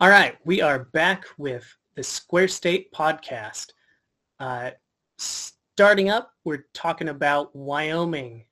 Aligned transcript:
All 0.00 0.08
right, 0.08 0.36
we 0.44 0.60
are 0.60 0.86
back 0.86 1.24
with 1.38 1.64
the 1.94 2.02
Square 2.02 2.48
State 2.48 2.92
podcast. 2.92 3.68
Uh, 4.40 4.70
starting 5.18 6.10
up, 6.10 6.32
we're 6.42 6.66
talking 6.74 7.10
about 7.10 7.54
Wyoming. 7.54 8.44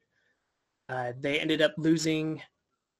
Uh, 0.88 1.12
they 1.18 1.40
ended 1.40 1.60
up 1.60 1.74
losing 1.76 2.40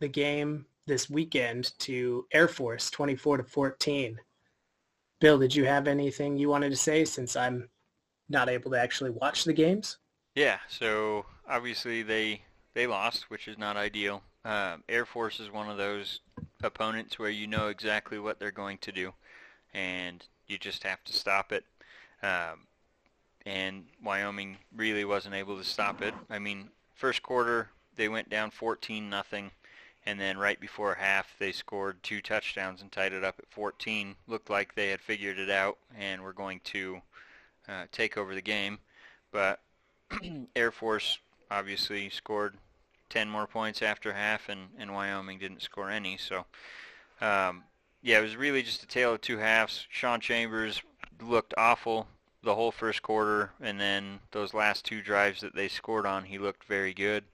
the 0.00 0.08
game 0.08 0.66
this 0.88 1.08
weekend 1.08 1.72
to 1.78 2.26
Air 2.32 2.48
Force, 2.48 2.90
24 2.90 3.36
to 3.36 3.44
14. 3.44 4.18
Bill, 5.20 5.38
did 5.38 5.54
you 5.54 5.64
have 5.64 5.86
anything 5.86 6.36
you 6.36 6.48
wanted 6.48 6.70
to 6.70 6.76
say 6.76 7.04
since 7.04 7.36
I'm 7.36 7.68
not 8.28 8.48
able 8.48 8.72
to 8.72 8.80
actually 8.80 9.10
watch 9.10 9.44
the 9.44 9.52
games? 9.52 9.98
Yeah, 10.34 10.58
so 10.68 11.26
obviously 11.48 12.02
they 12.02 12.42
they 12.74 12.88
lost, 12.88 13.30
which 13.30 13.46
is 13.46 13.56
not 13.56 13.76
ideal. 13.76 14.20
Um, 14.44 14.82
Air 14.88 15.06
Force 15.06 15.38
is 15.38 15.52
one 15.52 15.70
of 15.70 15.76
those 15.76 16.20
opponents 16.62 17.18
where 17.18 17.30
you 17.30 17.46
know 17.46 17.68
exactly 17.68 18.18
what 18.18 18.38
they're 18.38 18.50
going 18.50 18.78
to 18.78 18.92
do, 18.92 19.12
and 19.74 20.24
you 20.46 20.58
just 20.58 20.84
have 20.84 21.02
to 21.04 21.12
stop 21.12 21.52
it. 21.52 21.64
Um, 22.22 22.66
and 23.44 23.84
Wyoming 24.02 24.58
really 24.74 25.04
wasn't 25.04 25.34
able 25.34 25.58
to 25.58 25.64
stop 25.64 26.02
it. 26.02 26.14
I 26.30 26.38
mean, 26.38 26.68
first 26.94 27.22
quarter 27.22 27.68
they 27.96 28.08
went 28.08 28.30
down 28.30 28.50
14 28.50 29.10
nothing, 29.10 29.50
and 30.06 30.20
then 30.20 30.38
right 30.38 30.60
before 30.60 30.94
half 30.94 31.34
they 31.38 31.52
scored 31.52 32.02
two 32.02 32.20
touchdowns 32.20 32.80
and 32.80 32.90
tied 32.90 33.12
it 33.12 33.24
up 33.24 33.36
at 33.38 33.50
14. 33.50 34.16
Looked 34.26 34.50
like 34.50 34.74
they 34.74 34.88
had 34.88 35.00
figured 35.00 35.38
it 35.38 35.50
out 35.50 35.78
and 35.98 36.22
were 36.22 36.32
going 36.32 36.60
to 36.64 37.02
uh, 37.68 37.84
take 37.92 38.16
over 38.16 38.34
the 38.34 38.42
game, 38.42 38.78
but 39.30 39.60
Air 40.56 40.70
Force 40.70 41.18
obviously 41.50 42.08
scored 42.08 42.56
10 43.12 43.28
more 43.28 43.46
points 43.46 43.82
after 43.82 44.14
half, 44.14 44.48
and, 44.48 44.68
and 44.78 44.94
Wyoming 44.94 45.38
didn't 45.38 45.60
score 45.60 45.90
any. 45.90 46.16
So, 46.16 46.46
um, 47.20 47.64
yeah, 48.00 48.18
it 48.18 48.22
was 48.22 48.36
really 48.36 48.62
just 48.62 48.82
a 48.82 48.86
tale 48.86 49.12
of 49.14 49.20
two 49.20 49.36
halves. 49.36 49.86
Sean 49.90 50.18
Chambers 50.18 50.80
looked 51.20 51.52
awful 51.58 52.08
the 52.42 52.54
whole 52.54 52.72
first 52.72 53.02
quarter, 53.02 53.50
and 53.60 53.78
then 53.78 54.20
those 54.30 54.54
last 54.54 54.86
two 54.86 55.02
drives 55.02 55.42
that 55.42 55.54
they 55.54 55.68
scored 55.68 56.06
on, 56.06 56.24
he 56.24 56.38
looked 56.38 56.64
very 56.64 56.94
good. 56.94 57.24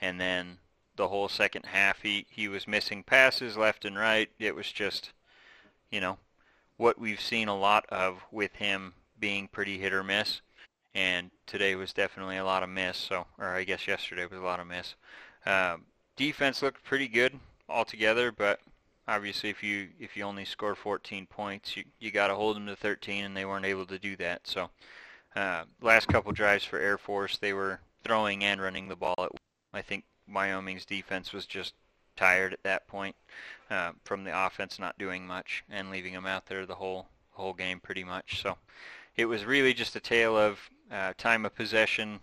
And 0.00 0.20
then 0.20 0.58
the 0.96 1.06
whole 1.06 1.28
second 1.28 1.66
half, 1.66 2.02
he, 2.02 2.26
he 2.28 2.48
was 2.48 2.66
missing 2.66 3.04
passes 3.04 3.56
left 3.56 3.84
and 3.84 3.96
right. 3.96 4.28
It 4.40 4.56
was 4.56 4.72
just, 4.72 5.12
you 5.88 6.00
know, 6.00 6.18
what 6.76 6.98
we've 6.98 7.20
seen 7.20 7.46
a 7.46 7.56
lot 7.56 7.86
of 7.90 8.24
with 8.32 8.56
him 8.56 8.94
being 9.20 9.46
pretty 9.46 9.78
hit 9.78 9.92
or 9.92 10.02
miss 10.02 10.40
and 10.94 11.30
today 11.46 11.74
was 11.74 11.92
definitely 11.92 12.36
a 12.36 12.44
lot 12.44 12.62
of 12.62 12.68
miss. 12.68 12.96
So, 12.96 13.26
or 13.38 13.48
I 13.48 13.64
guess 13.64 13.86
yesterday 13.86 14.26
was 14.26 14.38
a 14.38 14.42
lot 14.42 14.60
of 14.60 14.66
miss. 14.66 14.94
Um, 15.46 15.84
defense 16.16 16.62
looked 16.62 16.84
pretty 16.84 17.08
good 17.08 17.38
altogether, 17.68 18.32
but 18.32 18.60
obviously, 19.08 19.50
if 19.50 19.62
you 19.62 19.88
if 19.98 20.16
you 20.16 20.24
only 20.24 20.44
score 20.44 20.74
14 20.74 21.26
points, 21.26 21.76
you 21.76 21.84
you 21.98 22.10
got 22.10 22.28
to 22.28 22.34
hold 22.34 22.56
them 22.56 22.66
to 22.66 22.76
13, 22.76 23.24
and 23.24 23.36
they 23.36 23.44
weren't 23.44 23.66
able 23.66 23.86
to 23.86 23.98
do 23.98 24.16
that. 24.16 24.46
So, 24.46 24.70
uh, 25.36 25.64
last 25.80 26.08
couple 26.08 26.32
drives 26.32 26.64
for 26.64 26.78
Air 26.78 26.98
Force, 26.98 27.38
they 27.38 27.52
were 27.52 27.80
throwing 28.04 28.44
and 28.44 28.60
running 28.60 28.88
the 28.88 28.96
ball. 28.96 29.14
At, 29.18 29.32
I 29.72 29.82
think 29.82 30.04
Wyoming's 30.28 30.84
defense 30.84 31.32
was 31.32 31.46
just 31.46 31.74
tired 32.16 32.52
at 32.52 32.62
that 32.62 32.86
point 32.86 33.16
uh, 33.70 33.92
from 34.04 34.24
the 34.24 34.46
offense 34.46 34.78
not 34.78 34.98
doing 34.98 35.26
much 35.26 35.64
and 35.70 35.90
leaving 35.90 36.12
them 36.12 36.26
out 36.26 36.46
there 36.46 36.66
the 36.66 36.74
whole 36.74 37.06
whole 37.32 37.54
game 37.54 37.80
pretty 37.80 38.04
much. 38.04 38.42
So 38.42 38.56
it 39.16 39.26
was 39.26 39.44
really 39.44 39.74
just 39.74 39.96
a 39.96 40.00
tale 40.00 40.36
of 40.36 40.58
uh, 40.90 41.12
time 41.16 41.44
of 41.44 41.54
possession, 41.54 42.20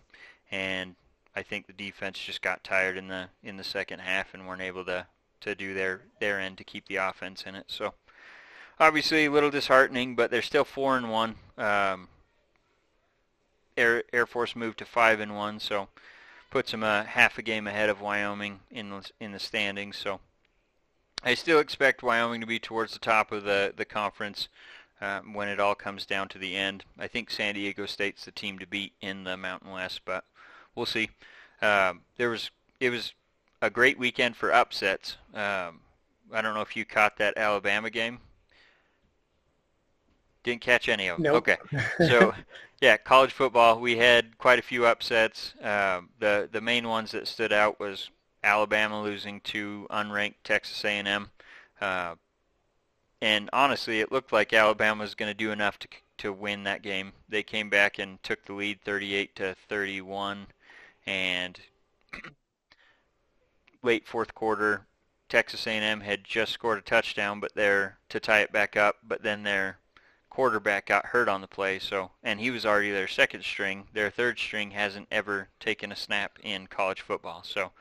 and 0.52 0.96
I 1.36 1.44
think 1.44 1.68
the 1.68 1.74
defense 1.74 2.20
just 2.20 2.42
got 2.42 2.64
tired 2.64 2.98
in 2.98 3.08
the 3.08 3.30
in 3.44 3.58
the 3.58 3.64
second 3.64 4.00
half 4.00 4.34
and 4.34 4.48
weren't 4.48 4.62
able 4.62 4.86
to 4.86 5.08
to 5.42 5.56
do 5.56 5.74
their 5.74 6.02
their 6.20 6.40
end 6.40 6.58
to 6.58 6.64
keep 6.64 6.88
the 6.88 6.98
offense 6.98 7.44
in 7.44 7.56
it. 7.56 7.66
So 7.68 7.94
obviously 8.80 9.26
a 9.26 9.32
little 9.32 9.52
disheartening, 9.52 10.16
but 10.16 10.32
they're 10.32 10.42
still 10.42 10.66
four 10.66 10.98
and 10.98 11.10
one. 11.10 11.36
Um, 11.58 12.08
Air 13.78 14.04
Air 14.12 14.26
Force 14.26 14.56
moved 14.56 14.80
to 14.80 14.86
five 14.86 15.20
and 15.20 15.36
one, 15.36 15.60
so 15.60 15.88
puts 16.50 16.72
them 16.72 16.84
a 16.84 17.04
half 17.04 17.38
a 17.38 17.42
game 17.42 17.68
ahead 17.68 17.90
of 17.90 18.02
Wyoming 18.02 18.60
in 18.72 18.90
the, 18.90 19.10
in 19.20 19.32
the 19.32 19.40
standings. 19.40 19.98
So 19.98 20.20
I 21.24 21.36
still 21.36 21.60
expect 21.60 22.04
Wyoming 22.04 22.42
to 22.42 22.48
be 22.48 22.60
towards 22.60 22.94
the 22.94 23.00
top 23.00 23.32
of 23.32 23.44
the 23.44 23.74
the 23.76 23.86
conference 23.86 24.48
um, 25.02 25.34
when 25.34 25.48
it 25.48 25.60
all 25.60 25.76
comes 25.76 26.06
down 26.06 26.28
to 26.30 26.38
the 26.38 26.56
end. 26.56 26.84
I 26.98 27.08
think 27.08 27.32
San 27.32 27.56
Diego 27.56 27.86
State's 27.86 28.26
the 28.26 28.32
team 28.32 28.60
to 28.60 28.68
beat 28.68 28.94
in 29.02 29.24
the 29.24 29.38
Mountain 29.38 29.72
West, 29.72 30.02
but 30.06 30.26
we'll 30.76 30.86
see. 30.86 31.10
Um, 31.62 32.02
there 32.18 32.30
was 32.30 32.52
it 32.80 32.90
was 32.90 33.14
a 33.62 33.70
great 33.70 34.00
weekend 34.00 34.36
for 34.36 34.54
upsets. 34.54 35.18
Um, 35.34 35.82
I 36.32 36.42
don't 36.42 36.54
know 36.54 36.62
if 36.62 36.76
you 36.76 36.86
caught 36.86 37.18
that 37.18 37.38
Alabama 37.38 37.90
game. 37.90 38.20
Didn't 40.44 40.62
catch 40.62 40.88
any 40.88 41.08
of 41.08 41.18
them. 41.18 41.24
Nope. 41.24 41.36
Okay, 41.50 41.58
so 42.08 42.34
yeah, 42.82 42.98
college 42.98 43.32
football. 43.32 43.80
We 43.80 43.98
had 43.98 44.38
quite 44.38 44.60
a 44.60 44.64
few 44.64 44.86
upsets. 44.86 45.54
Um, 45.62 46.10
the 46.20 46.48
the 46.52 46.62
main 46.62 46.88
ones 46.88 47.12
that 47.12 47.28
stood 47.28 47.52
out 47.52 47.80
was 47.80 48.10
Alabama 48.44 49.02
losing 49.02 49.42
to 49.42 49.86
unranked 49.90 50.36
Texas 50.44 50.84
A&M. 50.86 51.30
Uh, 51.82 52.16
and 53.22 53.50
honestly, 53.52 54.00
it 54.00 54.12
looked 54.12 54.32
like 54.32 54.54
Alabama 54.54 55.04
was 55.04 55.16
going 55.16 55.30
to 55.30 55.38
do 55.38 55.52
enough 55.52 55.80
to 55.80 55.88
to 56.20 56.34
win 56.34 56.64
that 56.64 56.82
game. 56.82 57.14
They 57.30 57.44
came 57.44 57.70
back 57.70 57.98
and 57.98 58.22
took 58.22 58.46
the 58.46 58.54
lead 58.54 58.82
38 58.84 59.36
to 59.38 59.56
31, 59.68 60.48
and 61.06 61.60
late 63.84 64.06
fourth 64.06 64.36
quarter, 64.36 64.86
Texas 65.30 65.66
A&M 65.66 66.02
had 66.02 66.26
just 66.26 66.52
scored 66.52 66.78
a 66.78 66.82
touchdown, 66.82 67.40
but 67.40 67.56
there 67.56 67.98
to 68.10 68.20
tie 68.20 68.42
it 68.42 68.52
back 68.52 68.76
up. 68.76 68.98
But 69.02 69.24
then 69.24 69.44
their 69.44 69.80
quarterback 70.30 70.88
got 70.88 71.08
hurt 71.08 71.30
on 71.30 71.42
the 71.42 71.48
play, 71.48 71.80
so 71.80 72.12
and 72.24 72.40
he 72.40 72.52
was 72.52 72.66
already 72.66 72.92
their 72.92 73.08
second 73.08 73.44
string. 73.44 73.88
Their 73.94 74.10
third 74.10 74.40
string 74.40 74.72
hasn't 74.72 75.08
ever 75.12 75.50
taken 75.60 75.92
a 75.92 75.96
snap 75.96 76.38
in 76.44 76.68
college 76.68 77.02
football, 77.02 77.44
so 77.44 77.72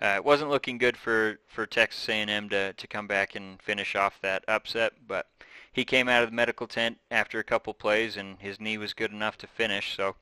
uh, 0.00 0.14
it 0.16 0.24
wasn't 0.24 0.50
looking 0.50 0.78
good 0.78 0.96
for, 0.96 1.38
for 1.48 1.66
Texas 1.66 2.08
A&M 2.08 2.48
to, 2.48 2.72
to 2.72 2.86
come 2.86 3.06
back 3.06 3.34
and 3.34 3.60
finish 3.60 3.96
off 3.96 4.20
that 4.22 4.44
upset, 4.46 4.92
but 5.06 5.26
he 5.72 5.84
came 5.84 6.08
out 6.08 6.22
of 6.22 6.30
the 6.30 6.36
medical 6.36 6.66
tent 6.66 6.98
after 7.10 7.38
a 7.38 7.44
couple 7.44 7.74
plays, 7.74 8.16
and 8.16 8.38
his 8.38 8.60
knee 8.60 8.78
was 8.78 8.94
good 8.94 9.12
enough 9.12 9.36
to 9.38 9.46
finish. 9.46 9.96
So 9.96 10.16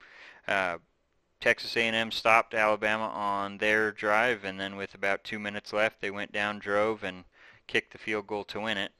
uh, 0.48 0.78
Texas 1.40 1.76
A&M 1.76 2.10
stopped 2.10 2.54
Alabama 2.54 3.08
on 3.08 3.58
their 3.58 3.92
drive, 3.92 4.44
and 4.44 4.58
then 4.58 4.76
with 4.76 4.94
about 4.94 5.24
two 5.24 5.38
minutes 5.38 5.72
left, 5.72 6.00
they 6.00 6.10
went 6.10 6.32
down, 6.32 6.58
drove, 6.58 7.04
and 7.04 7.24
kicked 7.66 7.92
the 7.92 7.98
field 7.98 8.26
goal 8.26 8.44
to 8.44 8.60
win 8.60 8.78
it. 8.78 8.92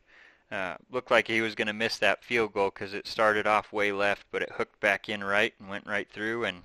Uh, 0.50 0.76
looked 0.90 1.10
like 1.10 1.26
he 1.26 1.40
was 1.40 1.54
going 1.54 1.66
to 1.66 1.72
miss 1.72 1.98
that 1.98 2.22
field 2.22 2.52
goal 2.52 2.70
because 2.70 2.94
it 2.94 3.06
started 3.06 3.46
off 3.46 3.72
way 3.72 3.90
left, 3.90 4.26
but 4.30 4.42
it 4.42 4.52
hooked 4.52 4.78
back 4.78 5.08
in 5.08 5.24
right 5.24 5.54
and 5.58 5.68
went 5.68 5.86
right 5.86 6.08
through, 6.10 6.44
and 6.44 6.62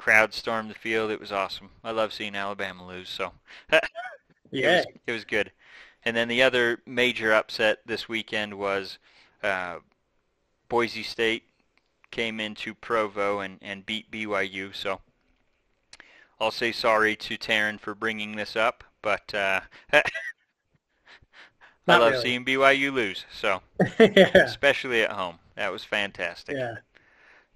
crowd 0.00 0.32
stormed 0.32 0.70
the 0.70 0.74
field. 0.74 1.10
It 1.10 1.20
was 1.20 1.30
awesome. 1.30 1.68
I 1.84 1.90
love 1.90 2.14
seeing 2.14 2.34
Alabama 2.34 2.86
lose. 2.86 3.10
So 3.10 3.32
yeah, 4.50 4.78
it 4.78 4.86
was, 4.86 4.86
it 5.08 5.12
was, 5.12 5.24
good. 5.26 5.52
And 6.06 6.16
then 6.16 6.26
the 6.26 6.42
other 6.42 6.80
major 6.86 7.34
upset 7.34 7.80
this 7.84 8.08
weekend 8.08 8.54
was 8.54 8.96
uh, 9.42 9.76
Boise 10.70 11.02
State 11.02 11.42
came 12.10 12.40
into 12.40 12.74
Provo 12.74 13.40
and, 13.40 13.58
and 13.60 13.84
beat 13.84 14.10
BYU. 14.10 14.74
So 14.74 15.02
I'll 16.40 16.50
say 16.50 16.72
sorry 16.72 17.14
to 17.16 17.36
Taryn 17.36 17.78
for 17.78 17.94
bringing 17.94 18.36
this 18.36 18.56
up, 18.56 18.82
but 19.02 19.34
uh, 19.34 19.60
I 19.92 20.02
love 21.86 22.12
really. 22.12 22.22
seeing 22.22 22.44
BYU 22.46 22.90
lose. 22.90 23.26
So 23.38 23.60
yeah. 23.98 24.30
especially 24.34 25.02
at 25.02 25.12
home, 25.12 25.38
that 25.56 25.70
was 25.70 25.84
fantastic. 25.84 26.56
Yeah. 26.56 26.76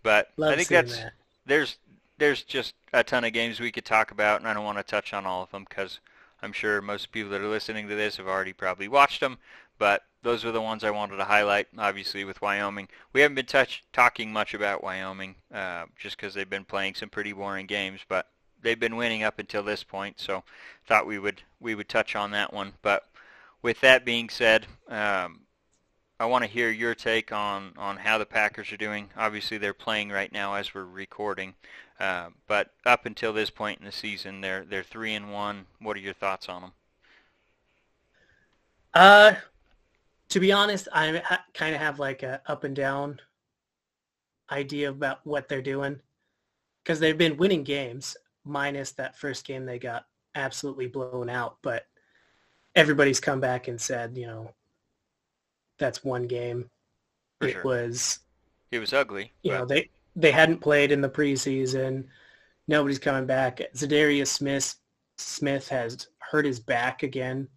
But 0.03 0.29
love 0.37 0.53
I 0.53 0.57
think 0.57 0.69
that's 0.69 0.99
that. 0.99 1.15
there's 1.47 1.79
there's 2.19 2.43
just 2.43 2.75
a 2.93 3.05
ton 3.05 3.25
of 3.25 3.33
games 3.33 3.61
we 3.61 3.73
could 3.73 3.85
talk 3.85 4.11
about, 4.11 4.41
and 4.41 4.49
I 4.49 4.55
don't 4.55 4.65
want 4.65 4.79
to 4.79 4.85
touch 4.85 5.13
on 5.13 5.27
all 5.27 5.43
of 5.43 5.51
them 5.51 5.67
because 5.69 6.01
I'm 6.43 6.53
sure 6.53 6.81
most 6.81 7.13
people 7.13 7.31
that 7.31 7.41
are 7.41 7.49
listening 7.49 7.89
to 7.89 7.95
this 7.95 8.17
have 8.17 8.27
already 8.27 8.53
probably 8.53 8.89
watched 8.89 9.21
them. 9.21 9.39
But 9.79 10.03
those 10.23 10.45
were 10.45 10.53
the 10.53 10.61
ones 10.61 10.85
I 10.85 10.91
wanted 10.91 11.17
to 11.17 11.25
highlight. 11.25 11.69
Obviously, 11.77 12.25
with 12.25 12.41
Wyoming, 12.41 12.89
we 13.13 13.21
haven't 13.21 13.35
been 13.35 13.47
touch 13.47 13.83
talking 13.93 14.33
much 14.33 14.55
about 14.55 14.85
Wyoming 14.85 15.35
uh, 15.53 15.87
just 15.99 16.17
because 16.17 16.35
they've 16.35 16.49
been 16.49 16.65
playing 16.65 16.95
some 16.95 17.09
pretty 17.09 17.33
boring 17.33 17.67
games, 17.67 18.01
but 18.09 18.29
they've 18.63 18.79
been 18.79 18.97
winning 18.97 19.23
up 19.23 19.39
until 19.39 19.63
this 19.63 19.83
point. 19.83 20.21
So 20.21 20.45
thought 20.87 21.07
we 21.07 21.19
would 21.19 21.43
we 21.61 21.75
would 21.75 21.89
touch 21.89 22.15
on 22.15 22.31
that 22.31 22.53
one. 22.53 22.75
But 22.83 23.05
with 23.63 23.81
that 23.81 24.05
being 24.05 24.29
said, 24.29 24.67
um, 24.89 25.41
I 26.21 26.27
want 26.27 26.45
to 26.45 26.51
hear 26.51 26.71
your 26.71 26.95
take 26.95 27.33
on, 27.33 27.73
on 27.77 27.97
how 27.97 28.19
the 28.19 28.27
Packers 28.27 28.73
are 28.73 28.77
doing. 28.77 29.11
Obviously, 29.17 29.59
they're 29.59 29.75
playing 29.75 30.11
right 30.11 30.33
now 30.33 30.55
as 30.55 30.73
we're 30.73 30.85
recording, 30.85 31.55
uh, 32.05 32.31
but 32.47 32.73
up 32.85 33.07
until 33.07 33.33
this 33.33 33.51
point 33.51 33.79
in 33.81 33.87
the 33.87 33.93
season, 33.93 34.41
they're 34.43 34.65
they're 34.65 34.83
three 34.83 35.15
and 35.15 35.33
one. 35.33 35.67
What 35.81 35.97
are 35.97 36.01
your 36.01 36.15
thoughts 36.15 36.49
on 36.49 36.63
them? 36.63 36.73
Uh, 38.95 39.35
to 40.31 40.41
be 40.41 40.53
honest, 40.53 40.89
I 40.93 41.39
kind 41.55 41.75
of 41.75 41.81
have 41.81 41.99
like 41.99 42.23
a 42.23 42.43
up 42.47 42.65
and 42.65 42.75
down 42.77 43.21
idea 44.51 44.91
about 44.91 45.21
what 45.27 45.49
they're 45.49 45.63
doing 45.63 46.01
because 46.83 47.01
they've 47.01 47.19
been 47.19 47.37
winning 47.37 47.65
games, 47.65 48.17
minus 48.45 48.93
that 48.93 49.17
first 49.19 49.47
game 49.47 49.65
they 49.67 49.79
got 49.79 50.07
absolutely 50.35 50.87
blown 50.87 51.31
out. 51.31 51.59
But 51.63 51.87
everybody's 52.75 53.21
come 53.21 53.41
back 53.41 53.69
and 53.69 53.81
said, 53.81 54.17
you 54.17 54.27
know, 54.27 54.53
that's 55.79 56.05
one 56.05 56.27
game. 56.27 56.71
For 57.41 57.49
it 57.49 57.53
sure. 57.53 57.65
was 57.65 58.21
It 58.71 58.79
was 58.79 58.93
ugly. 58.93 59.33
you 59.43 59.53
know 59.53 59.65
they 59.65 59.91
they 60.17 60.31
hadn't 60.31 60.61
played 60.61 60.93
in 60.93 61.01
the 61.01 61.09
preseason. 61.09 62.07
Nobody's 62.69 62.99
coming 62.99 63.27
back. 63.27 63.61
Za'Darius 63.75 64.29
Smith 64.29 64.77
Smith 65.19 65.69
has 65.69 66.09
hurt 66.19 66.45
his 66.47 66.61
back 66.61 67.03
again, 67.03 67.49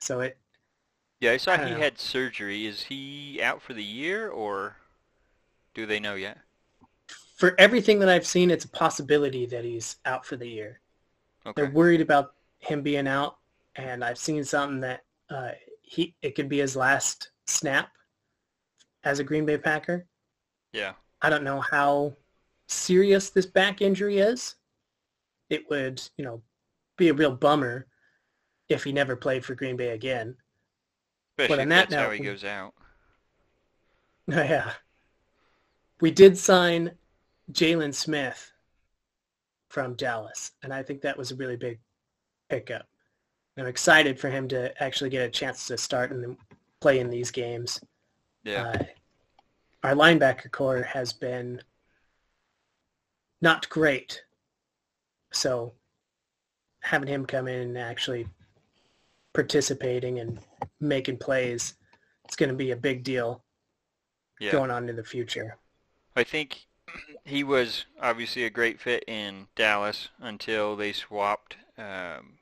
so 0.00 0.20
it 0.20 0.38
Yeah, 1.20 1.32
I 1.32 1.36
saw 1.38 1.56
I 1.56 1.56
he 1.56 1.64
know. 1.70 1.76
had 1.76 1.98
surgery. 1.98 2.66
Is 2.66 2.84
he 2.84 3.40
out 3.42 3.62
for 3.62 3.72
the 3.74 3.82
year 3.84 4.28
or 4.28 4.76
do 5.74 5.86
they 5.86 6.00
know 6.00 6.14
yet? 6.14 6.38
for 7.36 7.54
everything 7.58 7.98
that 8.00 8.08
I've 8.08 8.26
seen, 8.26 8.50
it's 8.50 8.64
a 8.64 8.68
possibility 8.68 9.46
that 9.46 9.64
he's 9.64 9.96
out 10.04 10.24
for 10.24 10.36
the 10.36 10.48
year. 10.48 10.80
Okay. 11.46 11.52
They're 11.62 11.70
worried 11.70 12.00
about 12.00 12.34
him 12.58 12.82
being 12.82 13.08
out, 13.08 13.38
and 13.76 14.04
I've 14.04 14.18
seen 14.18 14.44
something 14.44 14.80
that 14.80 15.04
uh, 15.30 15.52
he 15.82 16.14
it 16.22 16.34
could 16.34 16.48
be 16.48 16.58
his 16.58 16.76
last 16.76 17.30
snap 17.46 17.90
as 19.04 19.18
a 19.18 19.24
Green 19.24 19.46
Bay 19.46 19.58
Packer. 19.58 20.06
Yeah. 20.72 20.94
I 21.22 21.30
don't 21.30 21.44
know 21.44 21.60
how 21.60 22.14
serious 22.66 23.30
this 23.30 23.46
back 23.46 23.80
injury 23.80 24.18
is. 24.18 24.56
It 25.50 25.68
would, 25.70 26.02
you 26.16 26.24
know, 26.24 26.42
be 26.96 27.08
a 27.08 27.14
real 27.14 27.34
bummer 27.34 27.86
if 28.68 28.84
he 28.84 28.92
never 28.92 29.16
played 29.16 29.44
for 29.44 29.54
Green 29.54 29.76
Bay 29.76 29.90
again. 29.90 30.36
Especially 31.38 31.62
on 31.62 31.68
that 31.70 31.90
that's 31.90 32.02
how 32.02 32.10
he 32.10 32.20
we- 32.20 32.26
goes 32.26 32.44
out. 32.44 32.74
yeah. 34.26 34.72
We 36.00 36.10
did 36.10 36.36
sign 36.36 36.92
Jaylon 37.52 37.94
Smith 37.94 38.52
from 39.68 39.94
Dallas, 39.94 40.52
and 40.62 40.72
I 40.72 40.82
think 40.82 41.00
that 41.02 41.16
was 41.16 41.30
a 41.30 41.36
really 41.36 41.56
big 41.56 41.78
pickup. 42.48 42.86
I'm 43.56 43.66
excited 43.66 44.18
for 44.18 44.28
him 44.28 44.48
to 44.48 44.82
actually 44.82 45.10
get 45.10 45.26
a 45.26 45.30
chance 45.30 45.66
to 45.66 45.76
start 45.76 46.10
and 46.10 46.36
play 46.80 46.98
in 46.98 47.10
these 47.10 47.30
games. 47.30 47.80
Yeah. 48.44 48.68
Uh, 48.68 48.84
our 49.82 49.94
linebacker 49.94 50.50
corps 50.50 50.82
has 50.82 51.12
been 51.12 51.60
not 53.40 53.68
great. 53.68 54.22
So 55.32 55.72
having 56.80 57.08
him 57.08 57.26
come 57.26 57.48
in 57.48 57.60
and 57.60 57.78
actually 57.78 58.26
participating 59.32 60.20
and 60.20 60.38
making 60.80 61.18
plays, 61.18 61.74
it's 62.24 62.36
going 62.36 62.50
to 62.50 62.56
be 62.56 62.70
a 62.70 62.76
big 62.76 63.02
deal 63.02 63.42
yeah. 64.40 64.52
going 64.52 64.70
on 64.70 64.88
in 64.88 64.96
the 64.96 65.04
future. 65.04 65.56
I 66.14 66.24
think 66.24 66.66
he 67.24 67.42
was 67.42 67.86
obviously 68.00 68.44
a 68.44 68.50
great 68.50 68.80
fit 68.80 69.04
in 69.08 69.46
Dallas 69.56 70.08
until 70.20 70.76
they 70.76 70.92
swapped. 70.92 71.56
Um, 71.78 72.38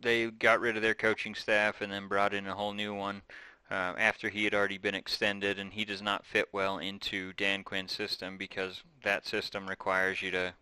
they 0.00 0.26
got 0.26 0.60
rid 0.60 0.76
of 0.76 0.82
their 0.82 0.94
coaching 0.94 1.34
staff 1.34 1.80
and 1.80 1.90
then 1.90 2.08
brought 2.08 2.34
in 2.34 2.46
a 2.46 2.54
whole 2.54 2.74
new 2.74 2.94
one 2.94 3.22
uh, 3.74 3.94
after 3.98 4.28
he 4.30 4.44
had 4.44 4.54
already 4.54 4.78
been 4.78 4.94
extended, 4.94 5.58
and 5.58 5.72
he 5.74 5.84
does 5.84 6.02
not 6.02 6.26
fit 6.26 6.48
well 6.52 6.78
into 6.78 7.32
Dan 7.34 7.64
Quinn's 7.64 7.92
system 7.92 8.38
because 8.38 8.82
that 9.02 9.26
system 9.26 9.68
requires 9.68 10.22
you 10.22 10.30
to 10.32 10.54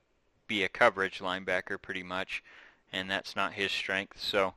be 0.49 0.65
a 0.65 0.69
coverage 0.71 1.21
linebacker 1.21 1.81
pretty 1.83 2.03
much, 2.05 2.43
and 2.93 3.11
that's 3.11 3.37
not 3.37 3.55
his 3.55 3.73
strength. 3.73 4.21
So 4.21 4.55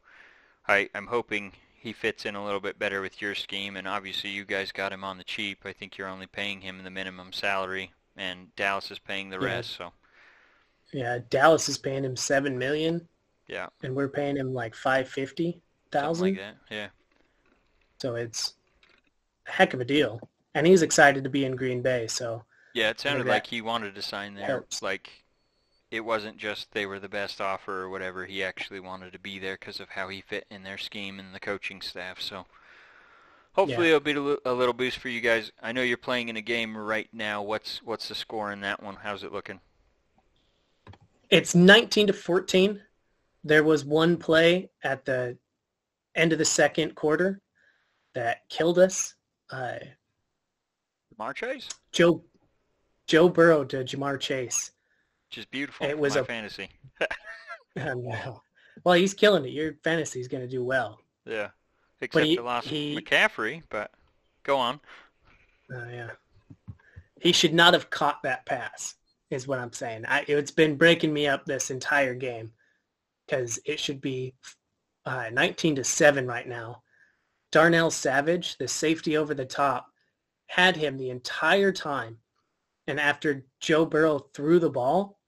I, 0.68 0.90
I'm 0.96 1.08
hoping 1.08 1.54
he 1.76 1.94
fits 1.94 2.26
in 2.26 2.36
a 2.36 2.46
little 2.46 2.60
bit 2.62 2.80
better 2.80 3.02
with 3.02 3.22
your 3.22 3.36
scheme, 3.36 3.78
and 3.78 3.88
obviously 3.88 4.32
you 4.32 4.46
guys 4.46 4.72
got 4.72 4.94
him 4.94 5.04
on 5.04 5.18
the 5.18 5.24
cheap. 5.24 5.66
I 5.66 5.74
think 5.74 5.98
you're 5.98 6.08
only 6.10 6.28
paying 6.28 6.62
him 6.62 6.84
the 6.84 6.92
minimum 6.92 7.34
salary, 7.34 7.94
and 8.18 8.56
Dallas 8.56 8.92
is 8.92 9.00
paying 9.00 9.30
the 9.32 9.40
Yeah. 9.40 9.62
rest. 9.62 9.72
So 9.72 9.94
Yeah, 10.94 11.20
Dallas 11.30 11.68
is 11.70 11.78
paying 11.78 12.04
him 12.04 12.16
seven 12.16 12.58
million, 12.58 13.08
yeah, 13.48 13.68
and 13.84 13.96
we're 13.96 14.10
paying 14.10 14.38
him 14.38 14.54
like 14.54 14.76
five 14.76 15.10
fifty 15.10 15.62
thousand 15.92 16.36
like 16.36 16.36
that. 16.36 16.58
Yeah, 16.70 16.90
So 18.06 18.14
it's 18.14 18.54
a 19.48 19.52
heck 19.52 19.74
of 19.74 19.82
a 19.82 19.84
deal, 19.84 20.20
and 20.54 20.68
he's 20.68 20.84
excited 20.84 21.24
to 21.24 21.30
be 21.30 21.44
in 21.44 21.56
Green 21.56 21.82
Bay. 21.82 22.06
So 22.06 22.44
yeah. 22.76 22.92
It 22.92 23.00
sounded 23.00 23.26
like 23.26 23.48
he 23.48 23.62
wanted 23.64 23.96
to 23.96 24.04
sign 24.04 24.36
there. 24.36 24.46
helps. 24.46 24.84
Like 24.84 25.10
it 25.90 26.02
wasn't 26.02 26.38
just 26.38 26.72
they 26.72 26.86
were 26.86 27.00
the 27.00 27.10
best 27.10 27.42
offer 27.42 27.82
or 27.82 27.90
whatever. 27.90 28.26
He 28.26 28.44
actually 28.44 28.80
wanted 28.80 29.12
to 29.14 29.18
be 29.18 29.40
there 29.40 29.58
because 29.60 29.80
of 29.80 29.90
how 29.90 30.10
he 30.10 30.22
fit 30.22 30.46
in 30.52 30.62
their 30.62 30.78
scheme 30.78 31.18
and 31.18 31.34
the 31.34 31.40
coaching 31.40 31.82
staff. 31.82 32.22
So 32.22 32.46
hopefully 33.54 33.88
it'll 33.88 34.00
be 34.02 34.12
a 34.12 34.22
li- 34.22 34.38
a 34.46 34.54
little 34.54 34.76
boost 34.76 35.00
for 35.00 35.10
you 35.10 35.20
guys. 35.20 35.52
I 35.60 35.72
know 35.72 35.82
you're 35.82 35.98
playing 35.98 36.30
in 36.30 36.38
a 36.38 36.42
game 36.42 36.78
right 36.78 37.10
now. 37.12 37.42
What's 37.42 37.82
what's 37.82 38.08
the 38.08 38.14
score 38.14 38.52
in 38.52 38.62
that 38.62 38.84
one? 38.84 38.98
How's 39.02 39.24
it 39.24 39.34
looking? 39.34 39.62
it's 41.32 41.56
nineteen 41.56 42.06
to 42.06 42.14
fourteen. 42.14 42.84
There 43.44 43.64
was 43.64 43.84
one 43.84 44.18
play 44.18 44.70
at 44.84 45.06
the 45.06 45.40
end 46.14 46.34
of 46.34 46.38
the 46.38 46.46
second 46.46 46.94
quarter 46.94 47.42
that 48.16 48.48
killed 48.50 48.80
us. 48.80 49.14
Uh, 49.52 49.76
Marchese? 51.18 51.70
Joe 51.92 52.24
Joe 53.08 53.30
Burrow 53.30 53.64
to 53.66 53.78
Ja'Marr 53.84 54.20
Chase. 54.20 54.72
Which 55.30 55.38
is 55.38 55.46
beautiful 55.46 55.86
It 55.86 55.98
was 55.98 56.16
a- 56.16 56.26
fantasy. 56.26 56.70
No. 57.78 58.42
Well, 58.86 58.96
he's 58.96 59.14
killing 59.14 59.44
it. 59.46 59.50
Your 59.52 59.74
fantasy 59.84 60.22
is 60.22 60.30
going 60.30 60.44
to 60.44 60.50
do 60.50 60.64
well. 60.64 61.00
Yeah. 61.26 61.50
Except 62.02 62.26
he- 62.26 62.36
the 62.38 62.42
loss 62.42 62.66
he- 62.66 62.96
McCaffrey, 62.96 63.64
but 63.70 63.92
go 64.44 64.56
on. 64.58 64.80
Uh, 65.74 65.86
yeah. 65.92 66.10
He 67.20 67.32
should 67.34 67.54
not 67.54 67.74
have 67.74 67.90
caught 67.90 68.24
that 68.24 68.46
pass, 68.46 68.96
is 69.30 69.46
what 69.48 69.60
I'm 69.60 69.74
saying. 69.74 70.06
I, 70.08 70.24
it's 70.28 70.52
been 70.52 70.78
breaking 70.78 71.12
me 71.14 71.28
up 71.28 71.46
this 71.46 71.70
entire 71.70 72.14
game 72.14 72.54
because 73.26 73.60
it 73.66 73.80
should 73.80 74.00
be 74.00 74.36
uh, 75.06 75.30
19 75.34 75.76
to 75.78 75.84
7 75.84 76.26
right 76.28 76.48
now. 76.48 76.82
Darnell 77.56 77.90
Savage, 77.90 78.58
the 78.58 78.68
safety 78.68 79.16
over 79.16 79.34
the 79.34 79.46
top, 79.46 79.88
had 80.48 80.76
him 80.76 80.98
the 80.98 81.10
entire 81.10 81.72
time. 81.72 82.18
And 82.86 83.00
after 83.00 83.46
Joe 83.62 83.86
Burrow 83.86 84.20
threw 84.34 84.60
the 84.60 84.70
ball, 84.70 85.22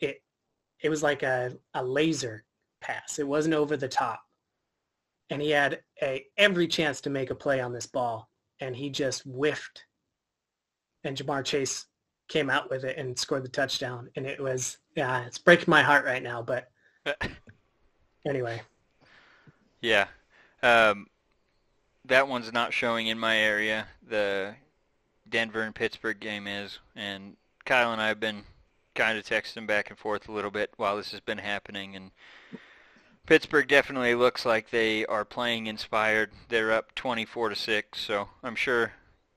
it 0.00 0.22
it 0.80 0.88
was 0.88 1.02
like 1.02 1.22
a, 1.22 1.54
a 1.74 1.84
laser 1.84 2.44
pass. 2.80 3.18
It 3.18 3.28
wasn't 3.28 3.56
over 3.56 3.76
the 3.76 3.88
top. 3.88 4.22
And 5.28 5.42
he 5.42 5.50
had 5.50 5.82
a 6.00 6.24
every 6.38 6.66
chance 6.66 7.02
to 7.02 7.10
make 7.10 7.28
a 7.28 7.34
play 7.34 7.60
on 7.60 7.74
this 7.74 7.86
ball 7.86 8.30
and 8.60 8.74
he 8.74 8.88
just 8.88 9.24
whiffed. 9.24 9.84
And 11.04 11.14
Ja'Marr 11.14 11.44
Chase 11.44 11.84
came 12.26 12.48
out 12.48 12.70
with 12.70 12.84
it 12.84 12.96
and 12.96 13.18
scored 13.18 13.44
the 13.44 13.50
touchdown. 13.50 14.08
And 14.16 14.24
it 14.24 14.40
was, 14.40 14.78
yeah, 14.96 15.26
it's 15.26 15.36
breaking 15.36 15.66
my 15.68 15.82
heart 15.82 16.06
right 16.06 16.22
now. 16.22 16.40
But 16.40 16.70
anyway, 18.26 18.62
Yeah. 19.82 20.06
Um, 20.62 21.08
that 22.04 22.28
one's 22.28 22.52
not 22.52 22.72
showing 22.72 23.06
in 23.06 23.18
my 23.18 23.36
area. 23.36 23.86
The 24.06 24.54
Denver 25.28 25.62
and 25.62 25.74
Pittsburgh 25.74 26.20
game 26.20 26.46
is, 26.46 26.78
and 26.94 27.36
Kyle 27.64 27.92
and 27.92 28.00
I 28.00 28.08
have 28.08 28.20
been 28.20 28.42
kind 28.94 29.18
of 29.18 29.24
texting 29.24 29.66
back 29.66 29.90
and 29.90 29.98
forth 29.98 30.28
a 30.28 30.32
little 30.32 30.50
bit 30.50 30.72
while 30.76 30.96
this 30.96 31.10
has 31.12 31.20
been 31.20 31.38
happening, 31.38 31.96
and 31.96 32.10
Pittsburgh 33.26 33.66
definitely 33.66 34.14
looks 34.14 34.44
like 34.44 34.70
they 34.70 35.06
are 35.06 35.24
playing 35.24 35.66
inspired. 35.66 36.30
They're 36.48 36.72
up 36.72 36.94
24 36.94 37.48
to 37.50 37.56
six, 37.56 38.00
so 38.00 38.28
I'm 38.42 38.54
sure 38.54 38.92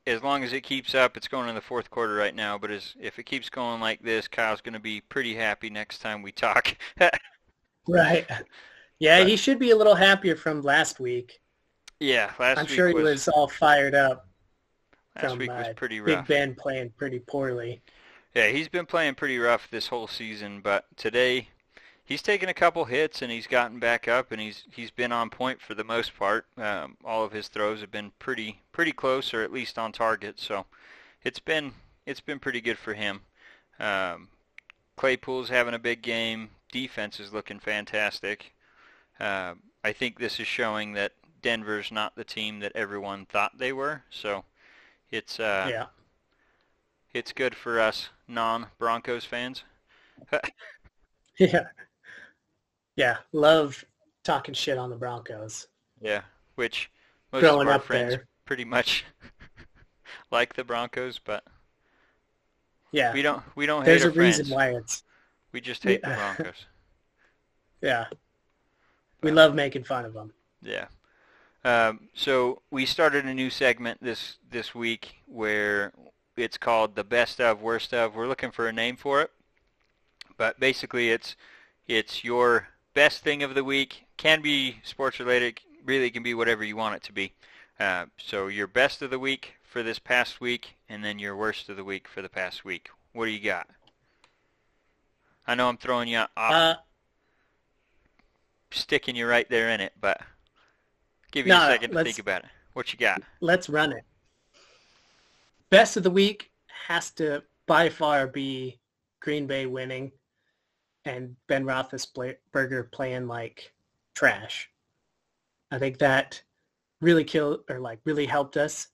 as 0.05 0.24
long 0.24 0.43
as 0.43 0.53
it 0.53 0.62
keeps 0.62 0.93
up, 0.95 1.17
it's 1.17 1.27
going 1.27 1.50
in 1.50 1.55
the 1.55 1.62
fourth 1.62 1.89
quarter 1.89 2.15
right 2.15 2.36
now. 2.36 2.57
But 2.57 2.71
as 2.71 2.95
if 3.00 3.17
it 3.19 3.24
keeps 3.25 3.50
going 3.50 3.81
like 3.81 4.01
this, 4.01 4.27
Kyle's 4.27 4.62
going 4.62 4.74
to 4.74 4.79
be 4.79 5.01
pretty 5.01 5.36
happy 5.36 5.69
next 5.69 6.00
time 6.00 6.21
we 6.21 6.31
talk. 6.31 6.75
right. 7.88 8.25
Yeah, 9.00 9.19
But- 9.19 9.27
he 9.27 9.36
should 9.38 9.59
be 9.59 9.69
a 9.69 9.75
little 9.75 9.93
happier 9.93 10.36
from 10.36 10.63
last 10.63 11.00
week. 11.00 11.39
Yeah, 11.99 12.31
last 12.39 12.59
I'm 12.59 12.65
week 12.65 12.75
sure 12.75 12.87
he 12.89 12.93
was, 12.93 13.03
was 13.03 13.27
all 13.29 13.47
fired 13.47 13.95
up 13.95 14.27
last 15.15 15.31
from 15.31 15.39
week 15.39 15.49
was 15.49 15.67
uh, 15.67 15.73
pretty 15.75 15.99
rough. 15.99 16.27
Big. 16.27 16.37
Ben 16.37 16.55
playing 16.55 16.91
pretty 16.97 17.19
poorly. 17.19 17.81
Yeah, 18.35 18.47
he's 18.49 18.67
been 18.67 18.85
playing 18.85 19.15
pretty 19.15 19.37
rough 19.39 19.69
this 19.71 19.87
whole 19.87 20.07
season, 20.07 20.61
but 20.61 20.85
today 20.95 21.49
he's 22.05 22.21
taken 22.21 22.49
a 22.49 22.53
couple 22.53 22.85
hits 22.85 23.21
and 23.21 23.31
he's 23.31 23.47
gotten 23.47 23.79
back 23.79 24.07
up 24.07 24.31
and 24.31 24.39
he's 24.39 24.63
he's 24.71 24.91
been 24.91 25.11
on 25.11 25.29
point 25.29 25.61
for 25.61 25.73
the 25.73 25.83
most 25.83 26.17
part. 26.17 26.45
Um, 26.57 26.97
all 27.03 27.23
of 27.23 27.31
his 27.31 27.47
throws 27.47 27.81
have 27.81 27.91
been 27.91 28.11
pretty 28.19 28.61
pretty 28.71 28.91
close 28.91 29.33
or 29.33 29.43
at 29.43 29.51
least 29.51 29.77
on 29.77 29.91
target, 29.91 30.39
so 30.39 30.65
it's 31.23 31.39
been 31.39 31.73
it's 32.05 32.21
been 32.21 32.39
pretty 32.39 32.61
good 32.61 32.77
for 32.77 32.93
him. 32.93 33.21
Um, 33.79 34.29
Claypool's 34.95 35.49
having 35.49 35.73
a 35.73 35.79
big 35.79 36.01
game. 36.01 36.49
Defense 36.71 37.19
is 37.19 37.33
looking 37.33 37.59
fantastic. 37.59 38.53
Uh, 39.19 39.53
I 39.83 39.93
think 39.93 40.19
this 40.19 40.39
is 40.39 40.47
showing 40.47 40.93
that 40.93 41.13
Denver's 41.47 41.93
not 41.93 42.13
the 42.17 42.25
team 42.25 42.59
that 42.59 42.73
everyone 42.75 43.25
thought 43.25 43.57
they 43.57 43.71
were. 43.71 44.03
So 44.09 44.43
it's 45.11 45.39
uh, 45.39 45.67
yeah. 45.69 45.85
it's 47.13 47.31
good 47.31 47.55
for 47.55 47.79
us 47.79 48.09
non-Broncos 48.27 49.23
fans. 49.23 49.63
Yeah. 51.39 51.67
Yeah. 52.97 53.17
Love 53.31 53.85
talking 54.23 54.53
shit 54.53 54.77
on 54.77 54.89
the 54.89 54.95
Broncos. 54.97 55.67
Yeah, 56.01 56.21
which 56.55 56.91
most 57.31 57.41
Growing 57.41 57.67
of 57.67 57.73
our 57.73 57.79
friends 57.79 58.15
there. 58.15 58.27
pretty 58.43 58.65
much 58.65 59.05
like 60.31 60.55
the 60.55 60.65
Broncos, 60.65 61.17
but 61.23 61.45
Yeah. 62.91 63.13
we 63.13 63.21
don't 63.21 63.41
we 63.55 63.65
don't 63.67 63.85
There's 63.85 64.01
hate 64.01 64.07
a 64.07 64.09
our 64.09 64.13
friends. 64.15 64.39
reason 64.39 64.53
why 64.53 64.69
it's, 64.71 65.03
We 65.53 65.61
just 65.61 65.83
hate 65.83 66.01
the 66.01 66.07
Broncos. 66.09 66.65
yeah. 67.81 68.05
We 69.21 69.31
love 69.31 69.55
making 69.55 69.85
fun 69.85 70.03
of 70.03 70.13
them. 70.13 70.33
Yeah. 70.61 70.87
Um, 71.67 72.07
so 72.13 72.62
we 72.71 72.86
started 72.86 73.25
a 73.25 73.33
new 73.33 73.50
segment 73.50 74.01
this 74.01 74.38
this 74.50 74.74
week 74.74 75.17
where 75.25 75.91
it's 76.38 76.57
called 76.57 76.95
the 76.95 77.03
best 77.03 77.41
of 77.41 77.62
worst 77.62 77.93
of. 77.93 78.15
We're 78.15 78.29
looking 78.29 78.51
for 78.51 78.69
a 78.69 78.71
name 78.71 78.95
for 78.95 79.21
it, 79.21 79.31
but 80.38 80.62
basically 80.62 81.09
it's 81.09 81.36
it's 81.86 82.24
your 82.24 82.69
best 82.93 83.21
thing 83.21 83.43
of 83.43 83.53
the 83.53 83.65
week. 83.65 84.05
Can 84.15 84.41
be 84.41 84.77
sports 84.83 85.19
related. 85.19 85.59
Really 85.83 86.09
can 86.09 86.24
be 86.24 86.33
whatever 86.33 86.63
you 86.63 86.77
want 86.77 86.95
it 86.95 87.03
to 87.03 87.12
be. 87.12 87.33
Uh, 87.77 88.05
so 88.15 88.47
your 88.47 88.67
best 88.67 89.01
of 89.01 89.09
the 89.09 89.19
week 89.19 89.55
for 89.62 89.83
this 89.83 90.00
past 90.00 90.39
week, 90.39 90.75
and 90.88 91.03
then 91.03 91.19
your 91.19 91.36
worst 91.36 91.67
of 91.67 91.75
the 91.75 91.83
week 91.83 92.07
for 92.07 92.21
the 92.21 92.29
past 92.29 92.63
week. 92.63 92.91
What 93.12 93.25
do 93.25 93.31
you 93.31 93.43
got? 93.43 93.67
I 95.45 95.53
know 95.53 95.67
I'm 95.67 95.75
throwing 95.75 96.07
you 96.07 96.19
off, 96.19 96.29
Uh, 96.38 96.75
sticking 98.71 99.17
you 99.17 99.27
right 99.27 99.50
there 99.50 99.69
in 99.69 99.81
it, 99.81 99.91
but 100.00 100.21
give 101.38 101.48
you 101.48 101.53
No, 101.53 101.67
a 101.67 101.72
second 101.72 101.91
to 101.91 102.03
think 102.03 102.20
about 102.20 102.44
it. 102.44 102.50
What 102.74 102.91
you 102.91 103.00
got? 103.00 103.22
let's 103.41 103.70
run 103.70 103.91
it. 103.91 104.03
Best 105.70 105.98
of 105.98 106.03
the 106.03 106.12
week 106.12 106.51
has 106.88 107.12
to 107.12 107.44
by 107.65 107.89
far 107.89 108.27
be 108.27 108.79
Green 109.20 109.48
Bay 109.48 109.65
winning 109.65 110.12
and 111.06 111.36
Ben 111.48 111.63
Roethlisberger 111.65 112.91
playing 112.91 113.27
like 113.27 113.74
trash. 114.15 114.70
I 115.72 115.77
think 115.79 115.98
that 116.00 116.41
really 117.01 117.24
killed 117.24 117.62
or 117.70 117.79
like 117.79 118.00
really 118.06 118.25
helped 118.25 118.58
us 118.58 118.88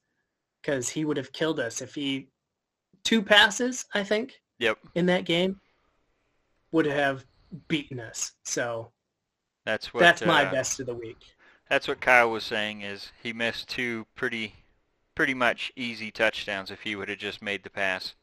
because 0.61 0.89
he 0.89 1.05
would 1.05 1.17
have 1.17 1.31
killed 1.31 1.59
us 1.59 1.81
if 1.81 1.93
he 1.95 2.29
two 3.03 3.21
passes 3.21 3.85
I 3.93 4.03
think 4.03 4.41
Yep, 4.59 4.77
in 4.95 5.05
that 5.07 5.25
game 5.25 5.59
would 6.71 6.85
have 6.85 7.25
beaten 7.67 7.99
us. 7.99 8.31
So 8.43 8.91
that's 9.65 9.93
what. 9.93 9.99
that's 10.01 10.25
my 10.25 10.45
uh, 10.45 10.51
best 10.51 10.79
of 10.79 10.85
the 10.87 10.95
week. 10.95 11.17
That's 11.69 11.87
what 11.87 12.01
Kyle 12.01 12.29
was 12.29 12.43
saying. 12.43 12.81
Is 12.81 13.11
he 13.21 13.33
missed 13.33 13.67
two 13.69 14.05
pretty, 14.15 14.53
pretty 15.15 15.33
much 15.33 15.71
easy 15.75 16.11
touchdowns 16.11 16.71
if 16.71 16.81
he 16.81 16.95
would 16.95 17.09
have 17.09 17.17
just 17.17 17.41
made 17.41 17.63
the 17.63 17.69
pass. 17.69 18.13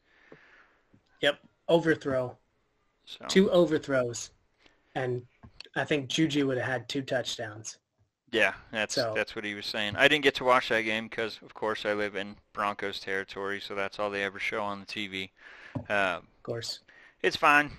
Yep, 1.21 1.39
overthrow. 1.67 2.37
So 3.05 3.25
two 3.27 3.51
overthrows, 3.51 4.31
and 4.95 5.23
I 5.75 5.83
think 5.83 6.07
Juju 6.07 6.47
would 6.47 6.57
have 6.57 6.67
had 6.67 6.87
two 6.89 7.01
touchdowns. 7.01 7.77
yeah, 8.31 8.53
that's 8.71 8.95
So- 8.95 9.13
that's 9.13 9.35
what 9.35 9.43
he 9.43 9.53
was 9.55 9.65
saying. 9.65 9.97
I 9.97 10.07
didn't 10.07 10.23
get 10.23 10.35
to 10.35 10.45
watch 10.45 10.69
that 10.69 10.81
game 10.81 11.09
because, 11.09 11.39
of 11.41 11.53
course, 11.53 11.85
I 11.85 11.93
live 11.93 12.15
in 12.15 12.37
Broncos 12.53 12.99
territory, 13.01 13.59
so 13.59 13.75
that's 13.75 13.99
all 13.99 14.09
they 14.09 14.23
ever 14.23 14.39
show 14.39 14.63
on 14.63 14.79
the 14.79 14.85
TV. 14.85 15.31
Um, 15.89 16.27
Of 16.37 16.43
course, 16.43 16.79
it's 17.21 17.35
fine. 17.35 17.71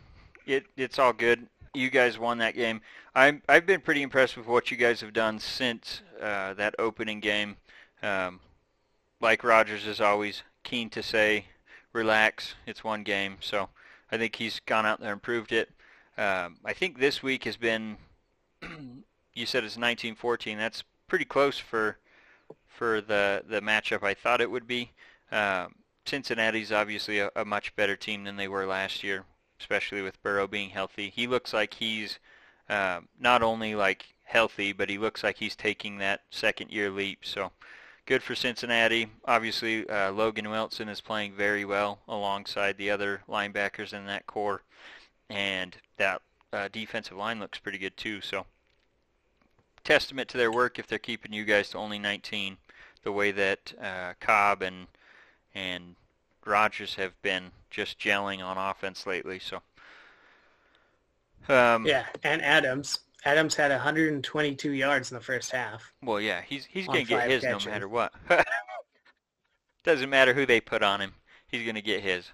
It 0.44 0.66
it's 0.76 0.98
all 0.98 1.12
good. 1.14 1.48
You 1.74 1.88
guys 1.88 2.18
won 2.18 2.38
that 2.38 2.54
game. 2.54 2.82
I'm 3.14 3.42
I've 3.48 3.64
been 3.64 3.80
pretty 3.80 4.02
impressed 4.02 4.36
with 4.36 4.46
what 4.46 4.70
you 4.70 4.76
guys 4.76 5.00
have 5.00 5.14
done 5.14 5.38
since 5.38 6.02
uh, 6.20 6.52
that 6.54 6.74
opening 6.78 7.20
game. 7.20 7.56
Um, 8.02 8.40
like 9.20 9.42
Rodgers 9.42 9.86
is 9.86 10.00
always 10.00 10.42
keen 10.64 10.90
to 10.90 11.02
say, 11.02 11.46
relax. 11.92 12.56
It's 12.66 12.84
one 12.84 13.04
game, 13.04 13.38
so 13.40 13.70
I 14.10 14.18
think 14.18 14.36
he's 14.36 14.60
gone 14.60 14.84
out 14.84 15.00
there 15.00 15.12
and 15.12 15.22
proved 15.22 15.52
it. 15.52 15.70
Um, 16.18 16.58
I 16.64 16.74
think 16.74 16.98
this 16.98 17.22
week 17.22 17.44
has 17.44 17.56
been. 17.56 17.96
you 18.62 19.46
said 19.46 19.64
it's 19.64 19.76
1914. 19.76 20.58
That's 20.58 20.84
pretty 21.08 21.24
close 21.24 21.58
for 21.58 21.96
for 22.66 23.00
the 23.00 23.44
the 23.48 23.60
matchup 23.62 24.02
I 24.02 24.12
thought 24.12 24.40
it 24.40 24.50
would 24.50 24.66
be. 24.66 24.90
Um, 25.30 25.76
Cincinnati's 26.04 26.72
obviously 26.72 27.20
a, 27.20 27.30
a 27.34 27.44
much 27.44 27.74
better 27.76 27.96
team 27.96 28.24
than 28.24 28.36
they 28.36 28.48
were 28.48 28.66
last 28.66 29.02
year, 29.02 29.24
especially 29.62 30.02
with 30.02 30.20
Burrow 30.24 30.48
being 30.48 30.70
healthy. 30.70 31.08
He 31.08 31.28
looks 31.28 31.52
like 31.52 31.74
he's 31.74 32.18
um, 32.68 33.08
not 33.20 33.42
only 33.42 33.76
like 33.76 34.06
healthy, 34.24 34.72
but 34.72 34.90
he 34.90 34.98
looks 34.98 35.22
like 35.22 35.38
he's 35.38 35.54
taking 35.54 35.98
that 35.98 36.22
second 36.30 36.70
year 36.70 36.90
leap. 36.90 37.20
So 37.22 37.52
good 38.04 38.24
for 38.24 38.34
Cincinnati. 38.34 39.06
Obviously, 39.24 39.88
uh, 39.88 40.10
Logan 40.10 40.50
Wilson 40.50 40.88
is 40.88 41.00
playing 41.00 41.34
very 41.34 41.64
well 41.64 42.00
alongside 42.08 42.76
the 42.76 42.90
other 42.90 43.22
linebackers 43.28 43.92
in 43.92 44.04
that 44.06 44.26
corps, 44.26 44.62
and 45.30 45.76
that 45.96 46.22
uh, 46.52 46.68
defensive 46.72 47.16
line 47.16 47.38
looks 47.38 47.58
pretty 47.58 47.78
good 47.78 47.96
too. 47.96 48.20
So 48.20 48.46
testament 49.84 50.28
to 50.30 50.38
their 50.38 50.52
work 50.52 50.78
if 50.78 50.88
they're 50.88 50.98
keeping 50.98 51.32
you 51.32 51.44
guys 51.44 51.68
to 51.70 51.78
only 51.78 52.00
19, 52.00 52.56
the 53.04 53.12
way 53.12 53.30
that 53.30 53.72
uh, 53.80 54.14
Cobb 54.18 54.62
and 54.62 54.88
and 55.54 55.94
Rodgers 56.44 56.94
have 56.96 57.20
been 57.22 57.50
just 57.70 57.98
gelling 57.98 58.42
on 58.42 58.58
offense 58.58 59.06
lately. 59.06 59.38
So, 59.38 59.62
um, 61.48 61.86
yeah. 61.86 62.06
And 62.22 62.42
Adams, 62.42 63.00
Adams 63.24 63.54
had 63.54 63.70
122 63.70 64.72
yards 64.72 65.10
in 65.10 65.16
the 65.16 65.22
first 65.22 65.50
half. 65.50 65.92
well, 66.02 66.20
yeah, 66.20 66.42
he's 66.46 66.64
he's 66.66 66.86
gonna 66.86 67.04
get 67.04 67.30
his 67.30 67.42
catches. 67.42 67.66
no 67.66 67.72
matter 67.72 67.88
what. 67.88 68.12
Doesn't 69.84 70.10
matter 70.10 70.32
who 70.32 70.46
they 70.46 70.60
put 70.60 70.82
on 70.82 71.00
him, 71.00 71.12
he's 71.48 71.66
gonna 71.66 71.80
get 71.82 72.02
his. 72.02 72.30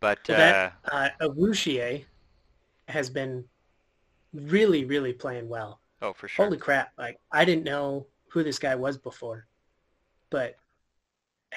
But 0.00 0.20
Well, 0.28 0.38
that 0.38 0.74
uh, 0.90 1.08
Awuzie 1.20 2.04
has 2.86 3.10
been 3.10 3.44
really, 4.32 4.84
really 4.84 5.12
playing 5.12 5.48
well. 5.48 5.80
uh, 6.00 6.06
oh, 6.06 6.12
for 6.12 6.28
sure. 6.28 6.44
Holy 6.44 6.58
crap! 6.58 6.92
Like 6.96 7.18
I 7.32 7.44
didn't 7.44 7.64
know 7.64 8.06
who 8.28 8.42
this 8.44 8.58
guy 8.58 8.74
was 8.74 8.96
before, 8.96 9.46
but 10.30 10.56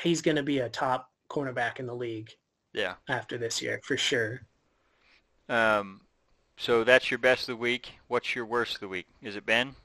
he's 0.01 0.21
going 0.21 0.37
to 0.37 0.43
be 0.43 0.59
a 0.59 0.69
top 0.69 1.10
cornerback 1.31 1.79
in 1.79 1.87
the 1.87 1.95
league 1.95 2.29
yeah. 2.73 2.95
after 3.07 3.37
this 3.37 3.61
year 3.61 3.79
for 3.83 3.95
sure. 3.95 4.41
Um, 5.47 6.01
so 6.57 6.83
that's 6.83 7.09
your 7.09 7.17
best 7.17 7.43
of 7.43 7.57
the 7.57 7.61
week. 7.61 7.93
What's 8.07 8.35
your 8.35 8.45
worst 8.45 8.75
of 8.75 8.79
the 8.81 8.87
week? 8.87 9.07
Is 9.21 9.35
it 9.35 9.45
Ben? 9.45 9.75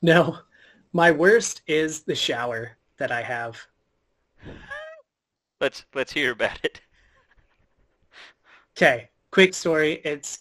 No, 0.00 0.38
my 0.92 1.10
worst 1.10 1.62
is 1.66 2.02
the 2.02 2.14
shower 2.14 2.76
that 2.98 3.10
I 3.10 3.22
have. 3.22 3.60
Let's 5.60 5.84
let's 5.94 6.12
hear 6.12 6.32
about 6.32 6.58
it. 6.62 6.80
Okay, 8.76 9.08
quick 9.30 9.54
story. 9.54 10.00
It's 10.04 10.40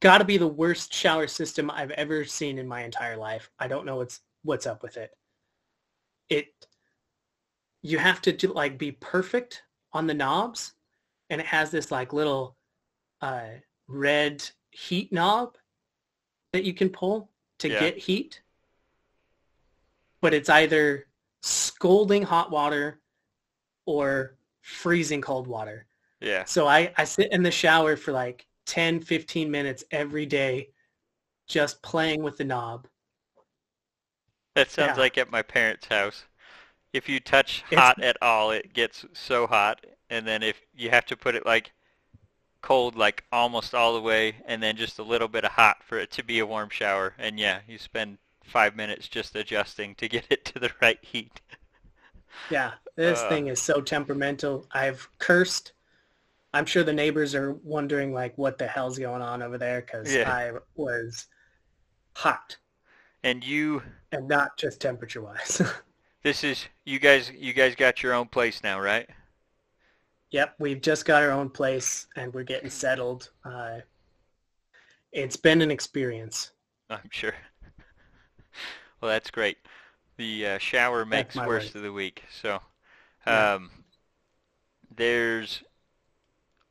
got 0.00 0.18
to 0.18 0.24
be 0.24 0.36
the 0.36 0.46
worst 0.46 0.92
shower 0.92 1.26
system 1.26 1.70
I've 1.70 1.90
ever 1.92 2.24
seen 2.24 2.58
in 2.58 2.68
my 2.68 2.84
entire 2.84 3.16
life. 3.16 3.50
I 3.58 3.68
don't 3.68 3.86
know 3.86 3.96
what's 3.96 4.20
what's 4.42 4.66
up 4.66 4.82
with 4.82 4.96
it. 4.96 5.10
It 6.28 6.46
you 7.82 7.98
have 7.98 8.22
to 8.22 8.32
do, 8.32 8.52
like 8.52 8.78
be 8.78 8.92
perfect 8.92 9.62
on 9.92 10.06
the 10.06 10.14
knobs, 10.14 10.72
and 11.30 11.40
it 11.40 11.46
has 11.46 11.70
this 11.70 11.90
like 11.90 12.12
little 12.12 12.56
uh, 13.20 13.48
red 13.88 14.48
heat 14.70 15.12
knob 15.12 15.56
that 16.52 16.64
you 16.64 16.72
can 16.74 16.88
pull 16.88 17.30
to 17.58 17.68
Yeah. 17.68 17.80
get 17.80 17.98
heat. 17.98 18.40
But 20.20 20.34
it's 20.34 20.48
either 20.48 21.06
scalding 21.42 22.22
hot 22.22 22.50
water 22.50 23.00
or 23.86 24.36
freezing 24.60 25.20
cold 25.20 25.48
water. 25.48 25.86
Yeah. 26.20 26.44
So 26.44 26.68
I, 26.68 26.92
I 26.96 27.04
sit 27.04 27.32
in 27.32 27.42
the 27.42 27.50
shower 27.50 27.96
for 27.96 28.12
like 28.12 28.46
10, 28.66 29.00
15 29.00 29.50
minutes 29.50 29.82
every 29.90 30.24
day 30.24 30.68
just 31.48 31.82
playing 31.82 32.22
with 32.22 32.36
the 32.36 32.44
knob. 32.44 32.86
That 34.54 34.70
sounds 34.70 34.96
Yeah. 34.96 35.00
like 35.00 35.18
at 35.18 35.30
my 35.30 35.42
parents' 35.42 35.86
house. 35.86 36.24
If 36.92 37.08
you 37.08 37.20
touch 37.20 37.64
It's- 37.70 37.78
hot 37.80 38.02
at 38.02 38.16
all, 38.22 38.50
it 38.50 38.72
gets 38.74 39.04
so 39.12 39.46
hot, 39.46 39.84
and 40.10 40.26
then 40.26 40.42
if 40.42 40.60
you 40.74 40.90
have 40.90 41.06
to 41.06 41.16
put 41.16 41.34
it 41.34 41.46
like 41.46 41.72
cold, 42.60 42.94
like 42.96 43.24
almost 43.32 43.74
all 43.74 43.94
the 43.94 44.00
way, 44.00 44.36
and 44.44 44.62
then 44.62 44.76
just 44.76 44.98
a 44.98 45.02
little 45.02 45.28
bit 45.28 45.44
of 45.44 45.52
hot 45.52 45.82
for 45.82 45.98
it 45.98 46.10
to 46.12 46.22
be 46.22 46.38
a 46.38 46.46
warm 46.46 46.68
shower, 46.68 47.14
and 47.18 47.38
yeah, 47.40 47.60
you 47.66 47.78
spend 47.78 48.18
five 48.44 48.76
minutes 48.76 49.08
just 49.08 49.34
adjusting 49.34 49.94
to 49.96 50.08
get 50.08 50.26
it 50.30 50.44
to 50.44 50.58
the 50.58 50.70
right 50.80 50.98
heat. 51.02 51.40
Yeah, 52.50 52.72
this 52.96 53.20
Uh. 53.20 53.28
thing 53.28 53.46
is 53.48 53.60
so 53.60 53.80
temperamental. 53.80 54.66
I've 54.72 55.08
cursed. 55.18 55.72
I'm 56.54 56.66
sure 56.66 56.82
the 56.82 56.92
neighbors 56.92 57.34
are 57.34 57.52
wondering 57.52 58.12
like 58.12 58.36
what 58.36 58.58
the 58.58 58.66
hell's 58.66 58.98
going 58.98 59.22
on 59.22 59.42
over 59.42 59.56
there 59.56 59.80
because 59.80 60.14
Yeah. 60.14 60.30
I 60.30 60.52
was 60.74 61.26
hot 62.14 62.58
And 63.24 63.42
you, 63.44 63.82
and 64.10 64.28
not 64.28 64.56
just 64.58 64.80
temperature 64.80 65.22
wise. 65.22 65.62
this 66.22 66.44
is 66.44 66.66
you 66.84 66.98
guys. 66.98 67.30
You 67.36 67.52
guys 67.52 67.74
got 67.74 68.02
your 68.02 68.14
own 68.14 68.26
place 68.26 68.62
now, 68.62 68.80
right? 68.80 69.08
Yep, 70.30 70.54
we've 70.58 70.80
just 70.80 71.04
got 71.04 71.22
our 71.22 71.30
own 71.30 71.50
place 71.50 72.06
and 72.16 72.32
we're 72.32 72.42
getting 72.42 72.70
settled. 72.70 73.30
Uh, 73.44 73.80
it's 75.12 75.36
been 75.36 75.60
an 75.60 75.70
experience. 75.70 76.52
I'm 76.90 77.08
sure. 77.10 77.34
Well, 79.00 79.10
that's 79.10 79.32
great. 79.32 79.58
The 80.16 80.46
uh, 80.46 80.58
shower 80.58 81.04
makes 81.04 81.34
worst 81.34 81.74
of 81.74 81.82
the 81.82 81.92
week. 81.92 82.22
So, 82.40 82.60
Yeah. 83.26 83.54
um, 83.54 83.70
there's 84.94 85.64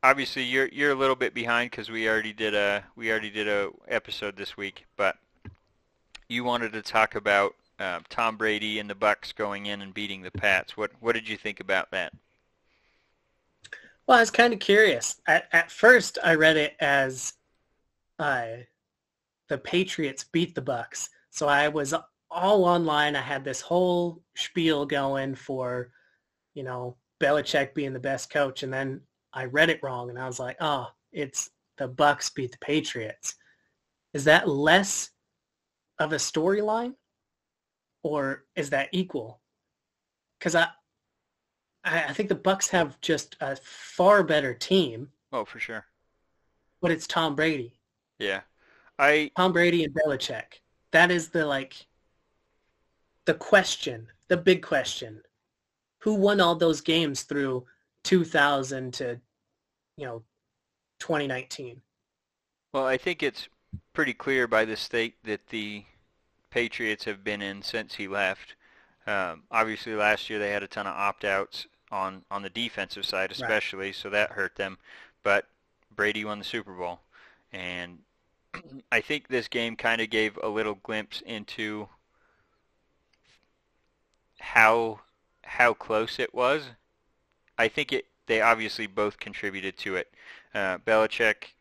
obviously 0.02 0.42
you're 0.44 0.68
you're 0.68 0.92
a 0.92 0.94
little 0.94 1.14
bit 1.14 1.34
behind 1.34 1.70
because 1.70 1.90
we 1.90 2.08
already 2.08 2.32
did 2.32 2.54
a 2.54 2.84
we 2.96 3.10
already 3.10 3.28
did 3.28 3.48
a 3.48 3.68
episode 3.86 4.36
this 4.38 4.56
week, 4.56 4.86
but 4.96 5.16
you 6.28 6.42
wanted 6.42 6.72
to 6.72 6.80
talk 6.80 7.14
about 7.14 7.54
uh, 7.78 8.00
Tom 8.08 8.36
Brady 8.36 8.78
and 8.78 8.88
the 8.88 8.94
Bucs 8.94 9.34
going 9.34 9.66
in 9.66 9.82
and 9.82 9.94
beating 9.94 10.22
the 10.22 10.30
Pats. 10.30 10.76
What 10.76 10.90
what 11.00 11.14
did 11.14 11.28
you 11.28 11.36
think 11.36 11.60
about 11.60 11.90
that? 11.90 12.12
Well, 14.06 14.18
I 14.18 14.20
was 14.20 14.30
kind 14.30 14.52
of 14.52 14.58
curious. 14.58 15.20
At, 15.26 15.48
at 15.52 15.70
first, 15.70 16.18
I 16.24 16.34
read 16.34 16.56
it 16.56 16.74
as 16.80 17.34
uh, 18.18 18.46
the 19.48 19.58
Patriots 19.58 20.24
beat 20.24 20.54
the 20.54 20.62
Bucs. 20.62 21.08
So 21.30 21.46
I 21.46 21.68
was 21.68 21.94
all 22.30 22.64
online. 22.64 23.14
I 23.14 23.20
had 23.20 23.44
this 23.44 23.60
whole 23.60 24.22
spiel 24.34 24.86
going 24.86 25.34
for, 25.34 25.92
you 26.54 26.64
know, 26.64 26.96
Belichick 27.20 27.74
being 27.74 27.92
the 27.92 28.00
best 28.00 28.30
coach, 28.30 28.64
and 28.64 28.72
then 28.72 29.00
I 29.32 29.44
read 29.44 29.70
it 29.70 29.80
wrong, 29.82 30.10
and 30.10 30.18
I 30.18 30.26
was 30.26 30.40
like, 30.40 30.56
oh, 30.60 30.88
it's 31.12 31.50
the 31.78 31.88
Bucs 31.88 32.34
beat 32.34 32.52
the 32.52 32.58
Patriots. 32.58 33.36
Is 34.12 34.24
that 34.24 34.48
less 34.48 35.10
of 35.98 36.12
a 36.12 36.16
storyline, 36.16 36.94
or 38.02 38.44
is 38.56 38.70
that 38.70 38.88
equal? 38.92 39.40
Because 40.38 40.54
I, 40.54 40.68
I 41.84 42.12
think 42.12 42.28
the 42.28 42.34
Bucs 42.34 42.68
have 42.70 43.00
just 43.00 43.36
a 43.40 43.56
far 43.56 44.22
better 44.22 44.54
team. 44.54 45.08
Oh, 45.32 45.44
for 45.44 45.58
sure. 45.58 45.86
But 46.80 46.90
it's 46.90 47.06
Tom 47.06 47.34
Brady. 47.34 47.74
Yeah, 48.18 48.40
I 48.98 49.30
Tom 49.36 49.52
Brady 49.52 49.84
and 49.84 49.94
Belichick. 49.94 50.60
That 50.90 51.10
is 51.10 51.28
the 51.28 51.46
like 51.46 51.86
the 53.24 53.34
question, 53.34 54.08
the 54.28 54.36
big 54.36 54.62
question. 54.62 55.22
Who 55.98 56.14
won 56.14 56.40
all 56.40 56.56
those 56.56 56.80
games 56.80 57.22
through 57.22 57.64
2000 58.04 58.94
to 58.94 59.20
you 59.96 60.06
know 60.06 60.22
2019? 60.98 61.80
Well, 62.72 62.86
I 62.86 62.96
think 62.96 63.22
it's 63.22 63.48
pretty 63.92 64.14
clear 64.14 64.46
by 64.46 64.64
the 64.64 64.76
state 64.76 65.14
that 65.24 65.48
the 65.48 65.84
Patriots 66.52 67.04
have 67.04 67.24
been 67.24 67.40
in 67.40 67.62
since 67.62 67.94
he 67.94 68.06
left. 68.06 68.54
Um, 69.06 69.42
obviously, 69.50 69.94
last 69.94 70.28
year 70.30 70.38
they 70.38 70.50
had 70.50 70.62
a 70.62 70.68
ton 70.68 70.86
of 70.86 70.94
opt-outs 70.94 71.66
on 71.90 72.24
on 72.30 72.42
the 72.42 72.50
defensive 72.50 73.04
side, 73.04 73.32
especially, 73.32 73.86
right. 73.86 73.94
so 73.94 74.10
that 74.10 74.32
hurt 74.32 74.54
them. 74.56 74.78
But 75.22 75.46
Brady 75.96 76.24
won 76.24 76.38
the 76.38 76.44
Super 76.44 76.72
Bowl, 76.72 77.00
and 77.52 77.98
I 78.92 79.00
think 79.00 79.28
this 79.28 79.48
game 79.48 79.76
kind 79.76 80.00
of 80.00 80.10
gave 80.10 80.38
a 80.42 80.48
little 80.48 80.74
glimpse 80.74 81.22
into 81.22 81.88
how 84.38 85.00
how 85.42 85.72
close 85.72 86.18
it 86.18 86.34
was. 86.34 86.68
I 87.58 87.68
think 87.68 87.92
it 87.92 88.06
they 88.26 88.40
obviously 88.42 88.86
both 88.86 89.18
contributed 89.18 89.76
to 89.78 89.96
it. 89.96 90.12
Uh, 90.54 90.78
Belichick, 90.78 91.54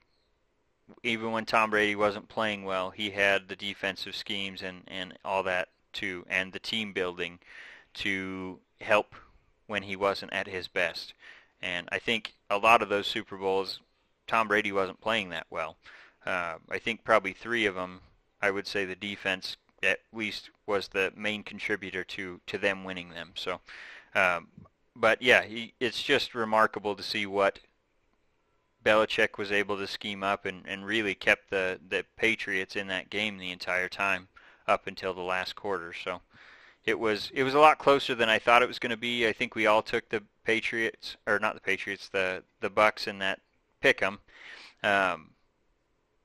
even 1.04 1.32
when 1.32 1.46
Tom 1.46 1.70
Brady 1.70 1.96
wasn't 1.96 2.30
playing 2.30 2.64
well, 2.64 2.90
he 2.90 3.10
had 3.10 3.48
the 3.48 3.56
defensive 3.56 4.16
schemes 4.16 4.62
and, 4.62 4.84
and 4.88 5.18
all 5.24 5.44
that 5.44 5.70
too, 5.94 6.26
and 6.30 6.54
the 6.54 6.60
team 6.60 6.94
building 6.94 7.40
to 7.96 8.60
help 8.80 9.16
when 9.68 9.84
he 9.84 9.96
wasn't 9.96 10.34
at 10.34 10.48
his 10.48 10.68
best. 10.68 11.14
And 11.62 11.88
I 11.92 12.00
think 12.00 12.34
a 12.50 12.58
lot 12.58 12.82
of 12.82 12.90
those 12.90 13.08
Super 13.08 13.38
Bowls, 13.38 13.80
Tom 14.28 14.48
Brady 14.48 14.72
wasn't 14.72 15.02
playing 15.02 15.30
that 15.30 15.48
well. 15.50 15.78
Uh, 16.26 16.56
I 16.70 16.78
think 16.78 17.04
probably 17.04 17.34
three 17.34 17.66
of 17.66 17.76
them, 17.76 18.02
I 18.42 18.52
would 18.52 18.68
say 18.68 18.86
the 18.86 18.96
defense 18.96 19.58
at 19.84 20.00
least 20.14 20.50
was 20.68 20.88
the 20.88 21.12
main 21.16 21.44
contributor 21.44 22.04
to, 22.04 22.40
to 22.48 22.58
them 22.58 22.84
winning 22.84 23.10
them. 23.10 23.32
So, 23.36 23.60
um, 24.16 24.48
but 24.96 25.22
yeah, 25.22 25.44
he, 25.44 25.74
it's 25.80 26.02
just 26.02 26.36
remarkable 26.36 26.96
to 26.96 27.04
see 27.04 27.26
what 27.26 27.60
Belichick 28.84 29.38
was 29.38 29.52
able 29.52 29.78
to 29.78 29.88
scheme 29.88 30.24
up 30.24 30.46
and, 30.46 30.64
and 30.68 30.86
really 30.86 31.16
kept 31.16 31.50
the, 31.50 31.80
the 31.88 32.06
Patriots 32.18 32.76
in 32.76 32.88
that 32.88 33.10
game 33.10 33.38
the 33.38 33.52
entire 33.52 33.90
time 33.90 34.28
up 34.68 34.88
until 34.88 35.14
the 35.14 35.22
last 35.22 35.56
quarter. 35.56 35.94
So 35.94 36.22
it 36.86 37.00
was 37.00 37.32
it 37.34 37.44
was 37.44 37.54
a 37.54 37.60
lot 37.60 37.78
closer 37.78 38.16
than 38.16 38.30
I 38.30 38.40
thought 38.40 38.64
it 38.64 38.68
was 38.68 38.80
going 38.80 38.92
to 38.92 38.98
be. 38.98 39.28
I 39.28 39.34
think 39.34 39.56
we 39.56 39.68
all 39.68 39.82
took 39.82 40.10
the 40.10 40.24
Patriots 40.44 41.18
or 41.28 41.40
not 41.40 41.54
the 41.54 41.62
Patriots, 41.62 42.10
the 42.10 42.44
the 42.60 42.70
Bucs 42.70 43.08
in 43.08 43.20
that 43.20 43.40
pick 43.82 44.02
'em. 44.02 44.20
Um, 44.84 45.32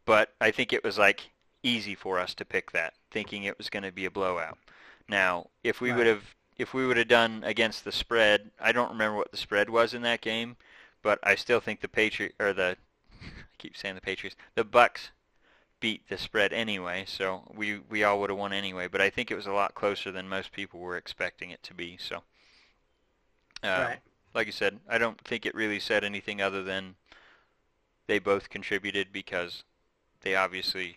but 0.04 0.32
I 0.40 0.50
think 0.50 0.72
it 0.72 0.84
was 0.84 0.98
like 0.98 1.30
easy 1.62 1.94
for 1.94 2.18
us 2.18 2.34
to 2.34 2.44
pick 2.44 2.70
that, 2.72 2.94
thinking 3.10 3.42
it 3.42 3.58
was 3.58 3.68
going 3.68 3.82
to 3.82 3.92
be 3.92 4.06
a 4.06 4.10
blowout. 4.10 4.58
Now, 5.08 5.48
if 5.62 5.80
we 5.80 5.90
right. 5.90 5.98
would 5.98 6.06
have 6.06 6.34
if 6.56 6.72
we 6.72 6.86
would 6.86 6.96
have 6.96 7.08
done 7.08 7.42
against 7.44 7.84
the 7.84 7.92
spread, 7.92 8.50
I 8.58 8.72
don't 8.72 8.90
remember 8.90 9.18
what 9.18 9.30
the 9.30 9.36
spread 9.36 9.68
was 9.68 9.92
in 9.92 10.02
that 10.02 10.22
game, 10.22 10.56
but 11.06 11.20
I 11.22 11.36
still 11.36 11.60
think 11.60 11.82
the 11.82 11.88
Patriot 11.88 12.34
or 12.40 12.52
the 12.52 12.76
I 13.22 13.26
keep 13.58 13.76
saying 13.76 13.94
the 13.94 14.00
Patriots, 14.00 14.34
the 14.56 14.64
Bucs 14.64 15.10
beat 15.78 16.08
the 16.08 16.18
spread 16.18 16.52
anyway, 16.52 17.04
so 17.06 17.44
we 17.54 17.78
we 17.88 18.02
all 18.02 18.18
would 18.18 18.30
have 18.30 18.38
won 18.40 18.52
anyway. 18.52 18.88
But 18.88 19.00
I 19.00 19.08
think 19.08 19.30
it 19.30 19.36
was 19.36 19.46
a 19.46 19.52
lot 19.52 19.76
closer 19.76 20.10
than 20.10 20.28
most 20.28 20.50
people 20.50 20.80
were 20.80 20.96
expecting 20.96 21.50
it 21.50 21.62
to 21.62 21.74
be. 21.74 21.96
So, 21.96 22.16
uh, 23.62 23.86
right. 23.88 23.98
like 24.34 24.46
you 24.46 24.52
said, 24.52 24.80
I 24.88 24.98
don't 24.98 25.20
think 25.20 25.46
it 25.46 25.54
really 25.54 25.78
said 25.78 26.02
anything 26.02 26.42
other 26.42 26.64
than 26.64 26.96
they 28.08 28.18
both 28.18 28.50
contributed 28.50 29.12
because 29.12 29.62
they 30.22 30.34
obviously 30.34 30.96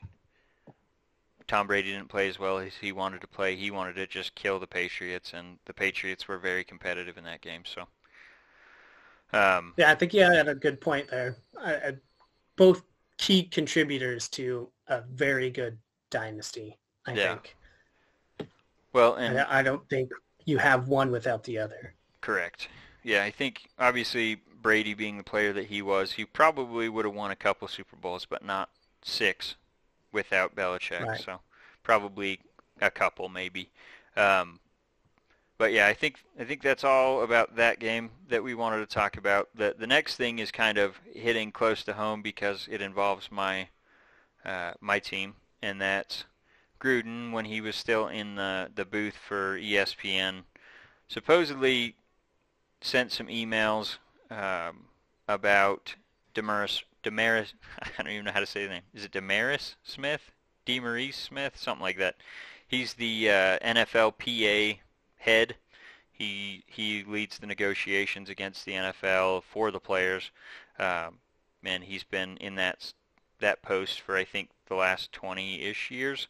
Tom 1.47 1.67
Brady 1.67 1.91
didn't 1.91 2.09
play 2.09 2.27
as 2.27 2.39
well 2.39 2.57
as 2.57 2.73
he 2.81 2.91
wanted 2.91 3.21
to 3.21 3.27
play. 3.27 3.55
He 3.55 3.69
wanted 3.69 3.95
to 3.97 4.07
just 4.07 4.33
kill 4.33 4.57
the 4.57 4.65
Patriots, 4.65 5.33
and 5.35 5.59
the 5.65 5.73
Patriots 5.73 6.27
were 6.27 6.39
very 6.39 6.63
competitive 6.63 7.15
in 7.15 7.25
that 7.25 7.41
game. 7.41 7.61
So, 7.63 7.85
um, 9.33 9.73
yeah, 9.77 9.91
I 9.91 9.95
think 9.95 10.13
you 10.13 10.21
had 10.21 10.47
a 10.47 10.55
good 10.55 10.81
point 10.81 11.09
there. 11.09 11.37
I, 11.59 11.73
I, 11.73 11.93
both 12.55 12.83
key 13.17 13.43
contributors 13.43 14.27
to 14.29 14.69
a 14.87 15.01
very 15.01 15.49
good 15.49 15.77
dynasty. 16.09 16.77
I 17.05 17.13
yeah. 17.13 17.35
think. 17.35 17.55
Well, 18.93 19.15
and 19.15 19.39
I, 19.39 19.59
I 19.59 19.63
don't 19.63 19.87
think 19.89 20.09
you 20.45 20.57
have 20.57 20.87
one 20.87 21.11
without 21.11 21.43
the 21.43 21.59
other. 21.59 21.93
Correct. 22.21 22.67
Yeah, 23.03 23.23
I 23.23 23.31
think 23.31 23.69
obviously 23.77 24.41
Brady 24.61 24.93
being 24.93 25.17
the 25.17 25.23
player 25.23 25.53
that 25.53 25.67
he 25.67 25.81
was, 25.81 26.13
he 26.13 26.25
probably 26.25 26.89
would 26.89 27.05
have 27.05 27.13
won 27.13 27.31
a 27.31 27.35
couple 27.35 27.67
Super 27.67 27.95
Bowls, 27.95 28.25
but 28.25 28.43
not 28.43 28.69
six 29.03 29.55
without 30.11 30.55
Belichick. 30.55 31.05
Right. 31.05 31.21
So 31.21 31.39
probably 31.83 32.39
a 32.81 32.91
couple 32.91 33.29
maybe. 33.29 33.69
Um, 34.17 34.59
but 35.59 35.73
yeah, 35.73 35.87
I 35.87 35.93
think 35.93 36.23
I 36.39 36.45
think 36.45 36.63
that's 36.63 36.85
all 36.85 37.21
about 37.21 37.57
that 37.57 37.79
game 37.79 38.11
that 38.29 38.41
we 38.41 38.55
wanted 38.55 38.79
to 38.79 38.85
talk 38.85 39.17
about. 39.17 39.49
The 39.53 39.75
the 39.77 39.85
next 39.85 40.15
thing 40.15 40.39
is 40.39 40.51
kind 40.51 40.77
of 40.77 40.99
hitting 41.13 41.51
close 41.51 41.83
to 41.83 41.93
home 41.93 42.21
because 42.21 42.67
it 42.71 42.81
involves 42.81 43.29
my 43.29 43.67
uh, 44.45 44.71
my 44.79 44.99
team, 44.99 45.35
and 45.61 45.81
that's 45.81 46.23
Gruden 46.79 47.33
when 47.33 47.43
he 47.43 47.59
was 47.59 47.75
still 47.75 48.07
in 48.07 48.35
the 48.35 48.71
the 48.73 48.85
booth 48.85 49.15
for 49.15 49.59
ESPN. 49.59 50.43
Supposedly 51.09 51.95
sent 52.79 53.11
some 53.11 53.27
emails 53.27 53.97
um, 54.31 54.85
about 55.27 55.95
Demaris, 56.33 56.83
I 57.05 58.01
don't 58.01 58.11
even 58.13 58.25
know 58.25 58.31
how 58.31 58.39
to 58.39 58.45
say 58.45 58.63
the 58.63 58.69
name. 58.69 58.83
Is 58.93 59.03
it 59.03 59.11
Demaris 59.11 59.75
Smith? 59.83 60.31
Demaris 60.65 61.15
Smith? 61.15 61.57
Something 61.57 61.81
like 61.81 61.97
that. 61.97 62.15
He's 62.65 62.93
the 62.93 63.29
uh, 63.29 63.59
NFLPA 63.59 64.77
head. 65.19 65.55
He 66.11 66.63
he 66.65 67.03
leads 67.03 67.37
the 67.37 67.47
negotiations 67.47 68.29
against 68.29 68.65
the 68.65 68.73
NFL 68.73 69.43
for 69.43 69.71
the 69.71 69.79
players, 69.79 70.31
um, 70.77 71.19
and 71.63 71.83
he's 71.83 72.03
been 72.03 72.35
in 72.37 72.55
that 72.55 72.93
that 73.39 73.61
post 73.61 74.01
for 74.01 74.17
I 74.17 74.25
think 74.25 74.49
the 74.67 74.75
last 74.75 75.11
20-ish 75.13 75.91
years. 75.91 76.27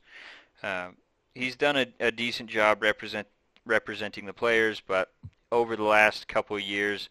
Uh, 0.62 0.90
he's 1.34 1.56
done 1.56 1.76
a, 1.76 1.88
a 2.00 2.12
decent 2.12 2.50
job 2.50 2.84
represent 2.84 3.28
representing 3.66 4.26
the 4.26 4.34
players, 4.34 4.82
but 4.86 5.12
over 5.52 5.76
the 5.76 5.84
last 5.84 6.28
couple 6.28 6.56
of 6.56 6.62
years, 6.62 7.10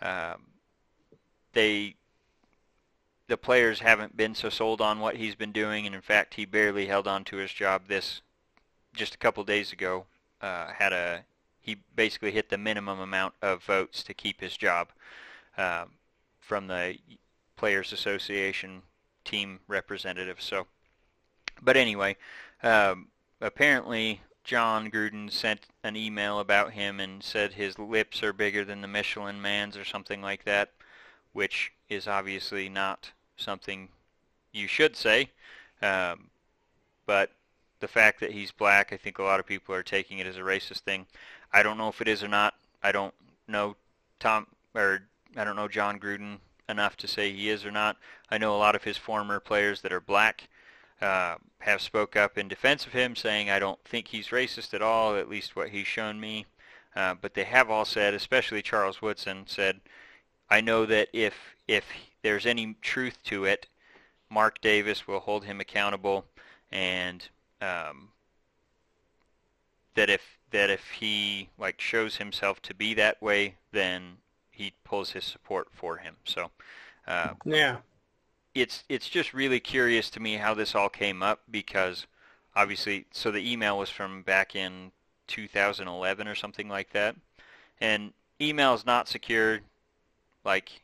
um, 0.00 0.42
they 1.52 1.96
the 3.26 3.36
players 3.36 3.80
haven't 3.80 4.16
been 4.16 4.34
so 4.34 4.50
sold 4.50 4.80
on 4.80 5.00
what 5.00 5.16
he's 5.16 5.34
been 5.34 5.52
doing, 5.52 5.86
and 5.86 5.94
in 5.94 6.00
fact, 6.00 6.34
he 6.34 6.44
barely 6.44 6.86
held 6.86 7.08
on 7.08 7.24
to 7.24 7.36
his 7.36 7.52
job. 7.52 7.88
This 7.88 8.22
just 8.92 9.14
a 9.14 9.18
couple 9.18 9.42
days 9.44 9.72
ago 9.72 10.06
uh, 10.40 10.68
had 10.72 10.92
a 10.92 11.24
he 11.60 11.76
basically 11.94 12.32
hit 12.32 12.48
the 12.48 12.58
minimum 12.58 13.00
amount 13.00 13.34
of 13.42 13.62
votes 13.62 14.02
to 14.02 14.14
keep 14.14 14.40
his 14.40 14.56
job 14.56 14.88
uh, 15.58 15.84
from 16.40 16.66
the 16.66 16.96
Players 17.56 17.92
Association 17.92 18.82
team 19.24 19.60
representative. 19.68 20.40
So, 20.40 20.66
but 21.60 21.76
anyway, 21.76 22.16
um, 22.62 23.08
apparently 23.40 24.22
Jon 24.42 24.90
Gruden 24.90 25.30
sent 25.30 25.66
an 25.84 25.96
email 25.96 26.40
about 26.40 26.72
him 26.72 26.98
and 26.98 27.22
said 27.22 27.52
his 27.52 27.78
lips 27.78 28.22
are 28.22 28.32
bigger 28.32 28.64
than 28.64 28.80
the 28.80 28.88
Michelin 28.88 29.40
Man's 29.40 29.76
or 29.76 29.84
something 29.84 30.22
like 30.22 30.44
that, 30.44 30.70
which 31.32 31.72
is 31.88 32.08
obviously 32.08 32.68
not 32.68 33.10
something 33.36 33.88
you 34.52 34.66
should 34.66 34.96
say. 34.96 35.30
Um, 35.82 36.30
but 37.06 37.30
the 37.80 37.88
fact 37.88 38.20
that 38.20 38.32
he's 38.32 38.52
black, 38.52 38.92
I 38.92 38.96
think 38.96 39.18
a 39.18 39.22
lot 39.22 39.40
of 39.40 39.46
people 39.46 39.74
are 39.74 39.82
taking 39.82 40.18
it 40.18 40.26
as 40.26 40.36
a 40.36 40.40
racist 40.40 40.80
thing. 40.80 41.06
I 41.52 41.62
don't 41.62 41.78
know 41.78 41.88
if 41.88 42.00
it 42.00 42.08
is 42.08 42.22
or 42.22 42.28
not. 42.28 42.54
I 42.82 42.92
don't 42.92 43.14
know 43.48 43.76
Tom 44.18 44.46
or 44.74 45.02
I 45.36 45.44
don't 45.44 45.56
know 45.56 45.68
Jon 45.68 45.98
Gruden 45.98 46.38
enough 46.68 46.96
to 46.98 47.08
say 47.08 47.32
he 47.32 47.48
is 47.48 47.64
or 47.64 47.70
not. 47.70 47.96
I 48.30 48.38
know 48.38 48.54
a 48.54 48.58
lot 48.58 48.76
of 48.76 48.84
his 48.84 48.96
former 48.96 49.40
players 49.40 49.80
that 49.82 49.92
are 49.92 50.00
black 50.00 50.48
uh, 51.00 51.36
have 51.60 51.80
spoke 51.80 52.16
up 52.16 52.38
in 52.38 52.48
defense 52.48 52.86
of 52.86 52.92
him, 52.92 53.16
saying 53.16 53.50
I 53.50 53.58
don't 53.58 53.82
think 53.84 54.08
he's 54.08 54.28
racist 54.28 54.74
at 54.74 54.82
all, 54.82 55.16
at 55.16 55.28
least 55.28 55.56
what 55.56 55.70
he's 55.70 55.86
shown 55.86 56.20
me. 56.20 56.46
Uh, 56.94 57.14
but 57.20 57.34
they 57.34 57.44
have 57.44 57.70
all 57.70 57.84
said, 57.84 58.14
especially 58.14 58.62
Charles 58.62 59.00
Woodson 59.00 59.44
said, 59.46 59.80
I 60.48 60.60
know 60.60 60.86
that 60.86 61.08
if 61.12 61.34
if 61.68 61.84
there's 62.22 62.46
any 62.46 62.76
truth 62.82 63.18
to 63.24 63.44
it, 63.44 63.66
Mark 64.28 64.60
Davis 64.60 65.06
will 65.06 65.20
hold 65.20 65.44
him 65.44 65.60
accountable, 65.60 66.24
and 66.70 67.28
um, 67.60 68.08
that 69.94 70.10
if 70.10 70.38
that 70.50 70.70
if 70.70 70.90
he 70.90 71.48
like 71.58 71.80
shows 71.80 72.16
himself 72.16 72.60
to 72.62 72.74
be 72.74 72.94
that 72.94 73.20
way, 73.22 73.54
then 73.72 74.18
he 74.50 74.72
pulls 74.84 75.10
his 75.12 75.24
support 75.24 75.68
for 75.72 75.98
him. 75.98 76.16
So 76.24 76.50
uh, 77.06 77.34
yeah, 77.44 77.78
it's 78.54 78.84
it's 78.88 79.08
just 79.08 79.32
really 79.32 79.60
curious 79.60 80.10
to 80.10 80.20
me 80.20 80.34
how 80.34 80.54
this 80.54 80.74
all 80.74 80.88
came 80.88 81.22
up 81.22 81.40
because 81.50 82.06
obviously, 82.54 83.06
so 83.12 83.30
the 83.30 83.50
email 83.52 83.78
was 83.78 83.90
from 83.90 84.22
back 84.22 84.54
in 84.54 84.92
2011 85.28 86.26
or 86.26 86.34
something 86.34 86.68
like 86.68 86.90
that, 86.90 87.16
and 87.80 88.12
email 88.40 88.74
is 88.74 88.84
not 88.84 89.08
secure. 89.08 89.60
Like, 90.44 90.80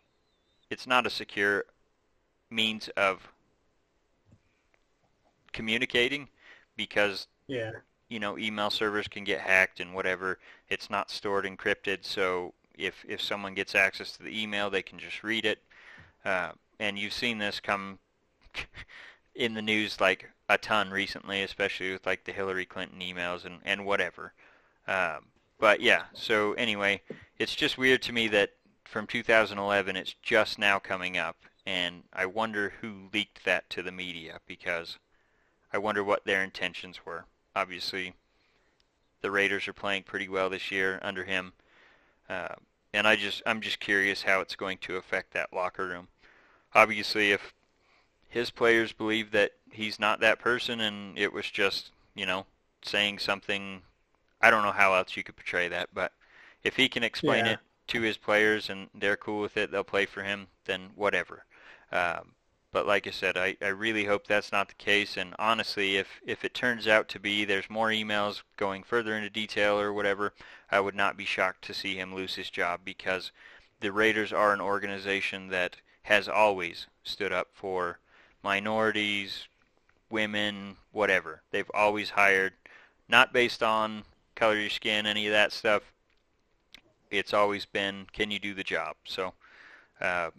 it's 0.71 0.87
not 0.87 1.07
a 1.07 1.11
secure 1.11 1.65
means 2.51 2.89
of 2.97 3.29
communicating 5.53 6.29
because 6.77 7.27
yeah. 7.47 7.73
you 8.09 8.21
know 8.21 8.39
email 8.39 8.71
servers 8.71 9.09
can 9.09 9.25
get 9.25 9.41
hacked 9.41 9.81
and 9.81 9.95
whatever. 9.95 10.39
It's 10.69 10.91
not 10.91 11.11
stored 11.11 11.45
encrypted 11.45 12.05
so 12.05 12.55
if 12.77 13.05
if 13.09 13.21
someone 13.21 13.55
gets 13.55 13.75
access 13.75 14.12
to 14.12 14.23
the 14.23 14.43
email 14.43 14.71
they 14.71 14.83
can 14.83 14.99
just 14.99 15.23
read 15.23 15.45
it. 15.45 15.59
Uh, 16.25 16.53
and 16.79 16.99
you've 16.99 17.12
seen 17.12 17.39
this 17.39 17.61
come 17.61 17.99
in 19.35 19.55
the 19.55 19.62
news 19.62 20.01
like 20.01 20.31
a 20.49 20.59
ton 20.59 20.91
recently 20.91 21.43
especially 21.43 21.93
with 21.93 22.07
like 22.07 22.25
the 22.25 22.33
Hillary 22.33 22.67
Clinton 22.67 23.01
emails 23.01 23.45
and 23.45 23.61
and 23.65 23.85
whatever. 23.85 24.33
Um, 24.89 25.27
but 25.59 25.81
yeah 25.81 26.05
so 26.12 26.53
anyway 26.55 27.01
it's 27.39 27.55
just 27.55 27.79
weird 27.79 28.03
to 28.03 28.12
me 28.12 28.29
that 28.29 28.51
from 28.85 29.07
2011 29.07 29.97
it's 29.97 30.15
just 30.23 30.59
now 30.59 30.79
coming 30.79 31.19
up 31.19 31.37
and 31.67 32.05
I 32.12 32.27
wonder 32.27 32.73
who 32.81 33.09
leaked 33.12 33.45
that 33.45 33.69
to 33.71 33.83
the 33.83 33.91
media 33.91 34.39
because 34.47 34.99
I 35.77 35.79
wonder 35.79 36.03
what 36.03 36.25
their 36.25 36.43
intentions 36.43 37.05
were. 37.05 37.27
Obviously, 37.55 38.15
the 39.21 39.31
Raiders 39.31 39.69
are 39.69 39.75
playing 39.75 40.05
pretty 40.05 40.27
well 40.27 40.49
this 40.49 40.71
year 40.71 40.99
under 41.03 41.25
him, 41.25 41.53
uh, 42.31 42.55
and 42.95 43.07
I 43.07 43.15
just 43.15 43.43
I'm 43.45 43.61
just 43.61 43.79
curious 43.79 44.23
how 44.23 44.41
it's 44.41 44.57
going 44.57 44.79
to 44.79 44.97
affect 44.97 45.35
that 45.35 45.53
locker 45.53 45.87
room. 45.87 46.09
Obviously, 46.75 47.31
if 47.31 47.53
his 48.27 48.49
players 48.49 48.93
believe 48.95 49.33
that 49.33 49.51
he's 49.71 50.01
not 50.01 50.21
that 50.21 50.39
person 50.39 50.81
and 50.81 51.19
it 51.19 51.31
was 51.31 51.51
just 51.51 51.91
you 52.15 52.25
know 52.25 52.47
saying 52.81 53.19
something, 53.19 53.83
I 54.41 54.51
don't 54.51 54.62
know 54.62 54.73
how 54.73 54.95
else 54.95 55.15
you 55.15 55.23
could 55.23 55.37
portray 55.37 55.69
that, 55.69 55.91
but 55.93 56.12
if 56.65 56.77
he 56.77 56.89
can 56.89 57.03
explain 57.03 57.45
yeah. 57.45 57.53
it 57.53 57.59
to 57.89 58.01
his 58.01 58.17
players 58.17 58.71
and 58.71 58.89
they're 58.95 59.19
cool 59.19 59.43
with 59.43 59.59
it, 59.59 59.71
they'll 59.71 59.85
play 59.85 60.07
for 60.07 60.23
him, 60.23 60.47
then 60.65 60.89
whatever. 60.95 61.45
Um, 61.93 62.33
but 62.73 62.87
like 62.87 63.07
I 63.07 63.11
said, 63.11 63.37
I, 63.37 63.57
I 63.63 63.69
really 63.69 64.05
hope 64.05 64.27
that's 64.27 64.53
not 64.53 64.69
the 64.69 64.75
case. 64.75 65.17
And 65.17 65.35
honestly, 65.39 65.97
if, 65.97 66.21
if 66.27 66.45
it 66.45 66.55
turns 66.55 66.87
out 66.87 67.09
to 67.09 67.21
be 67.21 67.45
there's 67.45 67.71
more 67.71 67.89
emails 67.89 68.43
going 68.57 68.83
further 68.83 69.17
into 69.17 69.31
detail 69.31 69.79
or 69.79 69.93
whatever, 69.93 70.35
I 70.71 70.81
would 70.81 70.95
not 70.95 71.17
be 71.17 71.25
shocked 71.25 71.63
to 71.63 71.75
see 71.75 71.97
him 71.97 72.15
lose 72.15 72.35
his 72.35 72.51
job 72.51 72.81
because 72.85 73.33
the 73.81 73.93
Raiders 73.93 74.33
are 74.33 74.53
an 74.53 74.61
organization 74.61 75.49
that 75.49 75.77
has 76.03 76.29
always 76.29 76.87
stood 77.03 77.33
up 77.33 77.49
for 77.53 77.99
minorities, 78.43 79.49
women, 80.11 80.77
whatever. 80.93 81.43
They've 81.51 81.71
always 81.75 82.11
hired, 82.11 82.53
not 83.09 83.33
based 83.33 83.63
on 83.63 84.05
color 84.35 84.55
of 84.55 84.61
your 84.61 84.71
skin, 84.71 85.07
any 85.07 85.27
of 85.27 85.33
that 85.33 85.53
stuff. 85.53 85.83
It's 87.11 87.35
always 87.35 87.65
been, 87.65 88.07
can 88.13 88.31
you 88.31 88.39
do 88.39 88.55
the 88.55 88.65
job? 88.65 88.97
So, 89.05 89.33
uh, 90.01 90.31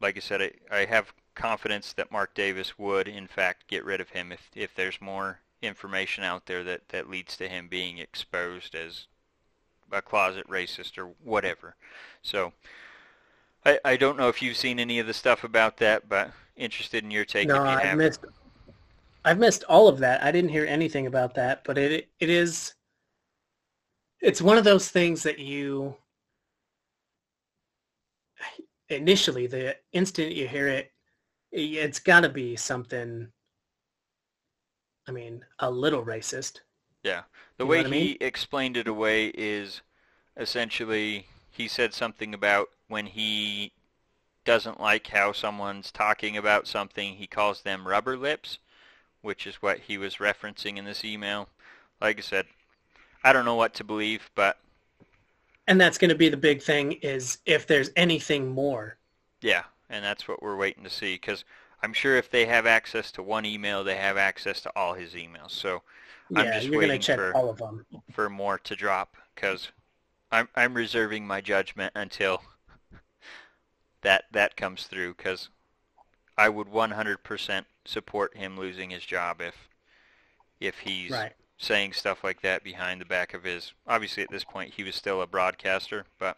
like 0.00 0.16
I 0.16 0.20
said, 0.20 0.42
I, 0.42 0.52
I 0.70 0.84
have 0.84 1.12
confidence 1.34 1.92
that 1.94 2.12
Mark 2.12 2.34
Davis 2.34 2.78
would, 2.78 3.08
in 3.08 3.26
fact, 3.26 3.68
get 3.68 3.84
rid 3.84 4.00
of 4.00 4.10
him 4.10 4.32
if, 4.32 4.50
if 4.54 4.74
there's 4.74 5.00
more 5.00 5.40
information 5.60 6.24
out 6.24 6.46
there 6.46 6.64
that, 6.64 6.88
that 6.88 7.08
leads 7.08 7.36
to 7.36 7.48
him 7.48 7.68
being 7.68 7.98
exposed 7.98 8.74
as 8.74 9.06
a 9.90 10.02
closet 10.02 10.48
racist 10.48 10.98
or 10.98 11.12
whatever. 11.22 11.76
So 12.22 12.52
I, 13.64 13.78
I 13.84 13.96
don't 13.96 14.18
know 14.18 14.28
if 14.28 14.42
you've 14.42 14.56
seen 14.56 14.78
any 14.78 14.98
of 14.98 15.06
the 15.06 15.14
stuff 15.14 15.44
about 15.44 15.76
that, 15.78 16.08
but 16.08 16.32
interested 16.56 17.04
in 17.04 17.10
your 17.10 17.24
take 17.24 17.48
no, 17.48 17.56
if 17.56 17.60
you 17.60 17.66
I've 17.68 17.80
have. 17.80 17.98
Missed, 17.98 18.24
I've 19.24 19.38
missed 19.38 19.64
all 19.68 19.88
of 19.88 19.98
that. 19.98 20.22
I 20.22 20.32
didn't 20.32 20.50
hear 20.50 20.66
anything 20.66 21.06
about 21.06 21.34
that, 21.34 21.62
but 21.64 21.78
it 21.78 22.08
it 22.18 22.30
is 22.30 22.74
it's 24.20 24.42
one 24.42 24.58
of 24.58 24.64
those 24.64 24.88
things 24.88 25.22
that 25.22 25.38
you 25.38 25.96
initially 28.88 29.46
the 29.46 29.76
instant 29.92 30.32
you 30.32 30.46
hear 30.46 30.68
it 30.68 30.91
it's 31.52 31.98
got 32.00 32.20
to 32.20 32.28
be 32.28 32.56
something 32.56 33.30
i 35.08 35.12
mean 35.12 35.44
a 35.60 35.70
little 35.70 36.04
racist. 36.04 36.60
Yeah. 37.04 37.22
The 37.58 37.66
You 37.66 37.66
way 37.66 37.84
what 37.84 37.86
I 37.86 37.88
he 37.88 38.12
mean? 38.12 38.18
explained 38.20 38.76
it 38.76 38.88
away 38.88 39.28
is 39.28 39.82
essentially 40.36 41.28
he 41.50 41.68
said 41.68 41.94
something 41.94 42.34
about 42.34 42.70
when 42.88 43.06
he 43.06 43.72
doesn't 44.44 44.80
like 44.80 45.08
how 45.08 45.32
someone's 45.32 45.92
talking 45.92 46.36
about 46.36 46.66
something 46.68 47.16
he 47.16 47.26
calls 47.28 47.62
them 47.62 47.88
rubber 47.88 48.16
lips 48.16 48.58
which 49.22 49.46
is 49.46 49.56
what 49.62 49.80
he 49.80 49.98
was 49.98 50.16
referencing 50.16 50.76
in 50.78 50.84
this 50.86 51.04
email. 51.04 51.48
Like 52.00 52.18
i 52.18 52.22
said 52.22 52.46
i 53.24 53.32
don't 53.32 53.44
know 53.46 53.56
what 53.56 53.74
to 53.74 53.84
believe 53.84 54.30
but 54.34 54.58
and 55.66 55.80
that's 55.80 55.98
going 55.98 56.08
to 56.10 56.14
be 56.14 56.28
the 56.28 56.36
big 56.36 56.62
thing 56.62 56.92
is 56.92 57.38
if 57.46 57.66
there's 57.66 57.90
anything 57.96 58.48
more 58.50 58.98
Yeah, 59.42 59.64
and 59.92 60.04
that's 60.04 60.26
what 60.26 60.42
we're 60.42 60.56
waiting 60.56 60.82
to 60.84 60.90
see 60.90 61.14
because 61.14 61.44
I'm 61.82 61.92
sure 61.92 62.16
if 62.16 62.30
they 62.30 62.46
have 62.46 62.66
access 62.66 63.12
to 63.12 63.22
one 63.22 63.44
email, 63.44 63.84
they 63.84 63.96
have 63.96 64.16
access 64.16 64.60
to 64.62 64.72
all 64.74 64.94
his 64.94 65.12
emails. 65.12 65.50
So 65.50 65.82
I'm 66.34 66.46
just 66.46 66.66
you're 66.66 66.72
going 66.72 66.82
to 66.82 66.88
waiting 66.88 67.00
check 67.00 67.18
for 67.18 67.36
all 67.36 67.50
of 67.50 67.58
them 67.58 67.84
for 68.10 68.30
more 68.30 68.58
to 68.58 68.74
drop 68.74 69.16
because 69.34 69.70
I'm 70.30 70.48
I'm 70.56 70.74
reserving 70.74 71.26
my 71.26 71.40
judgment 71.40 71.92
until 71.94 72.42
that 74.00 74.24
that 74.32 74.56
comes 74.56 74.84
through 74.84 75.14
because 75.14 75.50
I 76.36 76.48
would 76.48 76.68
100% 76.68 77.64
support 77.84 78.36
him 78.36 78.58
losing 78.58 78.90
his 78.90 79.04
job 79.04 79.40
if 79.40 79.68
if 80.58 80.80
he's 80.80 81.10
right 81.10 81.34
saying 81.62 81.92
stuff 81.92 82.24
like 82.24 82.42
that 82.42 82.64
behind 82.64 83.00
the 83.00 83.04
back 83.04 83.34
of 83.34 83.44
his. 83.44 83.72
Obviously, 83.86 84.22
at 84.22 84.30
this 84.30 84.44
point, 84.44 84.74
he 84.74 84.82
was 84.82 84.96
still 84.96 85.22
a 85.22 85.26
broadcaster, 85.26 86.04
but 86.18 86.36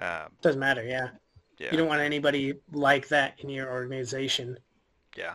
um, 0.00 0.32
doesn't 0.42 0.60
matter 0.60 0.82
yeah. 0.82 1.10
Yeah. 1.58 1.70
you 1.70 1.76
don't 1.78 1.88
want 1.88 2.00
anybody 2.00 2.54
like 2.72 3.08
that 3.08 3.34
in 3.40 3.48
your 3.48 3.70
organization 3.72 4.58
Yeah, 5.16 5.34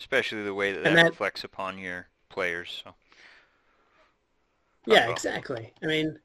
especially 0.00 0.42
the 0.44 0.54
way 0.54 0.72
that 0.72 0.84
that, 0.84 0.94
that- 0.94 1.06
reflects 1.10 1.44
upon 1.44 1.78
your 1.78 2.08
players. 2.28 2.82
So 2.84 2.94
yeah 4.86 5.04
Uh-oh. 5.04 5.10
exactly 5.12 5.74
i 5.82 5.86
mean 5.86 6.18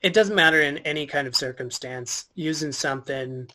it 0.00 0.12
doesn't 0.14 0.34
matter 0.34 0.60
in 0.62 0.78
any 0.78 1.06
kind 1.06 1.26
of 1.28 1.36
circumstance 1.36 2.26
using 2.34 2.72
something 2.72 3.46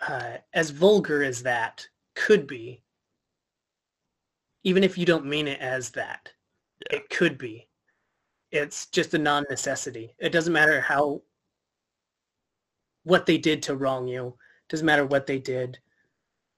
uh, 0.00 0.38
as 0.52 0.70
vulgar 0.70 1.22
as 1.22 1.42
that 1.44 1.86
could 2.14 2.46
be 2.48 2.82
even 4.64 4.82
if 4.82 4.98
you 4.98 5.06
don't 5.06 5.24
mean 5.26 5.46
it 5.46 5.60
as 5.60 5.90
that 5.90 6.28
Yeah. 6.90 6.96
it 6.98 7.08
could 7.10 7.38
be 7.38 7.68
it's 8.50 8.86
just 8.86 9.14
a 9.14 9.18
non-necessity 9.18 10.14
it 10.18 10.30
doesn't 10.30 10.52
matter 10.52 10.80
how 10.80 11.22
what 13.04 13.26
they 13.26 13.38
did 13.38 13.62
to 13.62 13.76
wrong 13.76 14.06
you 14.06 14.34
doesn't 14.68 14.86
matter 14.86 15.06
what 15.06 15.26
they 15.26 15.38
did 15.38 15.78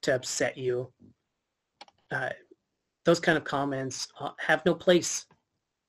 to 0.02 0.14
upset 0.14 0.56
you 0.56 0.92
uh, 2.10 2.30
those 3.04 3.20
kind 3.20 3.36
of 3.38 3.44
comments 3.44 4.08
uh, 4.20 4.30
have 4.38 4.64
no 4.66 4.74
place 4.74 5.26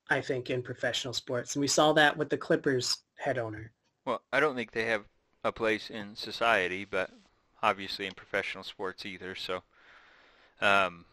i 0.10 0.22
think 0.22 0.50
in 0.50 0.62
professional 0.62 1.14
sports 1.14 1.56
and 1.56 1.62
we 1.62 1.68
saw 1.68 1.94
that 1.94 2.16
with 2.16 2.30
the 2.30 2.38
clippers 2.38 2.98
head 3.18 3.38
owner 3.38 3.72
Well, 4.06 4.22
I 4.32 4.40
don't 4.40 4.56
think 4.56 4.72
they 4.72 4.86
have 4.86 5.04
a 5.44 5.52
place 5.52 5.90
in 5.90 6.16
society, 6.16 6.86
but 6.86 7.10
obviously 7.62 8.06
in 8.06 8.14
professional 8.14 8.64
sports 8.64 9.06
either. 9.06 9.36
So, 9.36 9.64
um, 10.62 11.06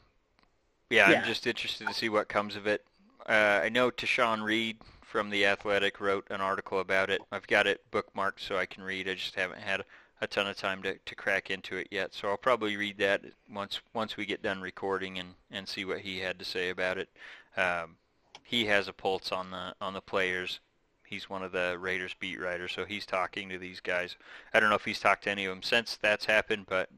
yeah, 0.91 1.11
Yeah. 1.11 1.19
I'm 1.21 1.25
just 1.25 1.47
interested 1.47 1.87
to 1.87 1.95
see 1.95 2.09
what 2.09 2.29
comes 2.29 2.57
of 2.57 2.67
it. 2.67 2.85
Uh, 3.29 3.61
I 3.63 3.69
know 3.69 3.91
Tashan 3.91 4.43
Reed 4.43 4.79
from 5.13 5.29
The 5.29 5.45
Athletic 5.45 6.01
wrote 6.01 6.27
an 6.31 6.41
article 6.41 6.81
about 6.81 7.11
it. 7.11 7.21
I've 7.31 7.47
got 7.47 7.67
it 7.67 7.83
bookmarked 7.93 8.41
so 8.41 8.57
I 8.57 8.65
can 8.65 8.83
read. 8.83 9.07
I 9.07 9.13
just 9.13 9.35
haven't 9.35 9.61
had 9.61 9.85
a 10.23 10.27
ton 10.27 10.47
of 10.47 10.57
time 10.57 10.83
to, 10.85 10.97
to 11.05 11.15
crack 11.15 11.51
into 11.51 11.77
it 11.77 11.89
yet. 11.91 12.15
So 12.15 12.29
I'll 12.29 12.39
probably 12.39 12.79
read 12.79 12.97
that 12.97 13.21
once 13.53 13.83
once 13.93 14.17
we 14.17 14.25
get 14.25 14.43
done 14.43 14.63
recording 14.63 15.19
and, 15.19 15.35
and 15.51 15.69
see 15.69 15.85
what 15.85 15.99
he 15.99 16.21
had 16.21 16.39
to 16.39 16.47
say 16.47 16.71
about 16.71 16.97
it. 16.97 17.11
Um, 17.59 17.97
he 18.43 18.65
has 18.65 18.89
a 18.89 18.93
pulse 18.95 19.33
on 19.33 19.51
the 19.51 19.75
on 19.83 19.93
the 19.93 20.01
players. 20.01 20.61
He's 21.05 21.29
one 21.29 21.43
of 21.43 21.53
the 21.53 21.77
Raiders 21.79 22.17
beat 22.19 22.41
writers, 22.41 22.73
so 22.73 22.87
he's 22.87 23.05
talking 23.05 23.51
to 23.51 23.59
these 23.59 23.81
guys. 23.81 24.17
I 24.55 24.61
don't 24.61 24.71
know 24.71 24.77
if 24.77 24.87
he's 24.87 24.99
talked 24.99 25.25
to 25.25 25.31
any 25.31 25.45
of 25.45 25.51
them 25.51 25.63
since 25.63 25.99
that's 26.01 26.25
happened, 26.25 26.65
but 26.71 26.89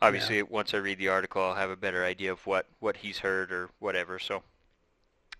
obviously 0.00 0.40
once 0.44 0.72
I 0.72 0.76
read 0.76 0.98
the 0.98 1.08
article, 1.08 1.42
I'll 1.42 1.56
have 1.56 1.70
a 1.70 1.76
better 1.76 2.04
idea 2.04 2.30
of 2.30 2.46
what, 2.46 2.66
what 2.78 2.98
he's 2.98 3.18
heard 3.18 3.50
or 3.50 3.70
whatever. 3.80 4.20
So 4.20 4.44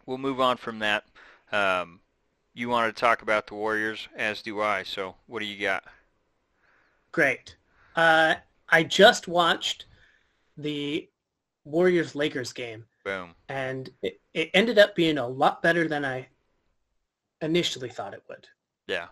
we'll 0.07 0.19
move 0.19 0.41
on 0.41 0.57
from 0.57 0.81
that. 0.81 1.05
Um, 1.53 2.01
you 2.55 2.69
wanted 2.69 2.95
to 2.97 3.01
talk 3.01 3.23
about 3.23 3.47
the 3.47 3.55
Warriors, 3.55 4.09
as 4.17 4.43
do 4.43 4.61
I. 4.61 4.83
So 4.83 5.15
what 5.27 5.41
do 5.41 5.47
you 5.47 5.61
got? 5.61 5.85
great 7.11 7.57
uh, 7.97 8.35
i 8.69 8.83
just 8.83 9.29
watched 9.29 9.87
the 10.59 11.09
warriors 11.65 12.15
lakers 12.15 12.53
game 12.53 12.85
Boom. 13.09 13.35
And 13.49 13.89
it, 14.03 14.21
it 14.35 14.51
ended 14.53 14.79
up 14.79 14.95
being 14.95 15.17
a 15.17 15.27
lot 15.27 15.63
better 15.63 15.89
than 15.89 16.05
I 16.05 16.29
initially 17.41 17.89
thought 17.89 18.13
it 18.13 18.23
would. 18.29 18.47
Yeah. 18.87 19.07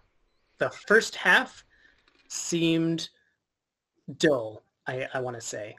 The 0.58 0.68
first 0.68 1.16
half 1.16 1.64
seemed 2.28 3.08
dull, 4.18 4.62
I, 4.86 5.08
I 5.14 5.20
want 5.20 5.36
to 5.36 5.40
say. 5.40 5.76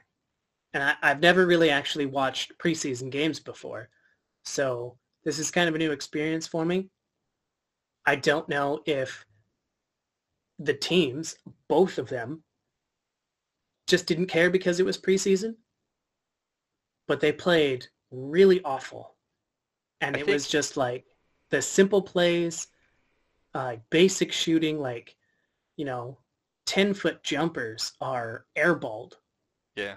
And 0.74 0.82
I, 0.82 0.94
I've 1.00 1.20
never 1.20 1.46
really 1.46 1.70
actually 1.70 2.06
watched 2.06 2.58
preseason 2.58 3.08
games 3.08 3.38
before. 3.38 3.88
So 4.42 4.98
this 5.28 5.38
is 5.38 5.50
kind 5.50 5.68
of 5.68 5.74
a 5.74 5.78
new 5.78 5.92
experience 5.92 6.46
for 6.46 6.64
me. 6.64 6.88
I 8.06 8.16
don't 8.16 8.48
know 8.48 8.80
if 8.86 9.26
the 10.58 10.72
teams, 10.72 11.36
both 11.68 11.98
of 11.98 12.08
them, 12.08 12.42
just 13.86 14.06
didn't 14.06 14.28
care 14.28 14.48
because 14.48 14.80
it 14.80 14.86
was 14.86 14.96
preseason, 14.96 15.56
but 17.06 17.20
they 17.20 17.30
played 17.30 17.86
really 18.10 18.62
awful. 18.62 19.16
And 20.00 20.16
I 20.16 20.20
it 20.20 20.24
think- 20.24 20.32
was 20.32 20.48
just 20.48 20.78
like 20.78 21.04
the 21.50 21.60
simple 21.60 22.00
plays, 22.00 22.68
uh, 23.52 23.76
basic 23.90 24.32
shooting, 24.32 24.80
like, 24.80 25.14
you 25.76 25.84
know, 25.84 26.16
10 26.64 26.94
foot 26.94 27.22
jumpers 27.22 27.92
are 28.00 28.46
airballed. 28.56 29.12
Yeah. 29.76 29.96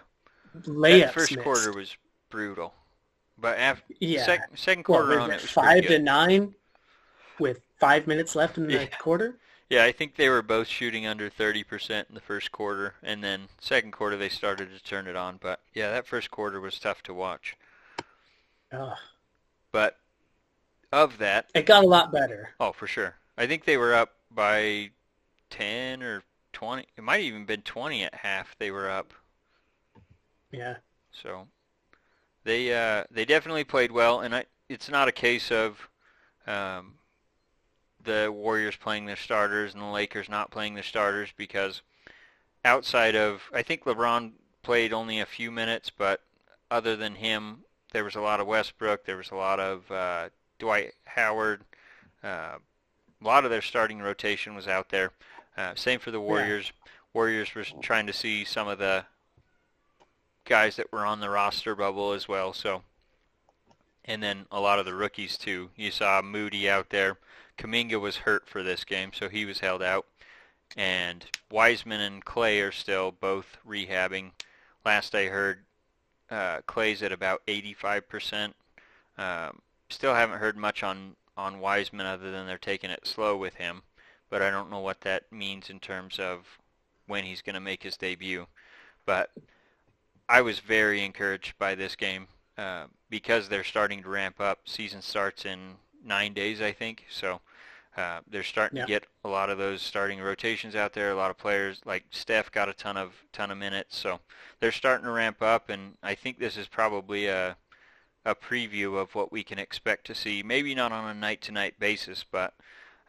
Layups 0.58 1.00
that 1.00 1.13
first 1.13 1.32
missed. 1.32 1.44
quarter 1.46 1.72
was 1.72 1.96
brutal. 2.30 2.74
But 3.41 3.58
after 3.58 3.93
yeah. 3.99 4.23
sec- 4.23 4.51
second 4.56 4.84
quarter 4.84 5.08
was 5.10 5.17
on 5.17 5.32
it 5.32 5.41
was 5.41 5.49
five 5.51 5.88
to 5.88 5.99
nine 5.99 6.54
with 7.39 7.60
five 7.80 8.06
minutes 8.08 8.36
left 8.36 8.58
in 8.58 8.67
the 8.67 8.73
Yeah. 8.73 8.86
quarter. 8.99 9.36
Yeah, 9.69 9.84
I 9.86 9.91
think 9.93 10.15
they 10.15 10.27
were 10.30 10.41
both 10.41 10.67
shooting 10.67 11.08
under 11.08 11.30
30% 11.30 12.10
in 12.10 12.13
the 12.15 12.19
first 12.21 12.51
quarter, 12.51 12.95
and 13.01 13.23
then 13.23 13.47
second 13.60 13.91
quarter 13.91 14.17
they 14.17 14.27
started 14.30 14.69
to 14.77 14.84
turn 14.84 15.08
it 15.08 15.15
on. 15.15 15.38
But 15.41 15.62
yeah, 15.73 15.89
that 15.91 16.06
first 16.06 16.30
quarter 16.30 16.60
was 16.60 16.77
tough 16.77 17.01
to 17.04 17.13
watch. 17.13 17.56
Ugh. 18.73 18.97
But 19.71 19.97
of 20.91 21.17
that, 21.19 21.49
It 21.56 21.65
got 21.65 21.84
a 21.86 21.88
lot 21.88 22.12
better. 22.12 22.49
oh, 22.60 22.73
for 22.73 22.86
sure. 22.86 23.15
I 23.38 23.47
think 23.47 23.63
they 23.63 23.77
were 23.77 23.93
up 23.93 24.13
by 24.30 24.91
10 25.49 26.04
or 26.04 26.23
20. 26.51 26.86
It 26.97 27.04
might 27.04 27.17
have 27.17 27.23
even 27.25 27.45
been 27.45 27.62
20 27.62 28.04
at 28.04 28.13
half 28.13 28.56
they 28.60 28.71
were 28.71 28.89
up. 28.89 29.13
Yeah. 30.51 30.75
So 31.13 31.47
they 32.43 32.73
uh, 32.73 33.04
they 33.12 33.25
definitely 33.25 33.63
played 33.63 33.91
well, 33.91 34.21
and 34.21 34.36
I, 34.36 34.45
it's 34.69 34.89
not 34.89 35.08
a 35.08 35.12
case 35.12 35.51
of 35.51 35.89
um, 36.47 36.95
the 38.04 38.32
Warriors 38.34 38.75
playing 38.75 39.06
their 39.06 39.15
starters 39.15 39.73
and 39.73 39.82
the 39.82 39.88
Lakers 39.88 40.30
not 40.30 40.51
playing 40.51 40.73
their 40.73 40.84
starters 40.84 41.30
because 41.36 41.82
outside 42.65 43.15
of 43.15 43.43
I 43.54 43.62
think 43.62 43.84
LeBron 43.84 44.32
played 44.63 44.93
only 44.93 45.19
a 45.19 45.25
few 45.25 45.51
minutes, 45.51 45.89
but 45.89 46.21
other 46.69 46.95
than 46.95 47.15
him, 47.15 47.60
there 47.91 48.04
was 48.04 48.15
a 48.15 48.21
lot 48.21 48.39
of 48.39 48.47
Westbrook, 48.47 49.06
there 49.06 49.17
was 49.17 49.32
a 49.32 49.36
lot 49.36 49.60
of 49.60 49.89
uh, 49.91 50.30
Dwight 50.60 50.93
Howard. 51.06 51.62
Uh, 52.23 52.58
a 53.21 53.25
lot 53.25 53.45
of 53.45 53.51
their 53.51 53.62
starting 53.62 53.99
rotation 53.99 54.56
was 54.56 54.67
out 54.67 54.89
there. 54.89 55.12
Uh, 55.58 55.75
same 55.75 55.99
for 55.99 56.12
the 56.12 56.19
Warriors. 56.19 56.71
Warriors 57.13 57.54
were 57.54 57.65
trying 57.82 58.08
to 58.08 58.13
see 58.13 58.43
some 58.45 58.67
of 58.67 58.80
the 58.80 59.06
guys 60.45 60.75
that 60.75 60.91
were 60.91 61.06
on 61.06 61.19
the 61.19 61.30
roster 61.30 61.75
bubble 61.75 62.12
as 62.13 62.27
well. 62.27 62.54
So, 62.54 62.84
and 64.06 64.21
then 64.21 64.45
a 64.51 64.60
lot 64.60 64.80
of 64.80 64.86
the 64.86 64.93
rookies 64.93 65.38
too. 65.38 65.69
You 65.75 65.91
saw 65.91 66.21
Moody 66.21 66.69
out 66.69 66.89
there. 66.89 67.17
Kuminga 67.58 67.99
was 67.99 68.17
hurt 68.17 68.47
for 68.47 68.63
this 68.63 68.84
game, 68.84 69.12
so 69.13 69.30
he 69.30 69.45
was 69.45 69.60
held 69.60 69.84
out. 69.84 70.06
And 70.75 71.25
Wiseman 71.51 72.01
and 72.01 72.23
Klay 72.23 72.65
are 72.65 72.71
still 72.71 73.12
both 73.12 73.58
rehabbing. 73.67 74.32
Last 74.86 75.13
I 75.13 75.25
heard, 75.25 75.60
uh, 76.30 76.62
Klay's 76.67 77.04
at 77.04 77.12
about 77.12 77.45
85%. 77.45 78.54
Um, 79.17 79.62
still 79.89 80.15
haven't 80.15 80.39
heard 80.39 80.58
much 80.58 80.84
on 80.84 81.15
on 81.38 81.60
Wiseman 81.60 82.06
other 82.06 82.32
than 82.32 82.45
they're 82.45 82.58
taking 82.58 82.89
it 82.89 83.08
slow 83.08 83.38
with 83.38 83.56
him, 83.56 83.82
but 84.30 84.41
I 84.41 84.51
don't 84.51 84.69
know 84.69 84.80
what 84.80 85.01
that 85.01 85.32
means 85.32 85.69
in 85.69 85.80
terms 85.80 86.19
of 86.19 86.60
when 87.08 87.23
he's 87.23 87.41
going 87.41 87.56
to 87.56 87.60
make 87.60 87.84
his 87.84 87.97
debut. 87.97 88.47
But 89.06 89.32
I 90.32 90.41
was 90.41 90.60
very 90.60 91.04
encouraged 91.04 91.58
by 91.60 91.76
this 91.76 91.98
game 91.98 92.28
uh, 92.58 92.86
because 93.10 93.50
they're 93.50 93.65
starting 93.65 94.02
to 94.04 94.10
ramp 94.10 94.39
up. 94.39 94.60
Season 94.63 95.02
starts 95.02 95.44
in 95.46 95.76
nine 96.06 96.34
days, 96.34 96.62
I 96.62 96.72
think. 96.72 97.06
So 97.10 97.41
uh, 97.98 98.22
they're 98.30 98.41
starting 98.41 98.78
Yeah. 98.78 98.86
to 98.86 98.88
get 98.88 99.08
a 99.26 99.28
lot 99.28 99.50
of 99.50 99.58
those 99.58 99.82
starting 99.82 100.22
rotations 100.22 100.74
out 100.74 100.94
there. 100.94 101.12
A 101.12 101.15
lot 101.15 101.32
of 101.32 101.38
players 101.38 101.82
like 101.84 102.06
Steph 102.12 102.50
got 102.50 102.70
a 102.70 102.74
ton 102.74 102.96
of 102.96 103.12
ton 103.34 103.52
of 103.52 103.58
minutes. 103.58 103.98
So 103.98 104.22
they're 104.62 104.72
starting 104.72 105.04
to 105.06 105.12
ramp 105.12 105.41
up, 105.41 105.70
and 105.70 105.98
I 106.02 106.15
think 106.15 106.39
this 106.39 106.56
is 106.56 106.67
probably 106.67 107.28
a 107.28 107.58
a 108.24 108.36
preview 108.36 109.02
of 109.02 109.15
what 109.15 109.32
we 109.34 109.44
can 109.44 109.60
expect 109.60 110.06
to 110.06 110.15
see. 110.15 110.44
Maybe 110.44 110.76
not 110.76 110.91
on 110.94 111.10
a 111.10 111.13
night-to-night 111.13 111.80
basis, 111.80 112.24
but 112.24 112.54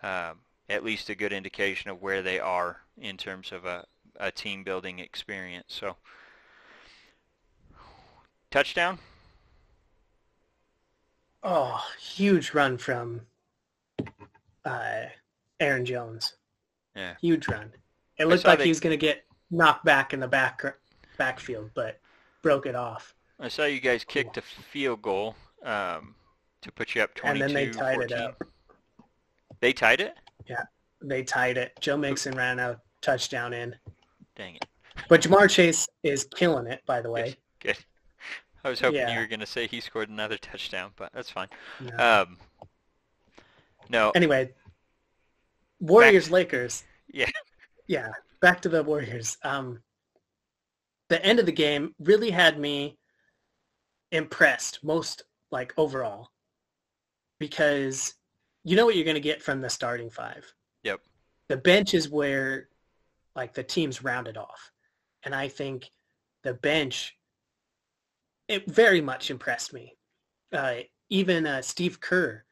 uh, 0.03 0.33
at 0.71 0.83
least 0.83 1.11
a 1.11 1.15
good 1.15 1.33
indication 1.35 1.91
of 1.91 2.01
where 2.03 2.23
they 2.23 2.41
are 2.41 2.81
in 2.99 3.17
terms 3.19 3.53
of 3.53 3.67
a, 3.67 3.85
a 4.19 4.33
team 4.33 4.65
building 4.65 4.99
experience. 5.01 5.67
So 5.69 5.97
touchdown. 8.53 8.99
Oh, 11.43 11.83
huge 12.01 12.55
run 12.55 12.79
from 12.79 13.23
uh, 14.65 15.03
Aaron 15.59 15.85
Jones. 15.85 16.37
Yeah. 16.95 17.15
Huge 17.21 17.49
run. 17.49 17.73
It 18.19 18.27
looked 18.27 18.45
like 18.45 18.59
they- 18.59 18.65
he 18.67 18.71
was 18.71 18.79
going 18.79 18.93
to 18.93 18.97
get 18.97 19.25
knocked 19.51 19.85
back 19.85 20.13
in 20.15 20.21
the 20.21 20.29
back 20.29 20.63
backfield, 21.19 21.71
but 21.75 21.99
broke 22.43 22.67
it 22.67 22.77
off. 22.77 23.15
I 23.41 23.49
saw 23.49 23.65
you 23.65 23.81
guys 23.81 24.05
kicked 24.05 24.37
a 24.37 24.43
field 24.43 25.03
goal 25.03 25.35
um, 25.65 26.15
to 26.61 26.71
put 26.71 26.95
you 26.95 27.03
up 27.03 27.15
22 27.15 27.33
And 27.33 27.41
then 27.43 27.55
they 27.55 27.71
tied 27.71 27.95
14. 27.97 28.17
it 28.17 28.23
up. 28.23 28.43
They 29.61 29.73
tied 29.73 30.01
it? 30.01 30.15
Yeah, 30.47 30.63
they 31.01 31.25
tied 31.25 31.57
it. 31.57 31.73
Joe 31.81 31.97
Mixon 31.97 32.35
ran 32.37 32.59
a 32.61 32.81
touchdown 33.01 33.53
in. 33.53 33.75
Dang 34.37 34.57
it. 34.57 34.65
But 35.09 35.23
Ja'Marr 35.23 35.51
Chase 35.51 35.89
is 36.05 36.25
killing 36.35 36.67
it, 36.67 36.83
by 36.87 37.01
the 37.01 37.11
way. 37.11 37.37
I 38.65 38.71
was 38.71 38.81
hoping 38.81 39.09
you 39.09 39.19
were 39.19 39.27
going 39.27 39.41
to 39.41 39.47
say 39.47 39.67
he 39.67 39.81
scored 39.81 40.09
another 40.09 40.39
touchdown, 40.39 40.93
but 40.97 41.11
that's 41.13 41.31
fine. 41.31 41.49
No. 41.81 42.23
Um, 42.23 42.37
no, 43.89 44.11
Anyway, 44.15 44.53
Warriors 45.81 46.31
Lakers. 46.31 46.85
Yeah. 47.13 47.27
Yeah. 47.89 48.13
Back 48.41 48.63
to 48.63 48.69
the 48.69 48.83
Warriors. 48.83 49.37
Um, 49.43 49.83
the 51.09 51.25
end 51.25 51.41
of 51.41 51.47
the 51.47 51.53
game 51.53 51.95
really 51.99 52.31
had 52.31 52.59
me 52.59 52.97
impressed 54.13 54.83
most 54.85 55.25
like 55.51 55.75
overall 55.77 56.31
because 57.39 58.15
you 58.65 58.77
know 58.77 58.85
what 58.87 58.95
you're 58.95 59.05
going 59.05 59.15
to 59.15 59.21
get 59.21 59.43
from 59.43 59.61
the 59.61 59.69
starting 59.69 60.09
five. 60.09 60.51
Yep. 60.85 61.01
The 61.49 61.57
bench 61.57 61.95
is 61.95 62.09
where 62.09 62.69
like 63.35 63.53
the 63.55 63.63
teams 63.63 64.03
rounded 64.03 64.37
off. 64.37 64.71
And 65.25 65.35
I 65.35 65.49
think 65.49 65.91
the 66.43 66.55
bench 66.55 67.17
it 68.53 68.71
very 68.71 69.01
much 69.01 69.31
impressed 69.31 69.73
me. 69.73 69.97
Uh, 70.53 70.81
even 71.09 71.47
uh, 71.47 71.63
Steve 71.63 72.01
Kerr 72.01 72.45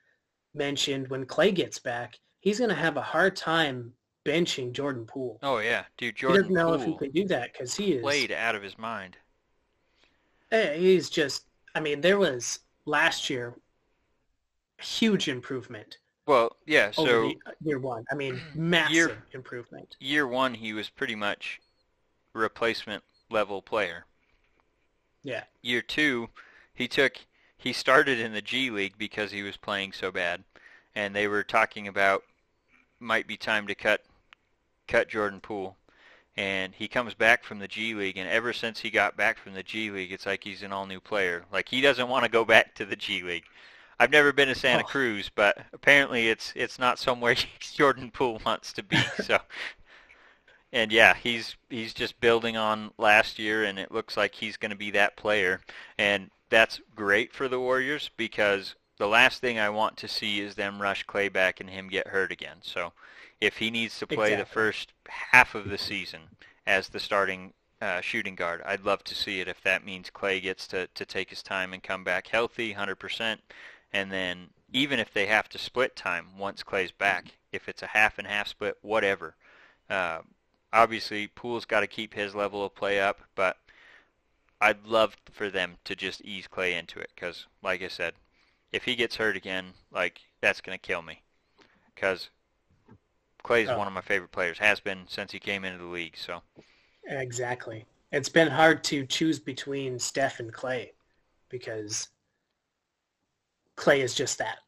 mentioned 0.55 1.09
when 1.09 1.27
Klay 1.27 1.55
gets 1.55 1.79
back, 1.79 2.19
he's 2.41 2.59
going 2.59 2.71
to 2.71 2.77
have 2.77 2.97
a 2.97 3.03
hard 3.03 3.37
time 3.37 3.95
benching 4.25 4.73
Jordan 4.73 5.07
Poole. 5.07 5.43
Oh 5.43 5.59
yeah, 5.59 5.85
dude, 5.97 6.17
Jordan. 6.17 6.45
he 6.45 6.49
Jordan 6.49 6.55
doesn't 6.55 6.55
know 6.55 6.73
if 6.75 6.85
he 6.85 6.93
Poole 6.93 6.99
could 6.99 7.13
do 7.13 7.27
that 7.29 7.53
because 7.53 7.75
he 7.77 7.93
is 7.93 8.03
played 8.03 8.33
out 8.33 8.55
of 8.55 8.63
his 8.63 8.79
mind. 8.79 9.17
eh, 10.53 10.77
he's 10.77 11.11
just. 11.11 11.47
I 11.75 11.81
mean, 11.81 12.01
there 12.01 12.19
was 12.19 12.61
last 12.87 13.31
year 13.31 13.57
huge 14.79 15.29
improvement 15.29 15.99
Well, 16.27 16.57
yeah, 16.67 16.93
over 16.97 17.09
so 17.09 17.21
the, 17.21 17.39
uh, 17.47 17.53
year 17.63 17.79
one. 17.79 18.05
I 18.11 18.15
mean, 18.15 18.43
massive 18.55 19.19
improvement. 19.33 19.97
year 20.01 20.27
one 20.27 20.55
he 20.55 20.73
was 20.73 20.91
pretty 20.91 21.15
much 21.15 21.63
replacement 22.35 23.05
level 23.31 23.63
player. 23.63 24.07
Yeah, 25.23 25.45
Year 25.63 25.83
two, 25.83 26.31
he 26.75 26.89
took 26.89 27.15
he 27.57 27.73
started 27.73 28.19
in 28.19 28.33
the 28.33 28.41
G 28.43 28.71
League 28.71 28.97
because 28.99 29.31
he 29.33 29.43
was 29.43 29.57
playing 29.57 29.93
so 29.93 30.11
bad, 30.11 30.45
and 30.95 31.15
they 31.15 31.29
were 31.29 31.43
talking 31.45 31.89
about 31.89 32.25
might 32.99 33.27
be 33.27 33.37
time 33.37 33.67
to 33.67 33.75
cut 33.75 34.03
cut 34.89 35.09
Jordan 35.09 35.41
Poole. 35.41 35.77
And 36.37 36.75
he 36.75 36.89
comes 36.89 37.13
back 37.13 37.45
from 37.45 37.59
the 37.59 37.69
G 37.69 37.93
League, 37.95 38.17
and 38.17 38.29
ever 38.29 38.53
since 38.53 38.81
he 38.81 38.89
got 38.89 39.17
back 39.17 39.37
from 39.37 39.53
the 39.53 39.63
G 39.63 39.91
League, 39.91 40.13
it's 40.13 40.25
like 40.27 40.45
he's 40.45 40.63
an 40.63 40.73
all-new 40.73 41.01
player. 41.01 41.45
Like 41.53 41.69
he 41.69 41.81
doesn't 41.81 42.09
want 42.09 42.25
to 42.25 42.31
go 42.31 42.45
back 42.45 42.75
to 42.77 42.87
the 42.87 42.97
G 42.97 43.23
League. 43.23 43.45
I've 43.99 44.11
never 44.13 44.33
been 44.33 44.49
to 44.49 44.55
Santa 44.55 44.83
Oh. 44.85 44.87
Cruz, 44.87 45.31
but 45.35 45.59
apparently 45.75 46.29
it's 46.31 46.53
it's 46.57 46.79
not 46.79 46.99
somewhere 46.99 47.35
Jordan 47.61 48.11
Poole 48.11 48.41
wants 48.47 48.73
to 48.75 48.83
be. 48.83 48.97
So, 49.25 49.39
and 50.73 50.93
yeah, 50.93 51.15
he's 51.15 51.57
he's 51.69 51.95
just 51.95 52.21
building 52.21 52.57
on 52.57 52.93
last 52.99 53.39
year, 53.39 53.65
and 53.65 53.79
it 53.79 53.93
looks 53.93 54.17
like 54.17 54.35
he's 54.35 54.57
going 54.57 54.71
to 54.71 54.77
be 54.77 54.91
that 54.93 55.17
player, 55.17 55.61
and 55.99 56.31
that's 56.49 56.81
great 56.95 57.33
for 57.33 57.49
the 57.49 57.61
Warriors 57.61 58.11
because 58.17 58.75
the 58.99 59.09
last 59.09 59.41
thing 59.41 59.59
I 59.59 59.71
want 59.71 59.97
to 59.99 60.09
see 60.09 60.41
is 60.41 60.55
them 60.55 60.83
rush 60.83 61.07
Klay 61.07 61.33
back 61.33 61.61
and 61.61 61.71
him 61.71 61.89
get 61.89 62.09
hurt 62.09 62.33
again. 62.33 62.59
So, 62.61 62.93
if 63.41 63.57
he 63.57 63.71
needs 63.71 63.99
to 63.99 64.07
play 64.07 64.35
the 64.35 64.45
first 64.45 64.93
half 65.09 65.55
of 65.55 65.69
the 65.69 65.79
season 65.79 66.21
as 66.67 66.89
the 66.89 67.01
starting 67.01 67.53
uh, 67.81 68.01
shooting 68.01 68.35
guard. 68.35 68.63
I'd 68.65 68.85
love 68.85 69.03
to 69.05 69.15
see 69.15 69.41
it 69.41 69.49
if 69.49 69.63
that 69.63 69.85
means 69.85 70.11
Klay 70.11 70.43
gets 70.43 70.67
to, 70.69 70.87
to 70.89 71.05
take 71.05 71.31
his 71.31 71.43
time 71.43 71.73
and 71.73 71.83
come 71.83 72.05
back 72.05 72.29
healthy, 72.29 72.75
100%. 72.75 73.39
And 73.93 74.13
then 74.13 74.49
even 74.73 74.99
if 74.99 75.13
they 75.13 75.27
have 75.27 75.49
to 75.51 75.59
split 75.59 75.97
time 75.97 76.39
once 76.39 76.63
Klay's 76.63 76.93
back, 76.93 77.33
if 77.53 77.69
it's 77.69 77.83
a 77.83 77.89
half 77.89 78.19
and 78.19 78.29
half 78.29 78.49
split, 78.49 78.77
whatever. 78.83 79.35
Uh, 79.89 80.21
obviously, 80.73 81.29
Poole's 81.29 81.65
got 81.65 81.81
to 81.81 81.87
keep 81.87 82.15
his 82.15 82.35
level 82.35 82.65
of 82.65 82.75
play 82.75 83.01
up, 83.01 83.21
but 83.35 83.57
I'd 84.61 84.87
love 84.87 85.17
for 85.31 85.51
them 85.51 85.77
to 85.85 85.97
just 85.97 86.21
ease 86.23 86.47
Klay 86.51 86.79
into 86.79 86.99
it 86.99 87.11
because, 87.15 87.47
like 87.63 87.83
I 87.83 87.89
said, 87.89 88.15
if 88.73 88.85
he 88.85 88.95
gets 88.95 89.17
hurt 89.17 89.37
again, 89.37 89.73
like 89.91 90.21
that's 90.41 90.61
gonna 90.61 90.79
kill 90.79 91.03
me. 91.03 91.23
Because 91.95 92.31
Klay's 93.45 93.69
oh. 93.69 93.79
one 93.79 93.87
of 93.87 93.93
my 93.93 94.01
favorite 94.01 94.33
players, 94.33 94.59
has 94.59 94.81
been 94.81 95.05
since 95.09 95.33
he 95.33 95.39
came 95.39 95.65
into 95.65 95.79
the 95.79 95.91
league. 95.91 96.17
So 96.17 96.43
exactly, 97.07 97.87
it's 98.13 98.29
been 98.29 98.49
hard 98.49 98.85
to 98.85 99.07
choose 99.07 99.39
between 99.39 99.99
Steph 99.99 100.41
and 100.41 100.53
Klay 100.53 100.91
because 101.49 102.09
Klay 103.77 104.01
is 104.01 104.15
just 104.15 104.39
that 104.39 104.59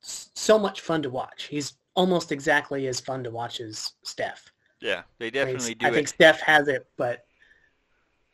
so 0.00 0.58
much 0.58 0.80
fun 0.80 1.02
to 1.02 1.10
watch. 1.10 1.44
He's 1.44 1.74
almost 1.94 2.32
exactly 2.32 2.86
as 2.86 3.00
fun 3.00 3.24
to 3.24 3.30
watch 3.30 3.60
as 3.60 3.92
Steph. 4.02 4.52
Yeah, 4.80 5.02
they 5.18 5.30
definitely 5.30 5.74
do. 5.74 5.86
I 5.86 5.90
think 5.90 6.08
Steph 6.08 6.40
has 6.40 6.68
it, 6.68 6.86
but 6.96 7.26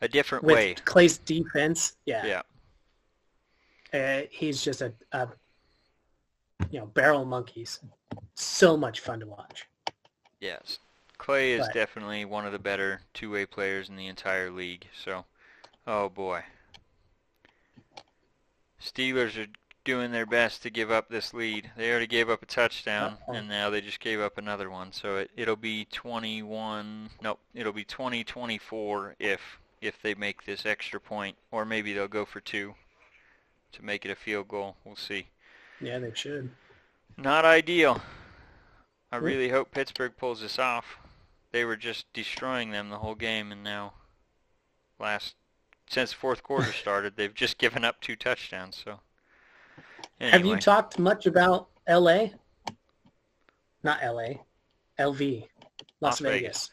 a 0.01 0.09
different 0.09 0.45
with 0.45 0.55
way. 0.55 0.75
Klay's 0.85 1.19
defense, 1.19 1.97
yeah, 2.05 2.43
yeah, 3.93 3.99
uh, 3.99 4.27
he's 4.31 4.63
just 4.63 4.83
a, 4.83 4.93
a, 5.13 5.29
you 6.71 6.81
know 6.81 6.87
barrel 6.87 7.25
monkeys. 7.25 7.81
So 8.35 8.77
much 8.77 9.01
fun 9.01 9.21
to 9.21 9.27
watch. 9.27 9.67
Yes, 10.41 10.79
Klay 11.19 11.59
is 11.59 11.67
but, 11.67 11.75
definitely 11.75 12.25
one 12.27 12.45
of 12.45 12.53
the 12.53 12.59
better 12.59 13.01
two-way 13.15 13.47
players 13.47 13.89
in 13.89 13.97
the 13.97 14.09
entire 14.09 14.51
league. 14.51 14.87
So, 15.03 15.25
oh 15.87 16.11
boy, 16.11 16.43
Steelers 18.83 19.43
are 19.43 19.47
doing 19.85 20.11
their 20.11 20.27
best 20.27 20.63
to 20.63 20.71
give 20.71 20.91
up 20.91 21.09
this 21.09 21.35
lead. 21.35 21.71
They 21.77 21.91
already 21.91 22.07
gave 22.07 22.31
up 22.31 22.43
a 22.43 22.47
touchdown, 22.47 23.19
uh-huh. 23.23 23.33
and 23.33 23.49
now 23.49 23.71
they 23.71 23.81
just 23.81 24.01
gave 24.01 24.21
up 24.21 24.39
another 24.39 24.71
one. 24.71 24.93
So 24.93 25.19
it, 25.19 25.31
it'll 25.37 25.57
be 25.57 25.87
21. 25.87 27.11
Nope, 27.23 27.39
it'll 27.55 27.73
be 27.73 27.85
20-24 27.85 29.15
if 29.19 29.41
if 29.81 30.01
they 30.01 30.15
make 30.15 30.47
this 30.47 30.65
extra 30.65 30.99
point, 30.99 31.37
or 31.51 31.67
maybe 31.67 31.93
they'll 31.93 32.09
go 32.09 32.25
for 32.25 32.41
two 32.41 32.75
to 33.73 33.85
make 33.85 34.07
it 34.07 34.11
a 34.11 34.17
field 34.17 34.49
goal. 34.49 34.77
We'll 34.83 34.97
see. 34.97 35.27
Yeah, 35.79 35.99
they 35.99 36.13
should. 36.15 36.51
Not 37.19 37.45
ideal. 37.45 38.01
I 39.13 39.17
really 39.17 39.51
hope 39.51 39.71
Pittsburgh 39.71 40.13
pulls 40.17 40.41
this 40.41 40.59
off. 40.59 40.97
They 41.53 41.65
were 41.65 41.77
just 41.77 42.11
destroying 42.13 42.71
them 42.71 42.89
the 42.89 42.99
whole 42.99 43.15
game, 43.15 43.53
and 43.53 43.63
now 43.63 43.93
last 44.99 45.35
since 45.87 46.13
fourth 46.13 46.43
quarter 46.43 46.73
started, 46.73 47.17
they've 47.17 47.35
just 47.35 47.59
given 47.59 47.85
up 47.85 48.01
two 48.01 48.17
touchdowns. 48.17 48.81
So 48.83 49.01
Anyway. 50.21 50.33
Have 50.37 50.47
you 50.47 50.57
talked 50.57 50.99
much 50.99 51.27
about 51.27 51.69
L.A.? 51.87 52.33
Not 53.83 53.99
L.A. 54.03 54.41
L.V. 54.99 55.49
Las, 56.01 56.21
Las 56.21 56.21
Vegas. 56.21 56.41
Vegas. 56.41 56.71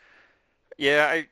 Yeah, 0.78 1.08
I, 1.10 1.28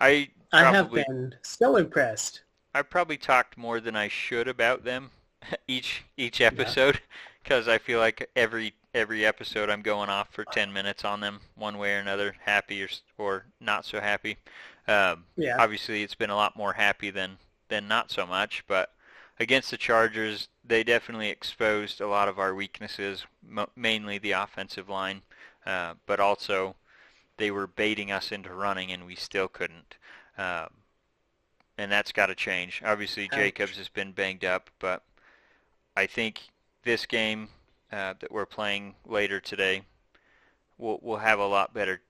I, 0.00 0.28
probably, 0.50 1.02
I 1.02 1.04
have 1.04 1.08
been 1.08 1.34
so 1.42 1.76
impressed. 1.76 2.42
I 2.74 2.82
probably 2.82 3.16
talked 3.16 3.56
more 3.56 3.80
than 3.80 3.96
I 3.96 4.08
should 4.08 4.48
about 4.48 4.84
them 4.84 5.10
each 5.68 6.04
each 6.16 6.40
episode 6.40 7.00
because 7.42 7.66
yeah. 7.66 7.74
I 7.74 7.78
feel 7.78 7.98
like 7.98 8.28
every 8.36 8.74
every 8.94 9.26
episode 9.26 9.70
I'm 9.70 9.82
going 9.82 10.08
off 10.08 10.28
for 10.30 10.44
10 10.44 10.72
minutes 10.72 11.04
on 11.04 11.20
them 11.20 11.40
one 11.56 11.78
way 11.78 11.94
or 11.94 11.98
another, 11.98 12.34
happy 12.40 12.82
or 12.82 12.88
or 13.18 13.46
not 13.60 13.84
so 13.84 14.00
happy. 14.00 14.36
Um, 14.86 15.24
yeah. 15.36 15.56
Obviously, 15.58 16.02
it's 16.02 16.14
been 16.14 16.30
a 16.30 16.36
lot 16.36 16.56
more 16.56 16.72
happy 16.72 17.10
than 17.10 17.38
than 17.68 17.88
not 17.88 18.10
so 18.10 18.26
much, 18.26 18.64
but 18.66 18.93
against 19.38 19.70
the 19.70 19.76
Chargers, 19.76 20.48
they 20.64 20.84
definitely 20.84 21.28
exposed 21.28 22.00
a 22.00 22.06
lot 22.06 22.28
of 22.28 22.38
our 22.38 22.54
weaknesses, 22.54 23.26
mainly 23.76 24.18
the 24.18 24.32
offensive 24.32 24.88
line, 24.88 25.22
uh, 25.66 25.94
but 26.06 26.20
also 26.20 26.76
they 27.36 27.50
were 27.50 27.66
baiting 27.66 28.12
us 28.12 28.30
into 28.30 28.54
running, 28.54 28.92
and 28.92 29.06
we 29.06 29.14
still 29.14 29.48
couldn't. 29.48 29.96
Um, 30.38 30.68
and 31.76 31.90
that's 31.90 32.12
got 32.12 32.26
to 32.26 32.34
change. 32.34 32.82
Obviously, 32.84 33.24
Ouch. 33.24 33.38
Jacobs 33.38 33.76
has 33.76 33.88
been 33.88 34.12
banged 34.12 34.44
up, 34.44 34.70
but 34.78 35.02
I 35.96 36.06
think 36.06 36.40
this 36.84 37.06
game 37.06 37.48
uh, 37.90 38.14
that 38.20 38.30
we're 38.30 38.46
playing 38.46 38.94
later 39.04 39.40
today 39.40 39.82
will 40.78 40.98
will 41.02 41.18
have 41.18 41.38
a 41.38 41.46
lot 41.46 41.74
better 41.74 42.00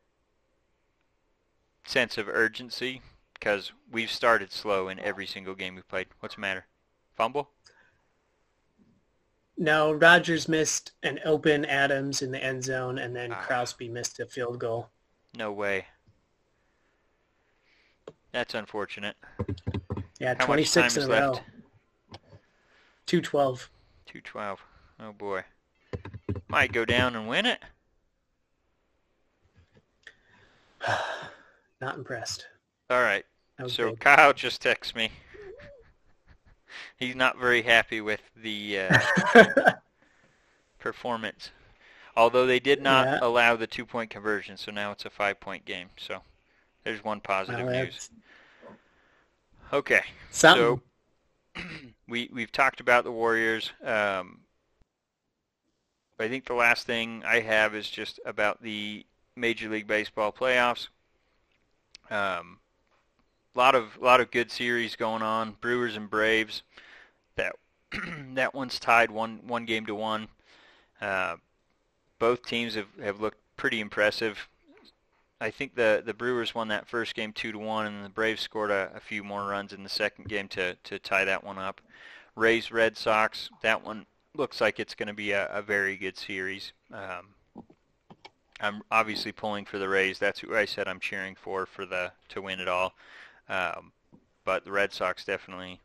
sense 1.86 2.16
of 2.16 2.28
urgency 2.28 3.02
because 3.34 3.72
we've 3.90 4.10
started 4.10 4.50
slow 4.50 4.88
in 4.88 4.98
every 4.98 5.26
single 5.26 5.54
game 5.54 5.74
we've 5.74 5.88
played. 5.88 6.06
What's 6.20 6.34
the 6.36 6.40
matter? 6.40 6.66
Fumble? 7.14 7.50
No, 9.56 9.92
Rodgers 9.92 10.48
missed 10.48 10.92
an 11.02 11.20
open 11.24 11.64
Adams 11.64 12.22
in 12.22 12.32
the 12.32 12.42
end 12.42 12.64
zone, 12.64 12.98
and 12.98 13.14
then 13.14 13.32
ah. 13.32 13.40
Crosby 13.42 13.88
missed 13.88 14.18
a 14.18 14.26
field 14.26 14.58
goal. 14.58 14.88
No 15.36 15.52
way. 15.52 15.86
That's 18.32 18.54
unfortunate. 18.54 19.16
Yeah, 20.18 20.34
How 20.38 20.46
26 20.46 20.96
in 20.96 21.04
a 21.04 21.08
row. 21.08 21.40
212. 23.06 23.70
212. 24.06 24.60
Oh 25.00 25.12
boy. 25.12 25.44
Might 26.48 26.72
go 26.72 26.84
down 26.84 27.14
and 27.14 27.28
win 27.28 27.46
it. 27.46 27.60
Not 31.80 31.96
impressed. 31.96 32.46
All 32.90 33.02
right. 33.02 33.24
So 33.68 33.90
big. 33.90 34.00
Kyle 34.00 34.32
just 34.32 34.60
texts 34.60 34.96
me 34.96 35.10
he's 36.96 37.14
not 37.14 37.38
very 37.38 37.62
happy 37.62 38.00
with 38.00 38.20
the 38.36 38.80
uh, 38.80 38.98
performance. 40.78 41.50
Although 42.16 42.46
they 42.46 42.60
did 42.60 42.80
not 42.80 43.06
yeah. 43.06 43.18
allow 43.22 43.56
the 43.56 43.66
two-point 43.66 44.10
conversion, 44.10 44.56
so 44.56 44.70
now 44.70 44.92
it's 44.92 45.04
a 45.04 45.10
five-point 45.10 45.64
game. 45.64 45.88
So 45.96 46.20
there's 46.84 47.02
one 47.02 47.20
positive 47.20 47.66
well, 47.66 47.84
news. 47.84 48.10
Okay. 49.72 50.02
Something. 50.30 50.80
So 51.56 51.62
we 52.08 52.30
we've 52.32 52.52
talked 52.52 52.80
about 52.80 53.04
the 53.04 53.12
Warriors. 53.12 53.72
Um, 53.82 54.40
I 56.18 56.28
think 56.28 56.46
the 56.46 56.54
last 56.54 56.86
thing 56.86 57.22
I 57.26 57.40
have 57.40 57.74
is 57.74 57.90
just 57.90 58.20
about 58.24 58.62
the 58.62 59.04
Major 59.34 59.68
League 59.68 59.88
Baseball 59.88 60.32
playoffs. 60.32 60.88
Um, 62.10 62.58
lot 63.54 63.74
of 63.74 63.96
lot 64.00 64.20
of 64.20 64.30
good 64.30 64.50
series 64.50 64.96
going 64.96 65.22
on. 65.22 65.56
Brewers 65.60 65.96
and 65.96 66.10
Braves. 66.10 66.62
That 67.36 67.54
that 68.34 68.54
one's 68.54 68.78
tied 68.78 69.10
one 69.10 69.40
one 69.46 69.64
game 69.64 69.86
to 69.86 69.94
one. 69.94 70.28
Uh, 71.00 71.36
both 72.18 72.44
teams 72.44 72.74
have, 72.74 72.88
have 73.02 73.20
looked 73.20 73.38
pretty 73.56 73.80
impressive. 73.80 74.48
I 75.40 75.50
think 75.50 75.74
the 75.74 76.02
the 76.04 76.14
Brewers 76.14 76.54
won 76.54 76.68
that 76.68 76.88
first 76.88 77.14
game 77.14 77.32
two 77.32 77.52
to 77.52 77.58
one, 77.58 77.86
and 77.86 78.04
the 78.04 78.08
Braves 78.08 78.42
scored 78.42 78.70
a, 78.70 78.90
a 78.94 79.00
few 79.00 79.22
more 79.22 79.46
runs 79.46 79.72
in 79.72 79.82
the 79.82 79.88
second 79.88 80.28
game 80.28 80.48
to 80.48 80.74
to 80.84 80.98
tie 80.98 81.24
that 81.24 81.44
one 81.44 81.58
up. 81.58 81.80
Rays 82.36 82.72
Red 82.72 82.96
Sox. 82.96 83.50
That 83.62 83.84
one 83.84 84.06
looks 84.34 84.60
like 84.60 84.80
it's 84.80 84.94
going 84.94 85.08
to 85.08 85.14
be 85.14 85.30
a, 85.32 85.46
a 85.48 85.62
very 85.62 85.96
good 85.96 86.18
series. 86.18 86.72
Um, 86.92 87.34
I'm 88.60 88.82
obviously 88.90 89.32
pulling 89.32 89.64
for 89.64 89.78
the 89.78 89.88
Rays. 89.88 90.18
That's 90.18 90.40
who 90.40 90.56
I 90.56 90.64
said 90.64 90.88
I'm 90.88 91.00
cheering 91.00 91.34
for 91.34 91.66
for 91.66 91.84
the 91.84 92.12
to 92.30 92.42
win 92.42 92.60
it 92.60 92.68
all. 92.68 92.94
Um, 93.48 93.92
but 94.44 94.64
the 94.64 94.72
Red 94.72 94.92
Sox 94.92 95.24
definitely 95.24 95.80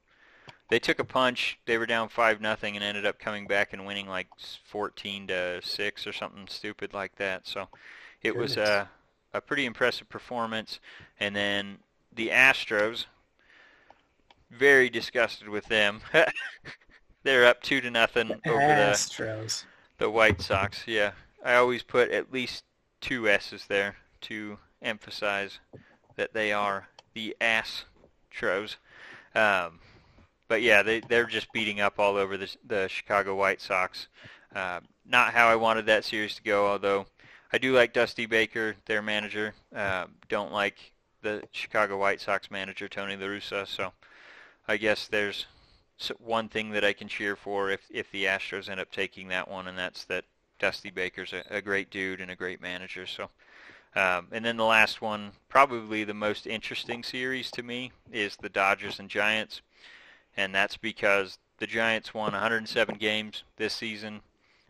they 0.70 0.80
took 0.80 1.00
a 1.00 1.04
punch. 1.04 1.60
They 1.66 1.78
were 1.78 1.88
down 1.88 2.10
five 2.10 2.40
nothing 2.42 2.76
and 2.76 2.84
ended 2.84 3.06
up 3.06 3.20
coming 3.20 3.48
back 3.48 3.74
and 3.74 3.86
winning 3.86 4.08
like 4.08 4.28
14 4.66 5.28
to 5.28 5.62
six 5.64 6.06
or 6.06 6.14
something 6.14 6.48
stupid 6.48 6.94
like 6.94 7.16
that. 7.16 7.48
So 7.48 7.68
it 8.22 8.34
Goodness. 8.34 8.56
was 8.56 8.58
a 8.58 8.90
a 9.34 9.42
pretty 9.42 9.66
impressive 9.66 10.10
performance. 10.10 10.80
And 11.20 11.36
then 11.36 11.80
the 12.14 12.30
Astros, 12.30 13.06
very 14.52 14.90
disgusted 14.90 15.50
with 15.50 15.66
them. 15.66 16.02
They're 17.24 17.46
up 17.46 17.62
two 17.62 17.82
to 17.82 17.92
nothing 17.92 18.30
the 18.44 18.52
over 18.52 18.60
Astros. 18.60 19.66
the 19.98 20.06
the 20.06 20.10
White 20.10 20.42
Sox. 20.42 20.84
Yeah, 20.88 21.12
I 21.44 21.56
always 21.56 21.84
put 21.84 22.12
at 22.12 22.32
least 22.32 22.64
two 23.02 23.28
S's 23.28 23.66
there 23.68 23.98
to 24.22 24.58
emphasize 24.82 25.60
that 26.16 26.34
they 26.34 26.52
are 26.54 26.88
the 27.20 27.36
Astros. 27.42 28.78
Um, 29.36 29.80
but 30.48 30.62
yeah, 30.62 30.82
they 30.82 31.02
they're 31.02 31.26
just 31.26 31.52
beating 31.52 31.82
up 31.82 32.00
all 32.00 32.16
over 32.16 32.38
the 32.38 32.50
the 32.66 32.88
Chicago 32.88 33.36
White 33.36 33.62
Sox. 33.62 34.08
Uh, 34.56 34.80
not 35.06 35.34
how 35.34 35.48
I 35.48 35.56
wanted 35.56 35.86
that 35.86 36.06
series 36.06 36.36
to 36.36 36.44
go, 36.44 36.68
although 36.68 37.06
I 37.52 37.58
do 37.58 37.74
like 37.74 37.94
Dusty 37.94 38.26
Baker, 38.26 38.76
their 38.86 39.02
manager. 39.02 39.54
Uh, 39.76 40.06
don't 40.28 40.52
like 40.52 40.92
the 41.22 41.44
Chicago 41.52 41.98
White 41.98 42.22
Sox 42.22 42.50
manager 42.50 42.88
Tony 42.88 43.16
La 43.16 43.28
Russa. 43.28 43.68
So 43.68 43.92
I 44.68 44.78
guess 44.78 45.08
there's 45.08 45.46
one 46.18 46.48
thing 46.48 46.72
that 46.72 46.86
I 46.86 46.94
can 46.94 47.08
cheer 47.08 47.36
for 47.36 47.70
if 47.70 47.82
if 47.92 48.12
the 48.12 48.26
Astros 48.26 48.70
end 48.70 48.80
up 48.80 48.92
taking 48.92 49.28
that 49.28 49.50
one, 49.50 49.68
and 49.68 49.78
that's 49.78 50.06
that 50.06 50.26
Dusty 50.58 50.90
Baker's 50.90 51.34
a, 51.34 51.44
a 51.50 51.62
great 51.62 51.92
dude 51.92 52.22
and 52.22 52.32
a 52.32 52.36
great 52.36 52.62
manager. 52.62 53.06
So 53.06 53.30
Um, 53.96 54.28
and 54.32 54.46
then 54.46 54.58
the 54.58 54.66
last 54.66 55.02
one, 55.02 55.32
probably 55.48 56.04
the 56.04 56.14
most 56.14 56.46
interesting 56.46 57.04
series 57.04 57.50
to 57.52 57.64
me, 57.64 57.92
is 58.12 58.36
the 58.36 58.50
Dodgers 58.50 59.00
and 59.00 59.10
Giants. 59.10 59.62
And 60.38 60.54
that's 60.54 60.78
because 60.78 61.38
the 61.58 61.68
Giants 61.68 62.14
won 62.14 62.32
107 62.34 62.96
games 62.96 63.44
this 63.58 63.74
season, 63.74 64.22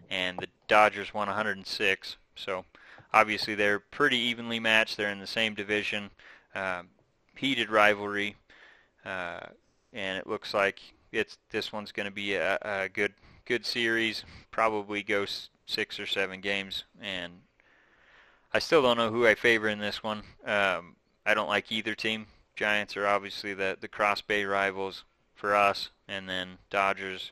and 0.10 0.40
the 0.40 0.48
Dodgers 0.68 1.14
won 1.14 1.28
106. 1.28 2.18
So 2.36 2.66
obviously 3.14 3.56
they're 3.56 3.80
pretty 3.80 4.18
evenly 4.18 4.60
matched. 4.60 4.98
They're 4.98 5.12
in 5.12 5.20
the 5.20 5.28
same 5.28 5.54
division. 5.54 6.10
Um, 6.56 6.88
heated 7.36 7.70
rivalry, 7.70 8.36
uh, 9.06 9.40
and 9.94 10.18
it 10.18 10.28
looks 10.28 10.54
like 10.54 10.82
it's 11.12 11.38
this 11.52 11.72
one's 11.72 11.92
going 11.92 12.06
to 12.06 12.12
be 12.12 12.36
a, 12.36 12.58
a 12.62 12.90
good 12.90 13.14
good 13.46 13.66
series. 13.66 14.24
Probably 14.52 15.04
go 15.04 15.26
six 15.66 16.00
or 16.00 16.06
seven 16.06 16.42
games, 16.42 16.84
and 17.02 17.34
I 18.52 18.60
still 18.60 18.82
don't 18.82 18.98
know 18.98 19.12
who 19.12 19.28
I 19.28 19.36
favor 19.36 19.70
in 19.70 19.80
this 19.80 20.02
one. 20.02 20.24
Um, 20.44 20.96
I 21.26 21.36
don't 21.36 21.48
like 21.48 21.72
either 21.72 21.94
team. 21.94 22.26
Giants 22.56 22.98
are 22.98 23.06
obviously 23.06 23.54
the 23.54 23.78
the 23.80 23.88
Cross 23.88 24.22
Bay 24.22 24.44
rivals 24.44 25.04
for 25.36 25.56
us, 25.56 25.90
and 26.08 26.28
then 26.28 26.58
Dodgers. 26.70 27.32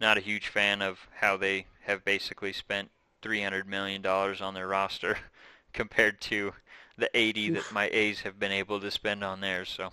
Not 0.00 0.18
a 0.18 0.22
huge 0.22 0.48
fan 0.48 0.82
of 0.82 1.06
how 1.20 1.36
they 1.36 1.66
have 1.82 2.04
basically 2.04 2.52
spent 2.52 2.90
300 3.22 3.68
million 3.68 4.02
dollars 4.02 4.40
on 4.40 4.54
their 4.54 4.66
roster 4.66 5.18
compared 5.72 6.20
to 6.22 6.54
the 6.96 7.10
80 7.14 7.50
that 7.50 7.72
my 7.72 7.88
A's 7.92 8.20
have 8.20 8.38
been 8.38 8.52
able 8.52 8.80
to 8.80 8.90
spend 8.90 9.22
on 9.22 9.40
theirs. 9.40 9.68
So 9.68 9.92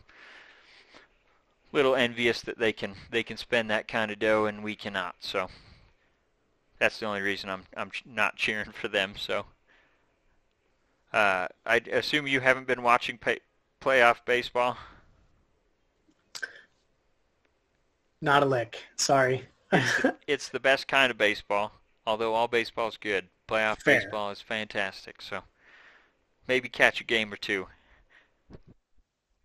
little 1.71 1.95
envious 1.95 2.41
that 2.41 2.57
they 2.57 2.73
can 2.73 2.95
they 3.11 3.23
can 3.23 3.37
spend 3.37 3.69
that 3.69 3.87
kind 3.87 4.09
of 4.09 4.17
dough 4.17 4.45
and 4.45 4.63
we 4.63 4.75
cannot. 4.75 5.15
So 5.19 5.49
that's 6.79 6.99
the 6.99 7.05
only 7.05 7.21
reason 7.21 7.49
I'm 7.49 7.63
I'm 7.75 7.91
not 8.05 8.37
cheering 8.37 8.71
for 8.71 8.87
them. 8.87 9.13
So 9.17 9.45
uh, 11.13 11.47
I 11.65 11.77
assume 11.91 12.27
you 12.27 12.39
haven't 12.39 12.67
been 12.67 12.83
watching 12.83 13.17
pay, 13.17 13.39
playoff 13.81 14.17
baseball. 14.25 14.77
Not 18.21 18.43
a 18.43 18.45
lick. 18.45 18.83
Sorry. 18.95 19.45
it's, 19.71 20.01
the, 20.01 20.15
it's 20.27 20.49
the 20.49 20.59
best 20.59 20.87
kind 20.87 21.11
of 21.11 21.17
baseball. 21.17 21.71
Although 22.05 22.33
all 22.33 22.47
baseball 22.47 22.87
is 22.87 22.97
good, 22.97 23.27
playoff 23.47 23.81
Fair. 23.81 23.99
baseball 23.99 24.31
is 24.31 24.41
fantastic. 24.41 25.21
So 25.21 25.41
maybe 26.47 26.69
catch 26.69 27.01
a 27.01 27.03
game 27.03 27.31
or 27.31 27.37
two. 27.37 27.67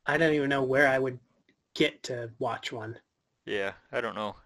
I 0.06 0.16
don't 0.16 0.34
even 0.34 0.48
know 0.48 0.62
where 0.62 0.88
I 0.88 0.98
would 0.98 1.18
get 1.74 2.02
to 2.04 2.30
watch 2.38 2.72
one. 2.72 2.96
Yeah, 3.44 3.72
I 3.90 4.00
don't 4.00 4.14
know. 4.14 4.36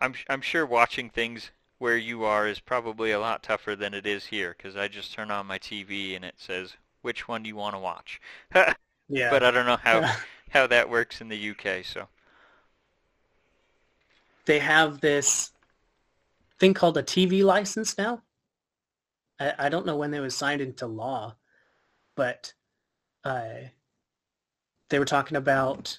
I'm 0.00 0.14
I'm 0.28 0.40
sure 0.40 0.66
watching 0.66 1.08
things 1.10 1.50
where 1.84 1.98
you 1.98 2.24
are 2.24 2.48
is 2.48 2.60
probably 2.60 3.10
a 3.10 3.20
lot 3.20 3.42
tougher 3.42 3.76
than 3.76 3.92
it 3.92 4.06
is 4.06 4.24
here 4.24 4.54
because 4.56 4.74
I 4.74 4.88
just 4.88 5.12
turn 5.12 5.30
on 5.30 5.44
my 5.44 5.58
TV 5.58 6.16
and 6.16 6.24
it 6.24 6.32
says 6.38 6.72
which 7.02 7.28
one 7.28 7.42
do 7.42 7.48
you 7.48 7.56
want 7.56 7.74
to 7.74 7.78
watch. 7.78 8.22
yeah. 8.54 9.28
But 9.28 9.42
I 9.42 9.50
don't 9.50 9.66
know 9.66 9.76
how 9.76 10.16
how 10.50 10.66
that 10.66 10.88
works 10.88 11.20
in 11.20 11.28
the 11.28 11.50
UK. 11.50 11.84
So 11.84 12.08
they 14.46 14.60
have 14.60 15.02
this 15.02 15.52
thing 16.58 16.72
called 16.72 16.96
a 16.96 17.02
TV 17.02 17.44
license 17.44 17.98
now. 17.98 18.22
I, 19.38 19.52
I 19.58 19.68
don't 19.68 19.84
know 19.84 19.96
when 19.96 20.10
they 20.10 20.20
was 20.20 20.34
signed 20.34 20.62
into 20.62 20.86
law, 20.86 21.36
but 22.16 22.54
uh, 23.24 23.68
they 24.88 24.98
were 24.98 25.04
talking 25.04 25.36
about 25.36 25.98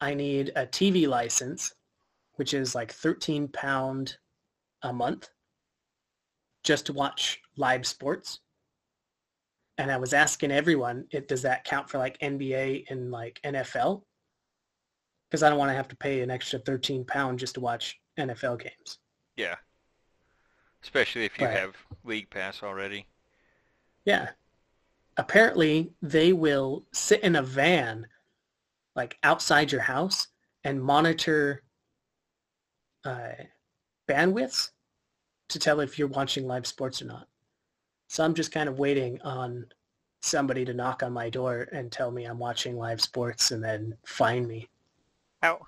I 0.00 0.14
need 0.14 0.52
a 0.56 0.66
TV 0.66 1.06
license, 1.06 1.74
which 2.36 2.54
is 2.54 2.74
like 2.74 2.90
13 2.90 3.48
pound 3.48 4.16
a 4.84 4.92
month 4.92 5.28
just 6.62 6.86
to 6.86 6.92
watch 6.92 7.40
live 7.56 7.86
sports. 7.86 8.40
And 9.76 9.90
I 9.90 9.96
was 9.96 10.12
asking 10.12 10.52
everyone, 10.52 11.06
it, 11.10 11.26
does 11.26 11.42
that 11.42 11.64
count 11.64 11.90
for 11.90 11.98
like 11.98 12.18
NBA 12.20 12.84
and 12.90 13.10
like 13.10 13.40
NFL? 13.44 14.02
Because 15.28 15.42
I 15.42 15.48
don't 15.48 15.58
want 15.58 15.70
to 15.70 15.76
have 15.76 15.88
to 15.88 15.96
pay 15.96 16.20
an 16.20 16.30
extra 16.30 16.60
13 16.60 17.04
pound 17.04 17.40
just 17.40 17.54
to 17.54 17.60
watch 17.60 17.98
NFL 18.18 18.60
games. 18.60 18.98
Yeah. 19.36 19.56
Especially 20.82 21.24
if 21.24 21.38
you 21.40 21.46
but, 21.46 21.56
have 21.56 21.74
League 22.04 22.30
Pass 22.30 22.62
already. 22.62 23.06
Yeah. 24.04 24.30
Apparently, 25.16 25.92
they 26.02 26.32
will 26.32 26.84
sit 26.92 27.22
in 27.22 27.36
a 27.36 27.42
van 27.42 28.06
like 28.94 29.18
outside 29.22 29.72
your 29.72 29.80
house 29.80 30.28
and 30.62 30.82
monitor 30.82 31.62
uh, 33.04 33.32
bandwidths 34.08 34.70
to 35.48 35.58
tell 35.58 35.80
if 35.80 35.98
you're 35.98 36.08
watching 36.08 36.46
live 36.46 36.66
sports 36.66 37.02
or 37.02 37.06
not. 37.06 37.28
So 38.08 38.24
I'm 38.24 38.34
just 38.34 38.52
kind 38.52 38.68
of 38.68 38.78
waiting 38.78 39.20
on 39.22 39.66
somebody 40.20 40.64
to 40.64 40.74
knock 40.74 41.02
on 41.02 41.12
my 41.12 41.28
door 41.28 41.68
and 41.72 41.92
tell 41.92 42.10
me 42.10 42.24
I'm 42.24 42.38
watching 42.38 42.76
live 42.76 43.00
sports 43.00 43.50
and 43.50 43.62
then 43.62 43.96
find 44.06 44.46
me. 44.46 44.68
How? 45.42 45.60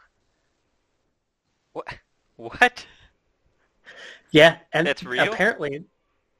What? 1.72 1.86
What? 2.36 2.86
Yeah, 4.30 4.58
and 4.72 4.86
That's 4.86 5.02
real? 5.04 5.32
apparently 5.32 5.84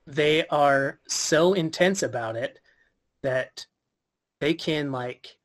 they 0.07 0.47
are 0.49 0.99
so 1.09 1.55
intense 1.55 2.03
about 2.03 2.37
it 2.37 2.59
that 3.23 3.67
they 4.41 4.55
can 4.55 4.93
like 4.93 5.37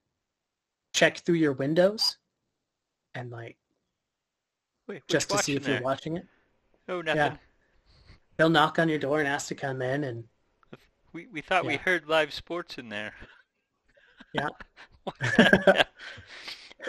check 0.94 1.18
through 1.20 1.36
your 1.36 1.54
windows 1.54 2.18
and 3.16 3.32
like 3.32 3.58
Wait, 4.88 5.02
just 5.08 5.30
to 5.30 5.38
see 5.38 5.56
if 5.56 5.64
there? 5.64 5.76
you're 5.76 5.84
watching 5.84 6.18
it. 6.18 6.26
Oh, 6.90 7.02
nothing. 7.02 7.18
Yeah. 7.18 7.38
They'll 8.42 8.50
knock 8.50 8.80
on 8.80 8.90
your 8.90 8.98
door 8.98 9.20
and 9.20 9.28
ask 9.28 9.50
to 9.50 9.56
come 9.56 9.84
in 9.84 10.04
and 10.04 10.24
we 11.14 11.28
we 11.32 11.42
thought 11.42 11.64
yeah. 11.64 11.70
we 11.70 11.76
heard 11.78 12.10
live 12.10 12.34
sports 12.34 12.80
in 12.80 12.90
there. 12.90 13.14
Yeah. 14.34 14.48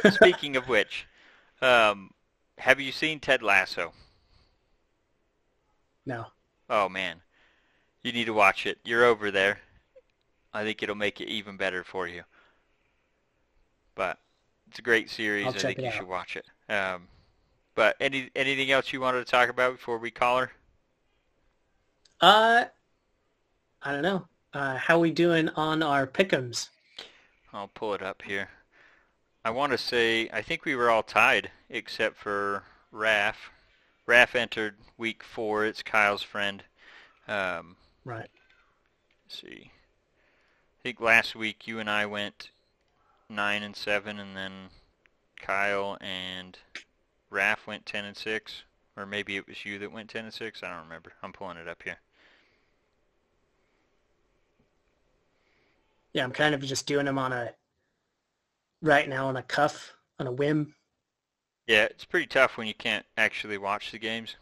Speaking 0.12 0.56
of 0.56 0.68
which, 0.68 1.06
um, 1.60 2.12
have 2.56 2.80
you 2.80 2.92
seen 2.92 3.20
Ted 3.20 3.42
Lasso? 3.42 3.92
No. 6.06 6.26
Oh 6.70 6.88
man, 6.88 7.20
you 8.02 8.12
need 8.12 8.26
to 8.26 8.32
watch 8.32 8.64
it. 8.64 8.78
You're 8.82 9.04
over 9.04 9.30
there. 9.30 9.58
I 10.54 10.62
think 10.62 10.82
it'll 10.82 10.94
make 10.94 11.20
it 11.20 11.28
even 11.28 11.58
better 11.58 11.84
for 11.84 12.08
you. 12.08 12.22
But 13.94 14.18
it's 14.70 14.78
a 14.78 14.82
great 14.82 15.10
series. 15.10 15.48
I 15.48 15.52
think 15.52 15.80
you 15.80 15.88
out. 15.88 15.94
should 15.94 16.08
watch 16.08 16.36
it. 16.36 16.46
Um, 16.72 17.08
but 17.74 17.96
any 18.00 18.30
anything 18.34 18.70
else 18.70 18.90
you 18.90 19.02
wanted 19.02 19.26
to 19.26 19.30
talk 19.30 19.50
about 19.50 19.72
before 19.72 19.98
we 19.98 20.10
call 20.10 20.38
her? 20.38 20.52
Uh, 22.22 22.66
I 23.82 23.92
don't 23.92 24.02
know. 24.02 24.28
Uh, 24.54 24.76
how 24.76 25.00
we 25.00 25.10
doing 25.10 25.48
on 25.50 25.82
our 25.82 26.06
pickums? 26.06 26.68
I'll 27.52 27.66
pull 27.74 27.94
it 27.94 28.02
up 28.02 28.22
here. 28.22 28.48
I 29.44 29.50
want 29.50 29.72
to 29.72 29.78
say 29.78 30.30
I 30.32 30.40
think 30.40 30.64
we 30.64 30.76
were 30.76 30.88
all 30.88 31.02
tied 31.02 31.50
except 31.68 32.16
for 32.16 32.62
Raf. 32.92 33.50
Raf 34.06 34.36
entered 34.36 34.76
week 34.96 35.24
four. 35.24 35.66
It's 35.66 35.82
Kyle's 35.82 36.22
friend. 36.22 36.62
Um, 37.26 37.74
right. 38.04 38.30
see. 39.26 39.72
I 39.72 40.82
think 40.84 41.00
last 41.00 41.34
week 41.34 41.66
you 41.66 41.80
and 41.80 41.90
I 41.90 42.06
went 42.06 42.50
nine 43.28 43.64
and 43.64 43.74
seven, 43.74 44.20
and 44.20 44.36
then 44.36 44.52
Kyle 45.40 45.98
and 46.00 46.56
Raf 47.30 47.66
went 47.66 47.84
ten 47.84 48.04
and 48.04 48.16
six, 48.16 48.62
or 48.96 49.06
maybe 49.06 49.36
it 49.36 49.48
was 49.48 49.64
you 49.64 49.80
that 49.80 49.90
went 49.90 50.10
ten 50.10 50.24
and 50.24 50.34
six. 50.34 50.62
I 50.62 50.70
don't 50.70 50.84
remember. 50.84 51.14
I'm 51.20 51.32
pulling 51.32 51.56
it 51.56 51.66
up 51.66 51.82
here. 51.82 51.98
Yeah, 56.14 56.24
I'm 56.24 56.32
kind 56.32 56.54
of 56.54 56.62
just 56.62 56.86
doing 56.86 57.06
them 57.06 57.18
on 57.18 57.32
a 57.32 57.52
right 58.82 59.08
now 59.08 59.28
on 59.28 59.36
a 59.36 59.42
cuff, 59.42 59.94
on 60.18 60.26
a 60.26 60.32
whim. 60.32 60.74
Yeah, 61.66 61.84
it's 61.84 62.04
pretty 62.04 62.26
tough 62.26 62.56
when 62.56 62.66
you 62.66 62.74
can't 62.74 63.06
actually 63.16 63.56
watch 63.56 63.92
the 63.92 63.98
games. 63.98 64.36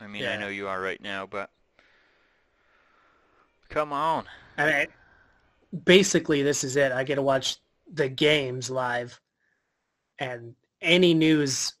I 0.00 0.06
mean, 0.06 0.22
yeah. 0.22 0.34
I 0.34 0.36
know 0.36 0.48
you 0.48 0.68
are 0.68 0.80
right 0.80 1.00
now, 1.00 1.26
but 1.26 1.50
come 3.70 3.92
on. 3.92 4.26
I 4.58 4.66
mean, 4.66 4.86
basically, 5.84 6.42
this 6.42 6.62
is 6.64 6.76
it. 6.76 6.92
I 6.92 7.02
get 7.02 7.16
to 7.16 7.22
watch 7.22 7.56
the 7.92 8.08
games 8.08 8.70
live, 8.70 9.18
and 10.18 10.54
any 10.80 11.14
news 11.14 11.72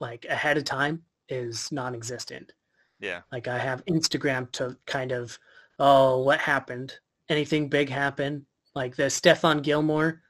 like 0.00 0.26
ahead 0.28 0.58
of 0.58 0.64
time 0.64 1.02
is 1.28 1.70
non-existent. 1.70 2.52
Yeah. 2.98 3.20
Like 3.30 3.46
I 3.48 3.58
have 3.58 3.84
Instagram 3.86 4.50
to 4.52 4.76
kind 4.86 5.12
of, 5.12 5.38
oh, 5.78 6.22
what 6.22 6.40
happened? 6.40 6.98
Anything 7.32 7.68
big 7.68 7.88
happen? 7.88 8.46
Like 8.74 8.94
the 8.94 9.04
Stephon 9.04 9.62
Gilmore 9.62 10.22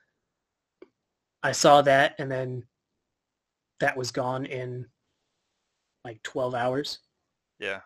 I 1.42 1.52
saw 1.52 1.82
that 1.82 2.14
and 2.18 2.30
then 2.30 2.64
that 3.80 3.96
was 3.96 4.12
gone 4.12 4.46
in 4.46 4.86
like 6.04 6.22
12 6.22 6.54
hours. 6.54 6.98
Yeah. 7.58 7.80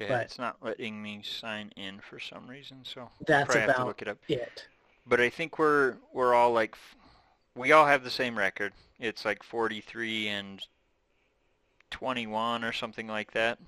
Yeah, 0.00 0.08
but 0.08 0.22
it's 0.22 0.38
not 0.40 0.56
letting 0.60 1.00
me 1.00 1.22
sign 1.22 1.70
in 1.76 2.00
for 2.00 2.18
some 2.18 2.48
reason, 2.48 2.78
so 2.82 3.08
that's 3.28 3.54
about 3.54 3.68
have 3.68 3.76
to 3.76 3.84
look 3.84 4.02
it 4.02 4.08
up. 4.08 4.18
It. 4.26 4.66
But 5.06 5.20
I 5.20 5.30
think 5.30 5.56
we're 5.56 5.94
we're 6.12 6.34
all 6.34 6.50
like 6.50 6.76
we 7.54 7.70
all 7.70 7.86
have 7.86 8.02
the 8.02 8.10
same 8.10 8.36
record. 8.36 8.72
It's 8.98 9.24
like 9.24 9.44
43 9.44 10.26
and 10.26 10.60
21 11.92 12.64
or 12.64 12.72
something 12.72 13.06
like 13.06 13.30
that. 13.34 13.60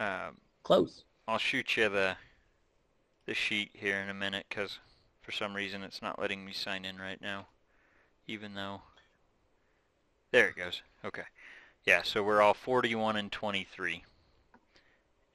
Um, 0.00 0.38
Close. 0.64 1.04
I'll 1.28 1.38
shoot 1.38 1.76
you 1.76 1.88
the 1.88 2.16
the 3.28 3.34
sheet 3.34 3.70
here 3.74 3.98
in 3.98 4.08
a 4.08 4.14
minute 4.14 4.46
because 4.48 4.78
for 5.20 5.32
some 5.32 5.54
reason 5.54 5.82
it's 5.82 6.00
not 6.00 6.18
letting 6.18 6.46
me 6.46 6.52
sign 6.52 6.86
in 6.86 6.96
right 6.96 7.20
now, 7.20 7.46
even 8.26 8.54
though. 8.54 8.80
There 10.32 10.48
it 10.48 10.56
goes. 10.56 10.80
Okay. 11.04 11.24
Yeah, 11.84 12.02
so 12.02 12.22
we're 12.22 12.40
all 12.40 12.54
41 12.54 13.16
and 13.16 13.30
23. 13.30 14.02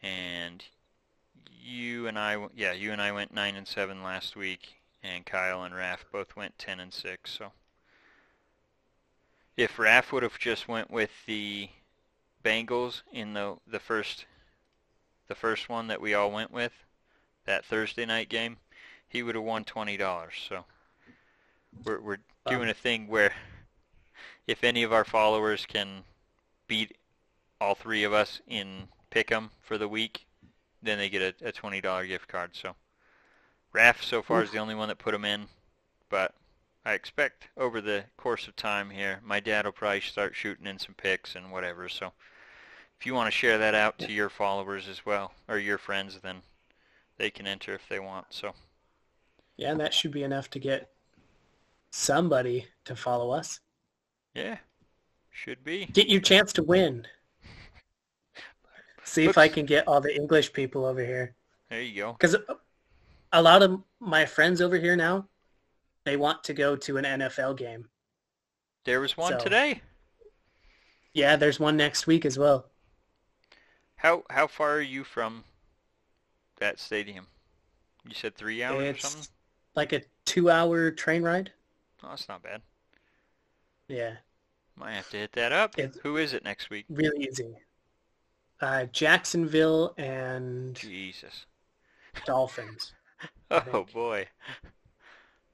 And 0.02 0.64
you 1.64 2.08
and 2.08 2.18
I, 2.18 2.48
yeah, 2.56 2.74
you 2.74 2.92
and 2.92 3.02
I 3.02 3.12
went 3.12 3.32
9 3.32 3.56
and 3.56 3.68
7 3.68 4.02
last 4.02 4.36
week, 4.36 4.82
and 5.04 5.24
Kyle 5.24 5.64
and 5.64 5.76
Raf 5.76 6.04
both 6.12 6.36
went 6.36 6.58
10 6.58 6.80
and 6.80 6.92
6, 6.92 7.32
so. 7.32 7.52
If 9.56 9.78
Raf 9.78 10.12
would 10.12 10.24
have 10.24 10.40
just 10.40 10.68
went 10.68 10.90
with 10.90 11.12
the 11.28 11.70
Bengals 12.44 13.04
in 13.12 13.34
the 13.34 13.58
the 13.68 13.80
first 13.80 14.26
the 15.28 15.36
first 15.36 15.70
one 15.70 15.88
that 15.88 16.02
we 16.02 16.16
all 16.16 16.32
went 16.32 16.52
with, 16.52 16.74
that 17.46 17.66
Thursday 17.66 18.06
night 18.06 18.30
game, 18.30 18.58
he 19.08 19.24
would 19.24 19.36
have 19.36 19.44
won 19.44 19.64
twenty 19.64 19.98
dollars. 19.98 20.34
So 20.48 20.66
we're 21.84 22.02
we're 22.02 22.18
doing 22.48 22.70
a 22.70 22.74
thing 22.74 23.08
where 23.08 23.34
if 24.48 24.64
any 24.64 24.84
of 24.84 24.94
our 24.94 25.06
followers 25.06 25.66
can 25.66 26.04
beat 26.68 26.98
all 27.62 27.76
three 27.76 28.04
of 28.04 28.14
us 28.14 28.42
in 28.48 28.88
pick'em 29.12 29.50
for 29.62 29.78
the 29.78 29.88
week, 29.88 30.26
then 30.82 30.98
they 30.98 31.10
get 31.10 31.42
a, 31.42 31.48
a 31.48 31.52
twenty 31.52 31.82
dollar 31.82 32.06
gift 32.06 32.28
card. 32.28 32.52
So 32.54 32.76
Raf 33.72 34.04
so 34.04 34.22
far 34.22 34.44
is 34.44 34.52
the 34.52 34.60
only 34.60 34.76
one 34.76 34.90
that 34.90 34.98
put 34.98 35.12
them 35.12 35.26
in, 35.26 35.48
but 36.10 36.34
I 36.86 36.94
expect 36.94 37.48
over 37.56 37.80
the 37.80 38.04
course 38.18 38.48
of 38.48 38.56
time 38.56 38.90
here, 38.90 39.22
my 39.24 39.40
dad 39.40 39.66
will 39.66 39.72
probably 39.72 40.02
start 40.02 40.36
shooting 40.36 40.68
in 40.68 40.80
some 40.80 40.96
picks 40.96 41.36
and 41.36 41.52
whatever. 41.52 41.88
So 41.88 42.12
if 43.00 43.06
you 43.06 43.14
want 43.14 43.28
to 43.28 43.38
share 43.38 43.58
that 43.58 43.74
out 43.74 43.98
to 44.00 44.12
your 44.12 44.30
followers 44.30 44.88
as 44.90 45.06
well, 45.06 45.34
or 45.48 45.58
your 45.58 45.78
friends, 45.78 46.20
then 46.22 46.42
they 47.18 47.30
can 47.30 47.48
enter 47.48 47.74
if 47.74 47.88
they 47.90 48.00
want. 48.00 48.28
So 48.32 48.54
Yeah, 49.58 49.72
and 49.72 49.80
that 49.80 49.94
should 49.94 50.12
be 50.12 50.24
enough 50.24 50.50
to 50.52 50.60
get 50.60 50.90
somebody 51.92 52.68
to 52.86 52.96
follow 52.96 53.32
us. 53.32 53.60
yeah, 54.34 54.58
should 55.32 55.64
be. 55.64 55.86
Get 55.88 56.08
your 56.08 56.22
chance 56.22 56.54
to 56.54 56.64
win. 56.64 57.06
See 59.04 59.26
if 59.26 59.38
I 59.38 59.48
can 59.48 59.66
get 59.66 59.88
all 59.88 60.02
the 60.02 60.16
English 60.16 60.54
people 60.54 60.86
over 60.86 61.04
here. 61.06 61.36
There 61.70 61.82
you 61.82 62.02
go. 62.02 62.14
Because 62.14 62.36
a 63.32 63.42
lot 63.42 63.62
of 63.64 63.82
my 64.00 64.26
friends 64.26 64.62
over 64.62 64.78
here 64.78 64.96
now, 64.96 65.28
they 66.06 66.18
want 66.18 66.44
to 66.46 66.54
go 66.54 66.76
to 66.76 66.98
an 66.98 67.06
NFL 67.06 67.58
game. 67.58 67.88
There 68.86 69.00
was 69.02 69.16
one 69.18 69.34
So- 69.34 69.40
today. 69.40 69.82
Yeah, 71.14 71.36
there's 71.36 71.60
one 71.60 71.78
next 71.78 72.08
week 72.08 72.26
as 72.26 72.40
well. 72.40 72.72
How 73.98 74.24
how 74.32 74.48
far 74.48 74.72
are 74.78 74.82
you 74.82 75.04
from 75.04 75.44
that 76.58 76.80
stadium? 76.80 77.28
You 78.06 78.14
said 78.14 78.36
three 78.36 78.64
hours 78.64 78.98
or 78.98 79.00
something. 79.00 79.28
Like 79.76 79.94
a 79.94 80.02
two-hour 80.26 80.92
train 80.92 81.24
ride. 81.24 81.52
Oh, 82.04 82.10
that's 82.10 82.28
not 82.28 82.44
bad. 82.44 82.62
Yeah, 83.88 84.16
Might 84.76 84.94
have 84.94 85.10
to 85.12 85.18
hit 85.18 85.32
that 85.34 85.52
up. 85.52 85.78
It's- 85.78 85.98
Who 86.04 86.18
is 86.18 86.34
it 86.34 86.44
next 86.44 86.70
week? 86.70 86.86
really 86.90 87.28
easy. 87.28 87.56
Uh, 88.62 88.86
Jacksonville 88.86 89.94
and 89.98 90.76
Jesus. 90.76 91.46
Dolphins. 92.26 92.94
Oh 93.52 93.86
boy. 93.94 94.28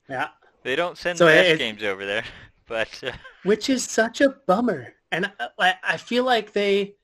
Yeah, 0.10 0.30
They 0.64 0.76
don't 0.78 0.98
send 0.98 1.18
So 1.18 1.26
the 1.26 1.32
best 1.34 1.60
games 1.60 1.84
over 1.84 2.06
there, 2.06 2.24
but 2.68 2.88
uh, 3.04 3.12
which 3.44 3.70
is 3.70 3.84
such 3.84 4.22
a 4.22 4.30
bummer. 4.48 4.94
And 5.12 5.30
I, 5.60 5.76
I 5.84 5.98
feel 5.98 6.24
like 6.24 6.54
they 6.54 6.96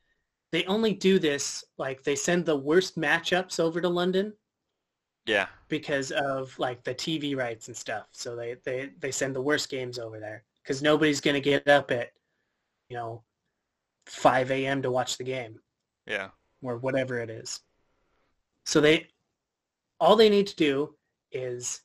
they 0.56 0.64
only 0.68 0.93
do 0.93 1.20
this 1.20 1.66
like 1.78 2.01
they 2.01 2.16
send 2.16 2.45
the 2.45 2.56
worst 2.56 2.97
matchups 2.97 3.60
over 3.60 3.82
to 3.82 3.89
London 3.89 4.32
yeah, 5.26 5.47
because 5.68 6.12
of 6.12 6.58
like 6.58 6.82
the 6.86 6.95
TV 6.95 7.36
rights 7.36 7.68
and 7.68 7.76
stuff. 7.76 8.08
So 8.12 8.38
they 8.38 8.56
they 8.64 8.91
they 8.99 9.12
send 9.12 9.36
the 9.36 9.41
worst 9.41 9.70
games 9.70 9.99
over 9.99 10.18
there 10.18 10.45
because 10.64 10.82
nobody's 10.82 11.20
gonna 11.20 11.41
get 11.41 11.68
up 11.68 11.91
at 11.91 12.12
you 12.88 12.95
know 12.95 13.24
5 14.06 14.49
a.m. 14.51 14.82
to 14.84 14.91
watch 14.91 15.18
the 15.18 15.26
game 15.26 15.60
yeah, 16.08 16.30
or 16.62 16.78
whatever 16.78 17.20
it 17.20 17.30
is. 17.30 17.60
So 18.64 18.80
they 18.80 19.10
all 19.99 20.16
they 20.16 20.30
need 20.30 20.47
to 20.47 20.56
do 20.56 20.95
is 21.34 21.82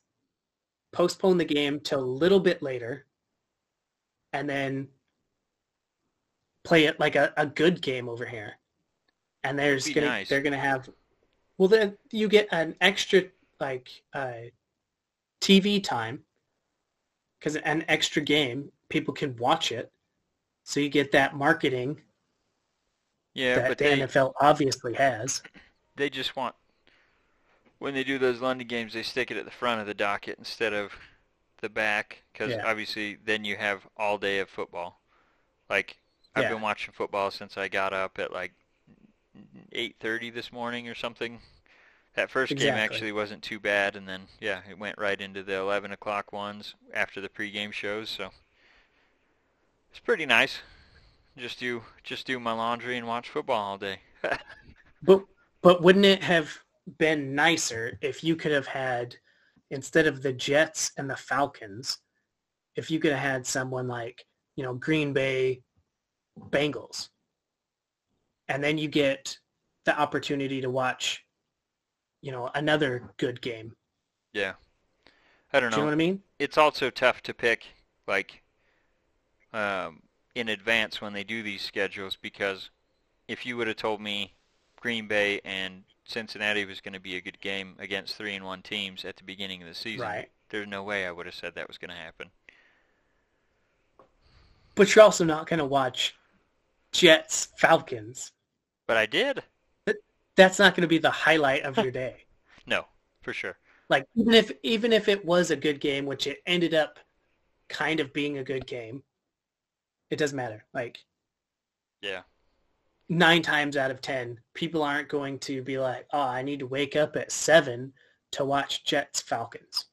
postpone 0.93 1.39
the 1.39 1.43
game 1.43 1.81
till 1.81 1.99
a 1.99 2.05
little 2.05 2.39
bit 2.39 2.63
later 2.63 3.05
and 4.31 4.49
then 4.49 4.87
play 6.63 6.85
it 6.85 7.01
like 7.01 7.17
a, 7.17 7.33
a 7.35 7.45
good 7.45 7.81
game 7.81 8.07
over 8.07 8.25
here. 8.25 8.55
And 9.43 9.57
there's 9.57 9.89
gonna 9.89 10.07
nice. 10.07 10.29
they're 10.29 10.41
gonna 10.41 10.57
have 10.57 10.89
well 11.57 11.69
then 11.69 11.97
you 12.11 12.27
get 12.27 12.47
an 12.51 12.75
extra 12.81 13.23
like 13.59 13.89
uh, 14.13 14.33
TV 15.41 15.79
time 15.79 16.23
because 17.39 17.55
an 17.57 17.83
extra 17.87 18.21
game 18.21 18.71
people 18.89 19.13
can 19.13 19.35
watch 19.37 19.71
it. 19.71 19.91
So 20.63 20.79
you 20.79 20.89
get 20.89 21.11
that 21.13 21.35
marketing 21.35 22.01
yeah. 23.33 23.55
that 23.55 23.69
but 23.69 23.77
the 23.77 23.83
they 23.85 24.01
NFL 24.01 24.33
obviously 24.41 24.93
has. 24.93 25.41
they 25.95 26.09
just 26.09 26.35
want 26.35 26.55
when 27.79 27.93
they 27.93 28.03
do 28.03 28.17
those 28.19 28.41
London 28.41 28.67
games, 28.67 28.93
they 28.93 29.03
stick 29.03 29.31
it 29.31 29.37
at 29.37 29.45
the 29.45 29.51
front 29.51 29.81
of 29.81 29.87
the 29.87 29.93
docket 29.93 30.37
instead 30.37 30.73
of 30.73 30.91
the 31.61 31.69
back 31.69 32.23
because 32.31 32.51
Yeah. 32.51 32.65
obviously 32.65 33.17
then 33.23 33.43
you 33.45 33.55
have 33.57 33.87
all 33.97 34.17
day 34.17 34.39
of 34.39 34.49
football. 34.49 35.01
Like 35.69 35.97
I've 36.35 36.43
Yeah. 36.43 36.49
been 36.49 36.61
watching 36.61 36.93
football 36.93 37.31
since 37.31 37.57
I 37.57 37.67
got 37.67 37.93
up 37.93 38.19
at 38.19 38.31
like 38.33 38.53
Mm-hmm. 39.37 40.03
8:30 40.03 40.33
this 40.33 40.51
morning 40.51 40.87
or 40.87 40.95
something. 40.95 41.39
That 42.15 42.29
first 42.29 42.55
game 42.57 42.73
actually 42.73 43.13
wasn't 43.13 43.41
too 43.41 43.59
bad, 43.59 43.95
and 43.95 44.07
then 44.07 44.23
yeah, 44.41 44.61
it 44.69 44.77
went 44.77 44.97
right 44.97 45.19
into 45.19 45.43
the 45.43 45.55
11 45.55 45.93
o'clock 45.93 46.33
ones 46.33 46.75
after 46.93 47.21
the 47.21 47.29
pregame 47.29 47.71
shows. 47.71 48.09
So 48.09 48.31
it's 49.89 49.99
pretty 49.99 50.25
nice. 50.25 50.59
Just 51.37 51.59
do 51.59 51.83
just 52.03 52.27
do 52.27 52.39
my 52.39 52.51
laundry 52.51 52.97
and 52.97 53.07
watch 53.07 53.29
football 53.29 53.61
all 53.61 53.77
day. 53.77 53.99
But 55.03 55.25
but 55.63 55.81
wouldn't 55.81 56.05
it 56.05 56.21
have 56.21 56.55
been 56.99 57.33
nicer 57.33 57.97
if 58.01 58.23
you 58.23 58.35
could 58.35 58.51
have 58.51 58.67
had 58.67 59.15
instead 59.71 60.05
of 60.05 60.21
the 60.21 60.33
Jets 60.33 60.91
and 60.97 61.09
the 61.09 61.15
Falcons, 61.15 61.97
if 62.75 62.91
you 62.91 62.99
could 62.99 63.11
have 63.11 63.19
had 63.19 63.47
someone 63.47 63.87
like, 63.87 64.25
you 64.55 64.63
know, 64.63 64.73
Green 64.75 65.13
Bay 65.13 65.63
Bengals. 66.49 67.09
And 68.53 68.63
then 68.63 68.77
you 68.77 68.87
get 68.89 69.37
the 69.85 69.97
opportunity 69.99 70.59
to 70.61 70.69
watch, 70.69 71.23
you 72.21 72.31
know, 72.31 72.49
another 72.53 73.11
good 73.17 73.41
game. 73.41 73.73
yeah, 74.33 74.53
I 75.53 75.59
don't 75.59 75.71
know. 75.71 75.77
Do 75.77 75.81
you 75.81 75.81
know 75.83 75.85
what 75.87 75.93
I 75.93 75.95
mean? 75.97 76.21
it's 76.37 76.57
also 76.57 76.89
tough 76.89 77.21
to 77.23 77.33
pick 77.33 77.65
like 78.07 78.41
um, 79.53 80.01
in 80.35 80.49
advance 80.49 81.01
when 81.01 81.13
they 81.13 81.23
do 81.23 81.43
these 81.43 81.61
schedules 81.61 82.17
because 82.21 82.69
if 83.27 83.45
you 83.45 83.55
would 83.57 83.67
have 83.67 83.75
told 83.77 84.01
me 84.01 84.33
Green 84.79 85.07
Bay 85.07 85.39
and 85.45 85.83
Cincinnati 86.05 86.65
was 86.65 86.81
going 86.81 86.93
to 86.93 86.99
be 86.99 87.15
a 87.15 87.21
good 87.21 87.39
game 87.41 87.75
against 87.79 88.15
three 88.15 88.35
and 88.35 88.43
one 88.43 88.61
teams 88.61 89.05
at 89.05 89.15
the 89.17 89.23
beginning 89.23 89.61
of 89.61 89.67
the 89.69 89.75
season, 89.75 90.01
Right. 90.07 90.29
there's 90.49 90.67
no 90.67 90.83
way 90.83 91.05
I 91.05 91.11
would 91.11 91.25
have 91.25 91.35
said 91.35 91.55
that 91.55 91.67
was 91.67 91.77
going 91.77 91.91
to 91.91 91.95
happen. 91.95 92.29
But 94.75 94.93
you're 94.95 95.03
also 95.05 95.23
not 95.23 95.47
going 95.47 95.59
to 95.59 95.65
watch 95.65 96.15
Jets 96.91 97.49
Falcons. 97.57 98.31
But 98.91 98.97
I 98.97 99.05
did. 99.05 99.43
But 99.85 99.95
That's 100.35 100.59
not 100.59 100.75
going 100.75 100.81
to 100.81 100.87
be 100.89 100.97
the 100.97 101.09
highlight 101.09 101.63
of 101.63 101.77
your 101.77 101.91
day. 101.91 102.25
No, 102.67 102.85
for 103.21 103.31
sure. 103.33 103.57
like 103.87 104.05
even 104.15 104.33
if 104.33 104.51
even 104.63 104.91
if 104.91 105.07
it 105.07 105.23
was 105.23 105.49
a 105.49 105.55
good 105.55 105.79
game, 105.79 106.05
which 106.05 106.27
it 106.27 106.39
ended 106.45 106.73
up 106.73 106.99
kind 107.69 108.01
of 108.01 108.11
being 108.13 108.37
a 108.37 108.43
good 108.43 108.67
game, 108.67 109.03
it 110.11 110.17
doesn't 110.17 110.35
matter. 110.37 110.65
Like 110.73 110.99
Yeah. 112.01 112.23
nine 113.09 113.43
times 113.43 113.77
out 113.77 113.91
of 113.91 114.01
ten, 114.01 114.39
people 114.55 114.81
aren't 114.81 115.07
going 115.07 115.37
to 115.37 115.61
be 115.61 115.77
like, 115.77 116.07
"Oh, 116.11 116.19
I 116.21 116.41
need 116.41 116.57
to 116.61 116.65
wake 116.67 116.95
up 116.95 117.15
at 117.15 117.31
seven 117.31 117.93
to 118.31 118.43
watch 118.43 118.83
Jets 118.85 119.21
Falcons." 119.21 119.85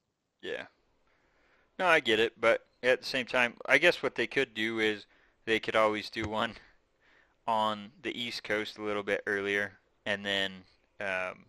Yeah. 0.42 0.66
No, 1.78 1.86
I 1.86 2.00
get 2.00 2.20
it, 2.20 2.40
but 2.40 2.66
at 2.82 3.00
the 3.00 3.06
same 3.06 3.26
time, 3.26 3.56
I 3.66 3.78
guess 3.78 4.02
what 4.02 4.14
they 4.14 4.26
could 4.26 4.54
do 4.54 4.78
is 4.80 5.06
they 5.44 5.58
could 5.60 5.76
always 5.76 6.10
do 6.10 6.28
one 6.28 6.56
on 7.48 7.90
the 8.02 8.16
East 8.16 8.44
Coast 8.44 8.76
a 8.78 8.82
little 8.82 9.02
bit 9.02 9.22
earlier, 9.26 9.72
and 10.06 10.24
then 10.24 10.52
um, 11.00 11.46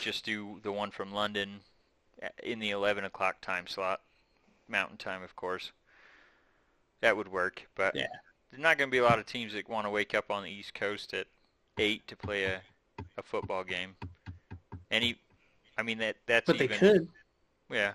just 0.00 0.24
do 0.24 0.60
the 0.62 0.70
one 0.72 0.92
from 0.92 1.12
London 1.12 1.60
in 2.44 2.60
the 2.60 2.70
11 2.70 3.04
o'clock 3.04 3.40
time 3.40 3.66
slot, 3.66 4.00
Mountain 4.68 4.96
Time, 4.98 5.22
of 5.24 5.34
course. 5.34 5.72
That 7.00 7.16
would 7.16 7.28
work, 7.28 7.66
but 7.74 7.94
Yeah. 7.96 8.06
there's 8.50 8.62
not 8.62 8.78
going 8.78 8.88
to 8.88 8.92
be 8.92 8.98
a 8.98 9.02
lot 9.04 9.18
of 9.18 9.26
teams 9.26 9.52
that 9.54 9.68
want 9.68 9.86
to 9.86 9.90
wake 9.90 10.14
up 10.14 10.30
on 10.30 10.44
the 10.44 10.50
East 10.50 10.74
Coast 10.74 11.14
at 11.14 11.26
eight 11.78 12.06
to 12.06 12.14
play 12.16 12.44
a, 12.44 12.60
a 13.16 13.22
football 13.22 13.64
game. 13.64 13.96
Any, 14.90 15.16
I 15.78 15.82
mean 15.82 15.98
that 15.98 16.16
that's 16.26 16.46
But 16.46 16.58
they 16.58 16.64
even, 16.64 16.78
could. 16.78 17.08
yeah. 17.70 17.92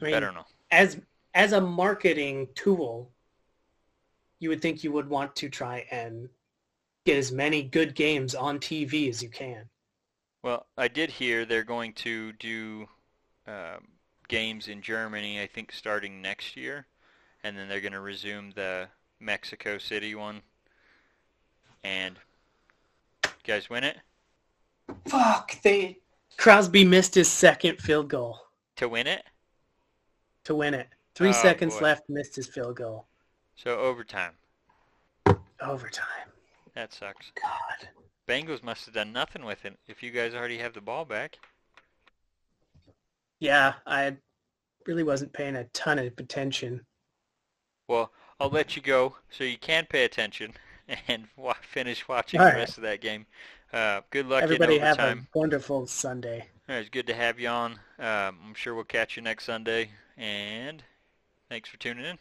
I 0.00 0.04
mean, 0.04 0.14
I 0.14 0.20
don't 0.20 0.34
know. 0.34 0.46
as 0.70 0.98
as 1.34 1.52
a 1.52 1.60
marketing 1.60 2.48
tool, 2.54 3.11
you 4.42 4.48
would 4.48 4.60
think 4.60 4.82
you 4.82 4.90
would 4.92 5.08
want 5.08 5.36
to 5.36 5.48
try 5.48 5.86
and 5.90 6.28
get 7.06 7.16
as 7.16 7.30
many 7.30 7.62
good 7.62 7.94
games 7.94 8.34
on 8.34 8.58
TV 8.58 9.08
as 9.08 9.22
you 9.22 9.28
can. 9.28 9.70
Well, 10.42 10.66
I 10.76 10.88
did 10.88 11.10
hear 11.10 11.44
they're 11.44 11.62
going 11.64 11.92
to 11.94 12.32
do 12.32 12.88
um, 13.46 13.86
games 14.28 14.68
in 14.68 14.82
Germany, 14.82 15.40
I 15.40 15.46
think 15.46 15.72
starting 15.72 16.20
next 16.20 16.56
year, 16.56 16.86
and 17.44 17.56
then 17.56 17.68
they're 17.68 17.80
going 17.80 17.92
to 17.92 18.00
resume 18.00 18.50
the 18.50 18.88
Mexico 19.20 19.78
City 19.78 20.14
one. 20.14 20.42
And 21.84 22.18
you 23.24 23.30
guys 23.44 23.70
win 23.70 23.84
it? 23.84 23.98
Fuck, 25.06 25.62
they 25.62 26.00
Crosby 26.36 26.84
missed 26.84 27.14
his 27.14 27.30
second 27.30 27.80
field 27.80 28.08
goal 28.08 28.40
To 28.76 28.88
win 28.88 29.06
it? 29.06 29.24
to 30.44 30.54
win 30.54 30.74
it. 30.74 30.88
Three 31.14 31.28
Oh, 31.30 31.32
seconds 31.32 31.74
boy. 31.76 31.82
left, 31.82 32.08
missed 32.08 32.36
his 32.36 32.46
field 32.48 32.76
goal. 32.76 33.06
So 33.54 33.78
overtime. 33.78 34.36
Overtime. 35.60 36.32
That 36.74 36.92
sucks. 36.92 37.32
God. 37.40 37.88
Bengals 38.28 38.62
must 38.62 38.84
have 38.86 38.94
done 38.94 39.12
nothing 39.12 39.44
with 39.44 39.64
it 39.64 39.78
if 39.86 40.02
you 40.02 40.10
guys 40.10 40.34
already 40.34 40.58
have 40.58 40.74
the 40.74 40.80
ball 40.82 41.04
back. 41.06 41.38
Yeah, 43.40 43.74
I 43.86 44.16
really 44.86 45.02
wasn't 45.02 45.32
paying 45.32 45.56
a 45.56 45.64
ton 45.64 45.98
of 45.98 46.12
attention. 46.18 46.86
Well, 47.88 48.12
I'll 48.40 48.50
let 48.50 48.74
you 48.76 48.82
go 48.82 49.16
so 49.30 49.44
you 49.44 49.58
can 49.58 49.86
pay 49.86 50.04
attention 50.04 50.54
and 51.08 51.28
wa- 51.36 51.54
finish 51.62 52.08
watching 52.08 52.40
All 52.40 52.46
the 52.46 52.52
right. 52.52 52.58
rest 52.58 52.76
of 52.76 52.82
that 52.82 53.00
game. 53.00 53.26
Uh, 53.72 54.00
good 54.10 54.26
luck 54.26 54.44
Everybody 54.44 54.78
have 54.78 54.98
a 54.98 55.16
wonderful 55.34 55.86
Sunday. 55.86 56.48
Right, 56.68 56.76
It's 56.78 56.88
good 56.88 57.06
to 57.06 57.14
have 57.14 57.38
you 57.38 57.48
on. 57.48 57.72
Um, 57.98 58.38
I'm 58.44 58.54
sure 58.54 58.74
we'll 58.74 58.84
catch 58.84 59.16
you 59.16 59.22
next 59.22 59.44
Sunday. 59.44 59.90
And 60.16 60.82
thanks 61.48 61.68
for 61.68 61.76
tuning 61.78 62.04
in. 62.04 62.18